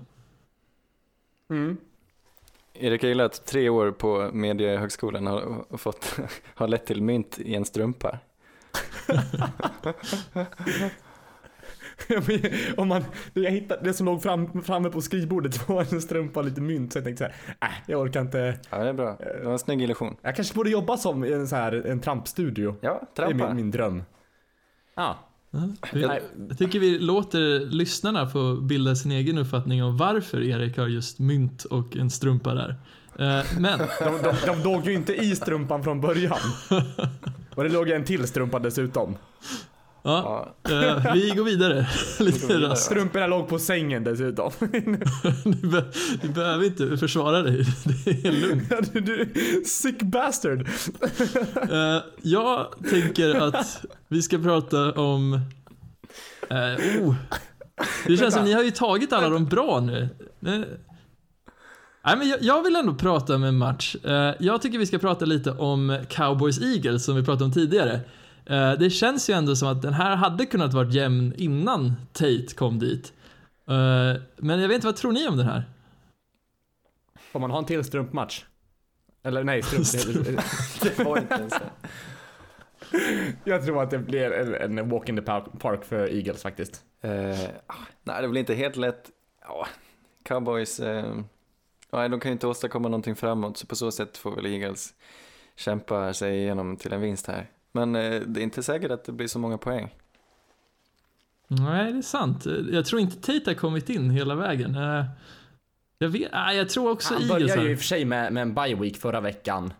Mm. 1.50 1.76
Erik, 2.74 3.02
jag 3.02 3.08
gillar 3.08 3.24
att 3.24 3.46
tre 3.46 3.68
år 3.68 3.90
på 3.90 4.30
Mediehögskolan 4.32 5.26
har, 5.26 5.64
fått, 5.76 6.16
har 6.54 6.68
lett 6.68 6.86
till 6.86 7.02
mynt 7.02 7.38
i 7.38 7.54
en 7.54 7.64
strumpa. 7.64 8.18
Om 12.76 12.88
man, 12.88 13.04
det, 13.34 13.40
jag 13.40 13.50
hittade, 13.50 13.84
det 13.84 13.94
som 13.94 14.06
låg 14.06 14.22
fram, 14.22 14.62
framme 14.62 14.90
på 14.90 15.00
skrivbordet 15.00 15.68
var 15.68 15.94
en 15.94 16.02
strumpa 16.02 16.40
och 16.40 16.46
lite 16.46 16.60
mynt 16.60 16.92
så 16.92 16.98
jag 16.98 17.04
tänkte 17.04 17.24
såhär, 17.24 17.34
äh, 17.70 17.76
jag 17.86 18.00
orkar 18.00 18.20
inte. 18.20 18.58
Ja, 18.70 18.78
det 18.78 18.88
är 18.88 18.92
bra. 18.92 19.16
Det 19.18 19.44
var 19.44 19.52
en 19.52 19.58
snygg 19.58 19.82
illusion. 19.82 20.16
Jag 20.22 20.36
kanske 20.36 20.54
borde 20.54 20.70
jobba 20.70 20.96
som 20.96 21.24
en, 21.24 21.48
så 21.48 21.56
här, 21.56 21.72
en 21.72 22.00
trampstudio. 22.00 22.76
Ja, 22.80 23.02
Det 23.16 23.22
är 23.22 23.26
trampa. 23.26 23.46
min, 23.46 23.56
min 23.56 23.70
dröm. 23.70 24.02
Ja. 24.94 25.18
Nej. 25.50 26.22
jag 26.48 26.58
tycker 26.58 26.78
vi 26.78 26.98
låter 26.98 27.60
lyssnarna 27.70 28.26
få 28.26 28.56
bilda 28.56 28.94
sin 28.94 29.12
egen 29.12 29.38
uppfattning 29.38 29.84
om 29.84 29.96
varför 29.96 30.42
Erik 30.42 30.78
har 30.78 30.86
just 30.86 31.18
mynt 31.18 31.64
och 31.64 31.96
en 31.96 32.10
strumpa 32.10 32.54
där. 32.54 32.76
Eh, 33.18 33.44
Men, 33.58 33.78
De, 34.00 34.22
de, 34.22 34.34
de 34.46 34.62
låg 34.64 34.86
ju 34.86 34.92
inte 34.92 35.14
i 35.14 35.36
strumpan 35.36 35.84
från 35.84 36.00
början. 36.00 36.38
Och 37.54 37.62
det 37.62 37.68
låg 37.68 37.90
en 37.90 38.04
till 38.04 38.28
strumpa 38.28 38.58
dessutom. 38.58 39.16
Ja, 40.02 40.54
Ja, 40.62 40.70
eh, 40.70 41.14
vi 41.14 41.30
går 41.30 41.44
vidare 41.44 41.86
lite 42.20 42.46
vidare. 42.46 42.76
Strumporna 42.76 43.26
låg 43.26 43.48
på 43.48 43.58
sängen 43.58 44.04
dessutom. 44.04 44.50
Du, 45.44 45.68
be, 45.68 45.84
du 46.22 46.28
behöver 46.28 46.64
inte 46.64 46.96
försvara 46.96 47.42
dig, 47.42 47.64
det 48.04 48.28
är 48.28 48.32
lugnt. 48.32 48.92
du, 48.92 49.32
sick 49.66 50.02
bastard. 50.02 50.68
Eh, 51.70 52.02
jag 52.22 52.66
tänker 52.90 53.34
att 53.34 53.84
vi 54.08 54.22
ska 54.22 54.38
prata 54.38 54.92
om... 54.92 55.40
eh, 56.50 57.02
oh. 57.02 57.14
Det 58.06 58.16
känns 58.16 58.34
som 58.34 58.44
ni 58.44 58.52
har 58.52 58.62
ju 58.62 58.70
tagit 58.70 59.12
alla 59.12 59.28
de 59.28 59.44
bra 59.46 59.80
nu. 59.80 60.08
Nej, 60.40 62.16
men 62.18 62.28
jag, 62.28 62.42
jag 62.42 62.62
vill 62.62 62.76
ändå 62.76 62.94
prata 62.94 63.34
om 63.34 63.44
en 63.44 63.58
match. 63.58 63.96
Jag 64.38 64.62
tycker 64.62 64.78
vi 64.78 64.86
ska 64.86 64.98
prata 64.98 65.24
lite 65.24 65.50
om 65.50 65.90
Cowboys-Eagles 65.90 66.98
som 66.98 67.16
vi 67.16 67.22
pratade 67.24 67.44
om 67.44 67.52
tidigare. 67.52 68.00
Eh, 68.46 68.72
det 68.72 68.90
känns 68.90 69.30
ju 69.30 69.34
ändå 69.34 69.56
som 69.56 69.68
att 69.68 69.82
den 69.82 69.92
här 69.92 70.16
hade 70.16 70.46
kunnat 70.46 70.74
varit 70.74 70.94
jämn 70.94 71.34
innan 71.36 71.92
Tate 72.12 72.54
kom 72.56 72.78
dit. 72.78 73.12
Eh, 73.68 74.22
men 74.36 74.60
jag 74.60 74.68
vet 74.68 74.74
inte, 74.74 74.86
vad 74.86 74.96
tror 74.96 75.12
ni 75.12 75.28
om 75.28 75.36
den 75.36 75.46
här? 75.46 75.64
Får 77.32 77.40
man 77.40 77.50
ha 77.50 77.58
en 77.58 77.64
till 77.64 77.84
strumpmatch? 77.84 78.44
Eller 79.22 79.44
nej, 79.44 79.62
strump. 79.62 80.26
det 80.82 80.98
var 80.98 81.18
inte 81.18 81.34
ens 81.34 81.52
det. 81.52 81.88
jag 83.44 83.64
tror 83.64 83.82
att 83.82 83.90
det 83.90 83.98
blir 83.98 84.32
en, 84.32 84.78
en 84.78 84.88
walk 84.88 85.08
in 85.08 85.16
the 85.16 85.22
park, 85.22 85.84
för 85.84 86.16
Eagles 86.16 86.42
faktiskt. 86.42 86.84
Eh, 87.00 87.40
ah, 87.66 87.74
nej, 88.02 88.22
det 88.22 88.28
blir 88.28 88.40
inte 88.40 88.54
helt 88.54 88.76
lätt. 88.76 89.10
Ja, 89.40 89.66
Cowboys, 90.22 90.80
eh, 90.80 91.16
nej, 91.92 92.08
de 92.08 92.20
kan 92.20 92.30
ju 92.30 92.32
inte 92.32 92.46
åstadkomma 92.46 92.88
någonting 92.88 93.16
framåt, 93.16 93.56
så 93.56 93.66
på 93.66 93.76
så 93.76 93.90
sätt 93.90 94.16
får 94.16 94.36
väl 94.36 94.46
Eagles 94.46 94.94
kämpa 95.56 96.12
sig 96.12 96.38
igenom 96.38 96.76
till 96.76 96.92
en 96.92 97.00
vinst 97.00 97.26
här. 97.26 97.50
Men 97.72 97.96
eh, 97.96 98.20
det 98.20 98.40
är 98.40 98.44
inte 98.44 98.62
säkert 98.62 98.90
att 98.90 99.04
det 99.04 99.12
blir 99.12 99.26
så 99.28 99.38
många 99.38 99.58
poäng. 99.58 99.94
Nej, 101.48 101.92
det 101.92 101.98
är 101.98 102.02
sant. 102.02 102.46
Jag 102.70 102.86
tror 102.86 103.00
inte 103.00 103.16
Tate 103.16 103.50
har 103.50 103.54
kommit 103.54 103.90
in 103.90 104.10
hela 104.10 104.34
vägen. 104.34 104.74
Eh, 104.74 105.04
Jag, 105.98 106.08
vet, 106.08 106.32
nej, 106.32 106.56
jag 106.56 106.68
tror 106.68 106.90
också 106.90 107.14
Han 107.14 107.22
Eagles 107.22 107.42
började 107.42 107.62
ju 107.62 107.72
i 107.72 107.74
och 107.74 107.78
för 107.78 107.84
sig 107.86 108.04
med, 108.04 108.32
med 108.32 108.42
en 108.42 108.54
bye 108.54 108.74
week 108.74 108.96
förra 108.96 109.20
veckan. 109.20 109.72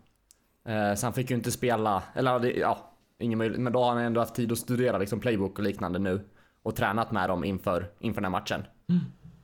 Eh, 0.64 0.94
så 0.94 1.06
han 1.06 1.12
fick 1.12 1.30
ju 1.30 1.36
inte 1.36 1.50
spela, 1.50 2.02
eller 2.14 2.58
ja, 2.58 2.92
ingen 3.18 3.38
möjlighet. 3.38 3.62
Men 3.62 3.72
då 3.72 3.82
har 3.82 3.88
han 3.88 3.98
ändå 3.98 4.20
haft 4.20 4.34
tid 4.34 4.52
att 4.52 4.58
studera 4.58 4.98
liksom 4.98 5.20
playbook 5.20 5.58
och 5.58 5.64
liknande 5.64 5.98
nu. 5.98 6.28
Och 6.62 6.76
tränat 6.76 7.12
med 7.12 7.28
dem 7.28 7.44
inför, 7.44 7.90
inför 8.00 8.20
den 8.20 8.32
här 8.32 8.40
matchen. 8.40 8.64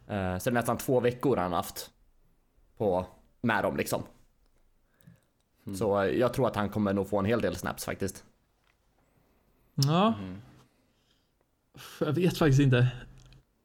Eh, 0.08 0.38
så 0.38 0.50
det 0.50 0.52
är 0.52 0.54
nästan 0.54 0.78
två 0.78 1.00
veckor 1.00 1.36
han 1.36 1.50
har 1.52 1.56
haft 1.56 1.90
på, 2.76 3.06
med 3.40 3.64
dem 3.64 3.76
liksom. 3.76 4.02
Så 5.78 6.02
eh, 6.02 6.18
jag 6.18 6.32
tror 6.34 6.46
att 6.46 6.56
han 6.56 6.68
kommer 6.68 6.92
nog 6.92 7.08
få 7.08 7.18
en 7.18 7.24
hel 7.24 7.40
del 7.40 7.56
snaps 7.56 7.84
faktiskt. 7.84 8.24
Ja. 9.86 10.14
Jag 12.00 12.12
vet 12.12 12.38
faktiskt 12.38 12.60
inte. 12.60 12.88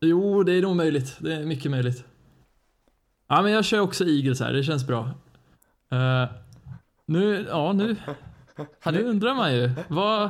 Jo, 0.01 0.43
det 0.43 0.53
är 0.53 0.61
nog 0.61 0.76
möjligt. 0.76 1.18
Det 1.20 1.34
är 1.36 1.45
mycket 1.45 1.72
möjligt. 1.72 2.03
Ja, 3.28 3.41
men 3.41 3.51
jag 3.51 3.66
kör 3.66 3.80
också 3.80 4.05
Eagles 4.05 4.39
här. 4.39 4.53
Det 4.53 4.64
känns 4.64 4.88
bra. 4.88 5.09
Eh, 5.91 6.26
nu, 7.05 7.45
ja, 7.49 7.74
nu, 7.74 7.95
nu 8.91 9.03
undrar 9.03 9.36
man 9.36 9.55
ju. 9.55 9.72
Vad, 9.88 10.30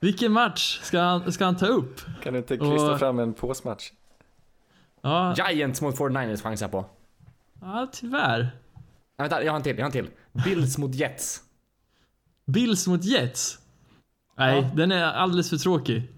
vilken 0.00 0.32
match 0.32 0.80
ska 0.82 1.00
han, 1.00 1.32
ska 1.32 1.44
han 1.44 1.56
ta 1.56 1.66
upp? 1.66 2.00
Kan 2.22 2.32
du 2.32 2.38
inte 2.38 2.58
Och- 2.58 2.98
fram 2.98 3.18
en 3.18 3.34
påsmatch? 3.34 3.90
Ja, 5.00 5.34
Giants 5.50 5.82
mot 5.82 5.96
49ers 5.98 6.42
chansar 6.42 6.68
på. 6.68 6.84
ja 7.60 7.88
tyvärr. 7.92 8.38
Nej, 8.42 9.28
vänta, 9.28 9.44
jag 9.44 9.52
har 9.52 9.56
en 9.56 9.62
till, 9.62 9.76
jag 9.78 9.82
har 9.84 9.86
en 9.86 9.92
till. 9.92 10.10
Bills 10.44 10.78
mot 10.78 10.94
Jets. 10.94 11.42
Bills 12.46 12.86
mot 12.86 13.04
Jets. 13.04 13.58
Nej, 14.46 14.62
Ja. 14.62 14.70
den 14.76 14.92
är 14.92 15.04
alldeles 15.04 15.50
för 15.50 15.56
tråkig. 15.56 16.08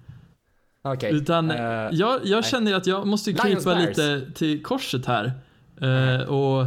Okej. 0.82 1.14
Utan 1.14 1.50
eh, 1.50 1.56
jag, 1.92 2.20
jag 2.24 2.44
känner 2.44 2.74
att 2.74 2.86
jag 2.86 3.06
måste 3.06 3.32
krypa 3.32 3.74
lite 3.74 4.30
till 4.34 4.62
korset 4.62 5.06
här. 5.06 5.32
Eh, 5.80 6.28
och 6.28 6.66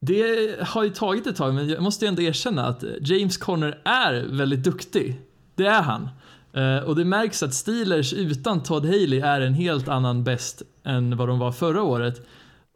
det 0.00 0.54
har 0.62 0.82
ju 0.84 0.90
tagit 0.90 1.26
ett 1.26 1.36
tag, 1.36 1.54
men 1.54 1.68
jag 1.68 1.82
måste 1.82 2.06
ändå 2.06 2.22
erkänna 2.22 2.66
att 2.66 2.84
James 3.00 3.36
Conner 3.36 3.80
är 3.84 4.26
väldigt 4.30 4.64
duktig. 4.64 5.20
Det 5.54 5.66
är 5.66 5.82
han. 5.82 6.08
Eh, 6.52 6.78
och 6.84 6.96
det 6.96 7.04
märks 7.04 7.42
att 7.42 7.54
Steelers 7.54 8.12
utan 8.12 8.62
Todd 8.62 8.84
Haley 8.86 9.20
är 9.20 9.40
en 9.40 9.54
helt 9.54 9.88
annan 9.88 10.24
bäst 10.24 10.62
än 10.84 11.16
vad 11.16 11.28
de 11.28 11.38
var 11.38 11.52
förra 11.52 11.82
året. 11.82 12.26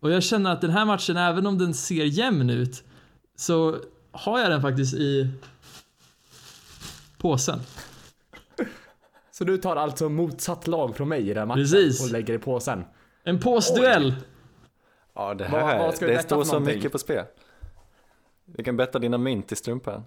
Och 0.03 0.11
jag 0.11 0.23
känner 0.23 0.51
att 0.53 0.61
den 0.61 0.71
här 0.71 0.85
matchen, 0.85 1.17
även 1.17 1.47
om 1.47 1.59
den 1.59 1.75
ser 1.75 2.05
jämn 2.05 2.51
ut, 2.51 2.83
så 3.37 3.77
har 4.13 4.41
jag 4.41 4.51
den 4.51 4.63
faktiskt 4.63 4.95
i 4.95 5.31
påsen. 7.19 7.61
Så 9.43 9.47
du 9.47 9.57
tar 9.59 9.77
alltså 9.77 10.09
motsatt 10.09 10.67
lag 10.67 10.97
från 10.97 11.09
mig 11.09 11.31
i 11.31 11.35
den 11.35 11.49
matchen 11.49 11.63
Precis. 11.63 12.05
och 12.07 12.13
lägger 12.13 12.35
i 12.35 12.39
påsen? 12.39 12.85
En 13.25 13.41
påsduell! 13.41 14.15
Ja, 15.15 15.35
det 15.35 15.49
Vad- 15.53 15.61
här, 15.61 15.79
vad 15.79 15.95
ska 15.95 16.07
vi 16.07 16.13
det 16.15 16.23
står 16.23 16.45
så 16.45 16.61
mycket 16.61 16.93
på 16.93 16.99
spel. 16.99 17.25
Du 18.45 18.65
kan 18.65 18.77
betta 18.77 18.99
dina 18.99 19.19
mynt 19.19 19.53
i 19.53 19.57
strumpan. 19.57 20.05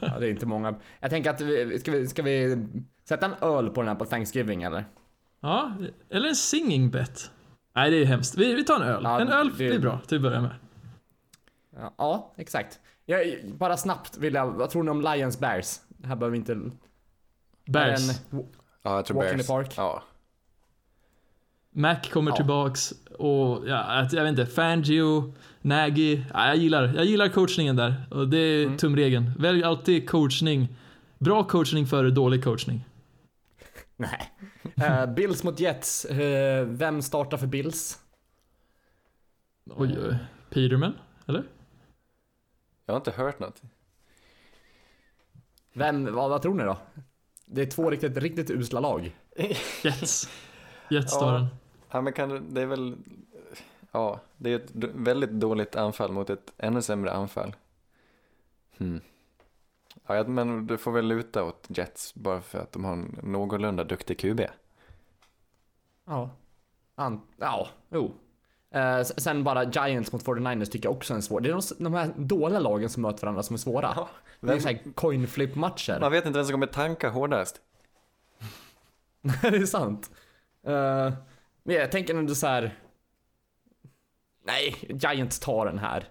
Ja, 0.00 0.18
det 0.18 0.26
är 0.26 0.30
inte 0.30 0.46
många. 0.46 0.74
Jag 1.00 1.10
tänker 1.10 1.30
att 1.30 1.40
vi, 1.40 1.78
ska 1.78 1.90
vi, 1.92 2.06
ska 2.08 2.22
vi 2.22 2.66
sätta 3.04 3.26
en 3.26 3.34
öl 3.40 3.70
på 3.70 3.80
den 3.80 3.88
här 3.88 3.94
på 3.94 4.04
Thanksgiving 4.04 4.62
eller? 4.62 4.84
Ja, 5.40 5.72
eller 6.10 6.28
en 6.28 6.36
singing 6.36 6.90
bet. 6.90 7.30
Nej, 7.74 7.90
det 7.90 7.96
är 7.96 8.04
hemskt. 8.04 8.38
Vi, 8.38 8.54
vi 8.54 8.64
tar 8.64 8.76
en 8.76 8.82
öl. 8.82 9.00
Ja, 9.04 9.20
en 9.20 9.28
öl 9.28 9.50
det- 9.58 9.68
det 9.68 9.74
är 9.74 9.78
bra 9.78 10.00
till 10.06 10.16
att 10.16 10.22
börja 10.22 10.40
med. 10.40 10.54
Ja, 11.76 11.94
ja 11.98 12.34
exakt. 12.36 12.80
Jag, 13.06 13.22
bara 13.58 13.76
snabbt 13.76 14.16
vill 14.16 14.34
jag, 14.34 14.46
vad 14.46 14.70
tror 14.70 14.82
ni 14.82 14.90
om 14.90 15.00
Lions 15.00 15.38
Bears? 15.40 15.80
Det 15.88 16.08
här 16.08 16.16
behöver 16.16 16.30
vi 16.32 16.38
inte... 16.38 16.70
Bears. 17.68 18.08
En, 18.30 18.46
Ja, 18.82 18.96
jag 18.96 19.04
tror 19.04 19.16
Walk 19.16 19.30
in 19.30 19.36
Bears. 19.36 19.46
the 19.46 19.52
park. 19.52 19.72
Ja. 19.76 20.02
Mac 21.70 21.96
kommer 22.12 22.30
Ja. 22.30 22.36
tillbaks 22.36 22.92
och 23.18 23.68
ja, 23.68 24.08
jag 24.12 24.22
vet 24.22 24.30
inte, 24.38 24.46
Fangio, 24.46 25.34
Nagy. 25.60 26.22
Ja, 26.32 26.46
jag, 26.46 26.56
gillar, 26.56 26.92
jag 26.96 27.04
gillar 27.04 27.28
coachningen 27.28 27.76
där 27.76 28.06
och 28.10 28.28
det 28.28 28.38
är 28.38 28.64
Mm. 28.66 28.76
tumregeln. 28.76 29.32
Välj 29.38 29.62
alltid 29.64 30.08
coachning. 30.08 30.68
Bra 31.18 31.44
coachning 31.44 31.86
före 31.86 32.10
dålig 32.10 32.44
coachning. 32.44 32.84
Nej. 33.96 34.32
Eh, 34.76 35.06
Bills 35.06 35.44
mot 35.44 35.60
Jets. 35.60 36.04
Eh, 36.04 36.64
vem 36.66 37.02
startar 37.02 37.36
för 37.36 37.46
Bills? 37.46 37.98
Oj, 39.76 39.98
oj. 40.08 40.16
Peterman, 40.50 40.94
eller? 41.26 41.44
Jag 42.86 42.94
har 42.94 42.96
inte 43.00 43.10
hört 43.10 43.38
något. 43.38 43.62
Vem, 45.72 46.14
vad, 46.14 46.30
vad 46.30 46.42
tror 46.42 46.54
ni 46.54 46.62
då? 46.64 46.78
Det 47.50 47.62
är 47.62 47.66
två 47.66 47.90
riktigt, 47.90 48.16
riktigt 48.16 48.50
usla 48.50 48.80
lag. 48.80 49.16
Jets. 49.82 50.30
Jets 50.90 51.12
står 51.14 51.32
den. 51.32 51.46
Ja, 51.90 52.00
men 52.00 52.12
kan 52.12 52.54
det 52.54 52.62
är 52.62 52.66
väl, 52.66 52.96
ja, 53.92 54.20
det 54.36 54.50
är 54.52 54.56
ett 54.56 54.70
väldigt 54.94 55.30
dåligt 55.30 55.76
anfall 55.76 56.12
mot 56.12 56.30
ett 56.30 56.52
ännu 56.58 56.82
sämre 56.82 57.12
anfall. 57.12 57.56
Hmm. 58.78 59.00
Ja, 60.06 60.24
men 60.24 60.66
du 60.66 60.78
får 60.78 60.92
väl 60.92 61.06
luta 61.06 61.44
åt 61.44 61.66
Jets 61.68 62.14
bara 62.14 62.40
för 62.40 62.58
att 62.58 62.72
de 62.72 62.84
har 62.84 62.92
en 62.92 63.18
någorlunda 63.22 63.84
duktig 63.84 64.18
QB. 64.18 64.40
Ja. 66.04 66.30
An, 66.94 67.20
ja, 67.36 67.68
jo. 67.90 68.14
Eh, 68.70 69.02
sen 69.02 69.44
bara 69.44 69.64
Giants 69.64 70.12
mot 70.12 70.24
49ers 70.24 70.64
tycker 70.64 70.86
jag 70.86 70.96
också 70.96 71.14
är 71.14 71.16
en 71.16 71.22
svår. 71.22 71.40
Det 71.40 71.48
är 71.48 71.52
de, 71.52 71.84
de 71.84 71.94
här 71.94 72.12
dåliga 72.16 72.58
lagen 72.58 72.88
som 72.88 73.02
möter 73.02 73.22
varandra 73.22 73.42
som 73.42 73.54
är 73.54 73.58
svåra. 73.58 74.08
Det 74.40 74.46
är 74.46 74.52
vem- 74.52 74.60
så 74.60 74.68
här 74.68 74.92
coin 74.94 75.28
flip 75.28 75.54
matcher. 75.54 75.98
Man 76.00 76.12
vet 76.12 76.26
inte 76.26 76.38
vem 76.38 76.44
som 76.46 76.52
kommer 76.52 76.66
tanka 76.66 77.10
hårdast. 77.10 77.60
det 79.42 79.46
är 79.56 79.66
sant. 79.66 80.10
Eh, 80.66 81.12
men 81.62 81.76
jag 81.76 81.92
tänker 81.92 82.14
ändå 82.14 82.34
så 82.34 82.46
här. 82.46 82.78
Nej, 84.44 84.74
Giants 84.88 85.38
tar 85.40 85.66
den 85.66 85.78
här. 85.78 86.08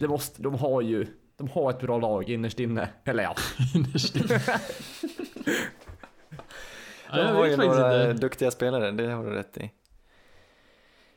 Det 0.00 0.08
måste, 0.08 0.42
de 0.42 0.54
har 0.54 0.80
ju, 0.80 1.06
de 1.36 1.48
har 1.48 1.70
ett 1.70 1.80
bra 1.80 1.98
lag 1.98 2.28
innerst 2.28 2.60
inne. 2.60 2.88
Eller 3.04 3.22
ja. 3.22 3.34
Innerst 3.74 4.16
inne. 4.16 4.40
De 7.12 7.18
jag 7.18 7.34
har 7.34 7.46
ju 7.46 7.56
några 7.56 8.12
duktiga 8.12 8.50
spelare, 8.50 8.90
det 8.90 9.06
har 9.06 9.24
du 9.24 9.30
rätt 9.30 9.56
i. 9.56 9.70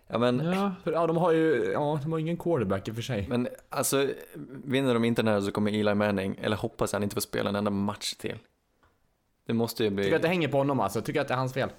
Ja 0.08 0.18
men, 0.18 0.40
Ja, 0.40 0.72
För, 0.84 0.92
ja, 0.92 1.08
de 1.08 1.18
har 1.18 1.32
ju, 1.32 1.72
ja, 1.74 2.00
de 2.04 2.12
har 2.12 2.20
ingen 2.20 2.38
quarterback 2.38 2.88
i 2.88 2.92
och 2.92 2.96
för 2.96 3.02
sig. 3.02 3.26
men 3.30 3.48
alltså, 3.70 4.08
vinner 4.64 4.94
de 4.94 5.06
inte 5.06 5.22
den 5.22 5.34
här 5.34 5.42
så 5.42 5.52
kommer 5.52 5.72
Eli 5.72 5.96
Manning, 5.96 6.40
eller 6.42 6.58
hoppas 6.58 6.94
han 6.94 7.04
inte 7.04 7.14
får 7.14 7.22
spela 7.22 7.50
en 7.50 7.56
enda 7.56 7.72
match 7.72 8.14
till. 8.14 8.38
Det 9.46 9.54
måste 9.54 9.84
ju 9.84 9.90
bli... 9.90 10.04
Tycker 10.04 10.16
att 10.16 10.22
det 10.22 10.28
hänger 10.28 10.48
på 10.48 10.58
honom 10.58 10.80
alltså. 10.80 11.02
Tycker 11.02 11.22
att 11.22 11.28
det 11.28 11.34
är 11.34 11.38
hans 11.38 11.54
fel. 11.54 11.70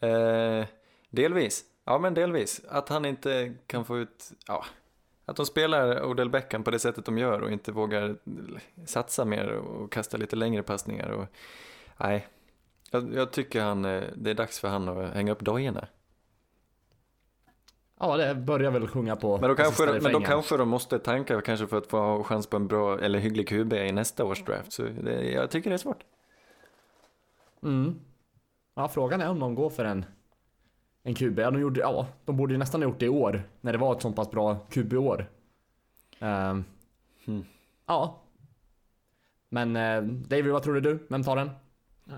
Eh, 0.00 0.66
delvis. 1.10 1.64
Ja, 1.84 1.98
men 1.98 2.14
delvis. 2.14 2.60
Att 2.68 2.88
han 2.88 3.04
inte 3.04 3.54
kan 3.66 3.84
få 3.84 3.98
ut, 3.98 4.30
ja, 4.46 4.64
att 5.24 5.36
de 5.36 5.46
spelar 5.46 6.04
Odell 6.04 6.30
Beckham 6.30 6.64
på 6.64 6.70
det 6.70 6.78
sättet 6.78 7.04
de 7.04 7.18
gör 7.18 7.40
och 7.40 7.52
inte 7.52 7.72
vågar 7.72 8.16
satsa 8.86 9.24
mer 9.24 9.48
och 9.48 9.92
kasta 9.92 10.16
lite 10.16 10.36
längre 10.36 10.62
passningar. 10.62 11.10
Och, 11.10 11.26
nej, 11.96 12.26
jag, 12.90 13.14
jag 13.14 13.30
tycker 13.30 13.62
han, 13.62 13.84
eh, 13.84 14.02
det 14.16 14.30
är 14.30 14.34
dags 14.34 14.60
för 14.60 14.68
han 14.68 14.88
att 14.88 15.14
hänga 15.14 15.32
upp 15.32 15.40
dojorna. 15.40 15.86
Ja, 18.00 18.16
det 18.16 18.34
börjar 18.34 18.70
väl 18.70 18.86
sjunga 18.88 19.16
på 19.16 19.38
Men 19.38 19.48
då, 19.48 19.56
kanske, 19.56 20.00
men 20.02 20.12
då 20.12 20.20
kanske 20.20 20.56
de 20.56 20.68
måste 20.68 20.98
tanka 20.98 21.40
kanske 21.40 21.66
för 21.66 21.78
att 21.78 21.86
få 21.86 21.98
ha 21.98 22.24
chans 22.24 22.46
på 22.46 22.56
en 22.56 22.68
bra 22.68 22.98
eller 23.00 23.18
hygglig 23.18 23.48
QB 23.48 23.72
i 23.72 23.92
nästa 23.92 24.24
års 24.24 24.44
draft. 24.44 24.72
Så 24.72 24.82
det, 24.82 25.30
jag 25.30 25.50
tycker 25.50 25.70
det 25.70 25.76
är 25.76 25.78
svårt. 25.78 26.04
Mm. 27.62 27.94
Ja, 28.74 28.88
frågan 28.88 29.20
är 29.20 29.28
om 29.28 29.40
de 29.40 29.54
går 29.54 29.70
för 29.70 29.84
en, 29.84 30.04
en 31.02 31.14
QB. 31.14 31.38
Ja, 31.38 31.50
de, 31.50 31.60
gjorde, 31.60 31.80
ja, 31.80 32.06
de 32.24 32.36
borde 32.36 32.54
ju 32.54 32.58
nästan 32.58 32.82
ha 32.82 32.88
gjort 32.88 32.98
det 32.98 33.06
i 33.06 33.08
år, 33.08 33.42
när 33.60 33.72
det 33.72 33.78
var 33.78 33.92
ett 33.92 34.02
sånt 34.02 34.16
pass 34.16 34.30
bra 34.30 34.58
QB-år. 34.70 35.30
Ehm, 36.18 36.64
Hmm. 37.28 37.44
Ja. 37.86 38.22
Men 39.48 39.76
eh, 39.76 40.02
David, 40.02 40.52
vad 40.52 40.62
tror 40.62 40.80
du? 40.80 41.06
Vem 41.08 41.22
tar 41.22 41.36
den? 41.36 41.50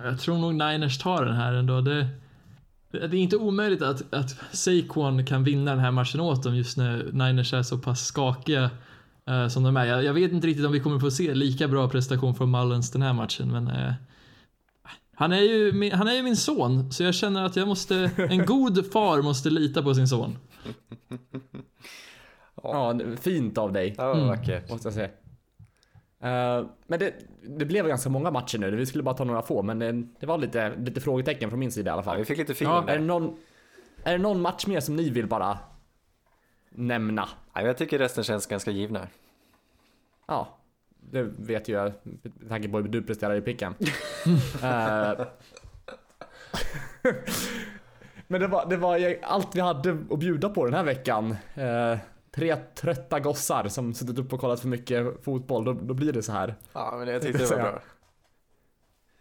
jag 0.04 0.20
tror 0.20 0.38
nog 0.38 0.54
Niners 0.54 0.98
tar 0.98 1.24
den 1.24 1.34
här 1.34 1.52
ändå. 1.52 1.80
Det, 1.80 2.08
det 2.90 2.98
är 3.04 3.14
inte 3.14 3.36
omöjligt 3.36 3.82
att, 3.82 4.14
att 4.14 4.36
Saquon 4.52 5.24
kan 5.26 5.44
vinna 5.44 5.70
den 5.70 5.80
här 5.80 5.90
matchen 5.90 6.20
åt 6.20 6.42
dem 6.42 6.56
just 6.56 6.76
när 6.76 7.08
Niners 7.12 7.52
är 7.54 7.62
så 7.62 7.78
pass 7.78 8.06
skakiga 8.06 8.70
eh, 9.28 9.48
som 9.48 9.62
de 9.62 9.76
är. 9.76 9.84
Jag, 9.84 10.04
jag 10.04 10.14
vet 10.14 10.32
inte 10.32 10.46
riktigt 10.46 10.66
om 10.66 10.72
vi 10.72 10.80
kommer 10.80 10.98
få 10.98 11.10
se 11.10 11.34
lika 11.34 11.68
bra 11.68 11.88
prestation 11.88 12.34
från 12.34 12.50
Mullens 12.50 12.90
den 12.90 13.02
här 13.02 13.12
matchen, 13.12 13.52
men 13.52 13.68
eh, 13.68 13.92
han, 15.14 15.32
är 15.32 15.40
ju, 15.40 15.72
min- 15.72 15.92
han 15.92 16.08
är 16.08 16.12
ju 16.14 16.22
min 16.22 16.36
son, 16.36 16.92
så 16.92 17.02
jag 17.02 17.14
känner 17.14 17.44
att 17.44 17.56
jag 17.56 17.68
måste, 17.68 18.10
en 18.16 18.46
god 18.46 18.92
far 18.92 19.22
måste 19.22 19.50
lita 19.50 19.82
på 19.82 19.94
sin 19.94 20.08
son. 20.08 20.38
Ja, 22.62 22.98
fint 23.20 23.58
av 23.58 23.72
dig. 23.72 23.94
Ja, 23.98 24.14
vad 24.14 24.26
vackert. 24.26 24.70
Måste 24.70 24.86
jag 24.86 24.94
säga. 24.94 25.08
Eh, 26.22 26.66
men 26.86 26.98
det, 26.98 27.14
det 27.42 27.64
blev 27.64 27.86
ganska 27.88 28.10
många 28.10 28.30
matcher 28.30 28.58
nu. 28.58 28.70
Vi 28.76 28.86
skulle 28.86 29.02
bara 29.04 29.14
ta 29.14 29.24
några 29.24 29.42
få, 29.42 29.62
men 29.62 29.78
det, 29.78 29.92
det 30.20 30.26
var 30.26 30.38
lite, 30.38 30.72
lite 30.76 31.00
frågetecken 31.00 31.50
från 31.50 31.58
min 31.60 31.72
sida 31.72 31.90
i 31.90 31.92
alla 31.92 32.00
Ja, 32.00 32.04
fall. 32.04 32.16
vi 32.18 32.24
fick 32.24 32.38
lite 32.38 32.52
feeling 32.52 32.74
Ja, 32.74 32.82
Är 32.82 32.86
det, 32.86 32.92
där. 32.92 32.98
någon, 33.06 33.36
är 34.04 34.12
det 34.12 34.18
någon 34.18 34.40
match 34.40 34.66
mer 34.66 34.80
som 34.80 34.96
ni 34.96 35.10
vill 35.10 35.26
bara 35.26 35.58
nämna? 36.70 37.28
Ja, 37.54 37.62
jag 37.62 37.76
tycker 37.78 37.98
resten 37.98 38.24
känns 38.24 38.46
ganska 38.46 38.70
givna. 38.70 39.06
Ja, 40.26 40.58
det 41.00 41.22
vet 41.22 41.68
ju 41.68 41.72
jag 41.72 41.92
med 42.04 42.48
tanke 42.48 42.68
på 42.68 42.78
hur 42.78 42.88
du 42.88 43.02
presterar 43.02 43.34
i 43.34 43.40
picken. 43.40 43.74
Eh, 44.62 45.26
Men 48.26 48.40
det 48.40 48.46
var, 48.46 48.66
det 48.70 48.76
var 48.76 49.16
allt 49.22 49.56
vi 49.56 49.60
hade 49.60 49.98
att 50.10 50.18
bjuda 50.18 50.48
på 50.48 50.64
den 50.64 50.74
här 50.74 50.84
veckan. 50.84 51.36
Eh, 51.54 51.98
tre 52.34 52.56
trötta 52.56 53.20
gossar 53.20 53.68
som 53.68 53.94
suttit 53.94 54.18
upp 54.18 54.32
och 54.32 54.40
kollat 54.40 54.60
för 54.60 54.68
mycket 54.68 55.24
fotboll, 55.24 55.64
då, 55.64 55.72
då 55.72 55.94
blir 55.94 56.12
det 56.12 56.22
så 56.22 56.32
här. 56.32 56.54
Ja, 56.72 56.94
men 56.98 57.08
jag 57.08 57.22
tyckte 57.22 57.38
det 57.38 57.50
var 57.50 57.56
bra. 57.62 57.82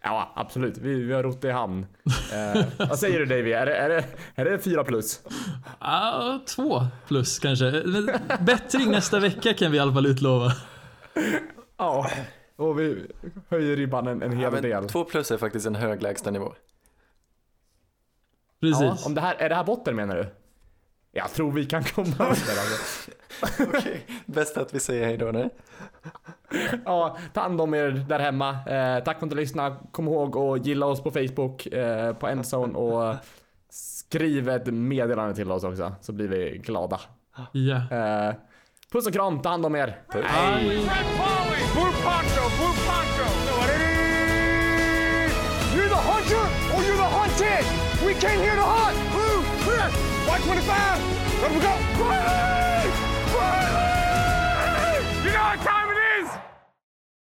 Ja, 0.01 0.31
absolut. 0.35 0.77
Vi, 0.77 1.03
vi 1.03 1.13
har 1.13 1.23
rott 1.23 1.43
i 1.43 1.49
hamn. 1.49 1.85
Eh, 2.33 2.65
vad 2.89 2.99
säger 2.99 3.19
du 3.19 3.25
Davy? 3.25 3.51
Är 3.51 3.65
det, 3.65 3.75
är, 3.75 3.89
det, 3.89 4.05
är 4.35 4.45
det 4.45 4.59
fyra 4.59 4.83
plus? 4.83 5.21
Ja, 5.79 6.39
två 6.47 6.81
plus 7.07 7.39
kanske. 7.39 7.83
Bättring 8.39 8.91
nästa 8.91 9.19
vecka 9.19 9.53
kan 9.53 9.71
vi 9.71 9.77
i 9.77 9.79
alla 9.79 9.93
fall 9.93 10.05
utlova. 10.05 10.51
Ja. 11.77 12.09
Och 12.55 12.79
vi 12.79 13.07
höjer 13.49 13.75
ribban 13.75 14.07
en, 14.07 14.21
en 14.21 14.31
Ja, 14.31 14.37
hel 14.39 14.51
men 14.51 14.61
del. 14.63 14.87
två 14.89 15.03
plus 15.03 15.31
är 15.31 15.37
faktiskt 15.37 15.65
en 15.67 15.75
hög 15.75 16.01
lägstanivå. 16.01 16.53
Ja, 18.59 18.79
Precis. 18.79 19.05
om 19.05 19.13
det 19.15 19.21
här, 19.21 19.35
är 19.35 19.49
det 19.49 19.55
här 19.55 19.63
botten 19.63 19.95
menar 19.95 20.15
du? 20.15 20.27
Jag 21.11 21.33
tror 21.33 21.51
vi 21.51 21.65
kan 21.65 21.83
komma 21.83 22.15
över 22.19 22.29
alltså. 22.29 23.11
Bäst 24.25 24.57
att 24.57 24.73
vi 24.73 24.79
säger 24.79 25.05
hej 25.05 25.17
då, 25.17 25.25
nej? 25.25 25.49
Ja, 26.85 27.17
ta 27.33 27.41
hand 27.41 27.61
om 27.61 27.73
er 27.73 28.05
där 28.09 28.19
hemma. 28.19 28.49
Eh, 28.49 29.03
tack 29.03 29.19
för 29.19 29.25
att 29.25 29.31
ni 29.31 29.35
lyssnade. 29.41 29.75
Kom 29.91 30.07
ihåg 30.07 30.37
att 30.37 30.65
gilla 30.65 30.85
oss 30.85 31.03
på 31.03 31.11
Facebook, 31.11 31.65
eh, 31.65 32.13
på 32.13 32.27
Endzone 32.27 32.73
och 32.73 33.15
skriv 33.69 34.49
ett 34.49 34.65
meddelande 34.67 35.35
till 35.35 35.51
oss 35.51 35.63
också 35.63 35.95
så 36.01 36.11
blir 36.13 36.27
vi 36.27 36.57
glada. 36.57 36.99
Ja. 37.51 37.75
Eh, 37.75 38.33
puss 38.91 39.07
och 39.07 39.13
kram, 39.13 39.41
ta 39.41 39.49
hand 39.49 39.65
om 39.65 39.75
er. 39.75 40.01
Blue 40.11 40.23
Poncho! 42.03 42.43
You're 45.75 45.89
the 45.89 45.95
hunter 45.95 46.45
or 46.75 46.81
you're 46.83 46.97
the 46.97 47.03
hunted. 47.03 47.65
We 48.05 48.13
came 48.13 48.39
here 48.39 48.55
to 48.55 48.61
hunt. 48.61 49.08
Blue, 49.79 49.87
clear. 49.87 50.27
White 50.27 50.41
25. 50.43 51.41
Let 51.41 51.51
we 51.51 51.59
go. 51.59 51.77
Quiet! 51.95 52.68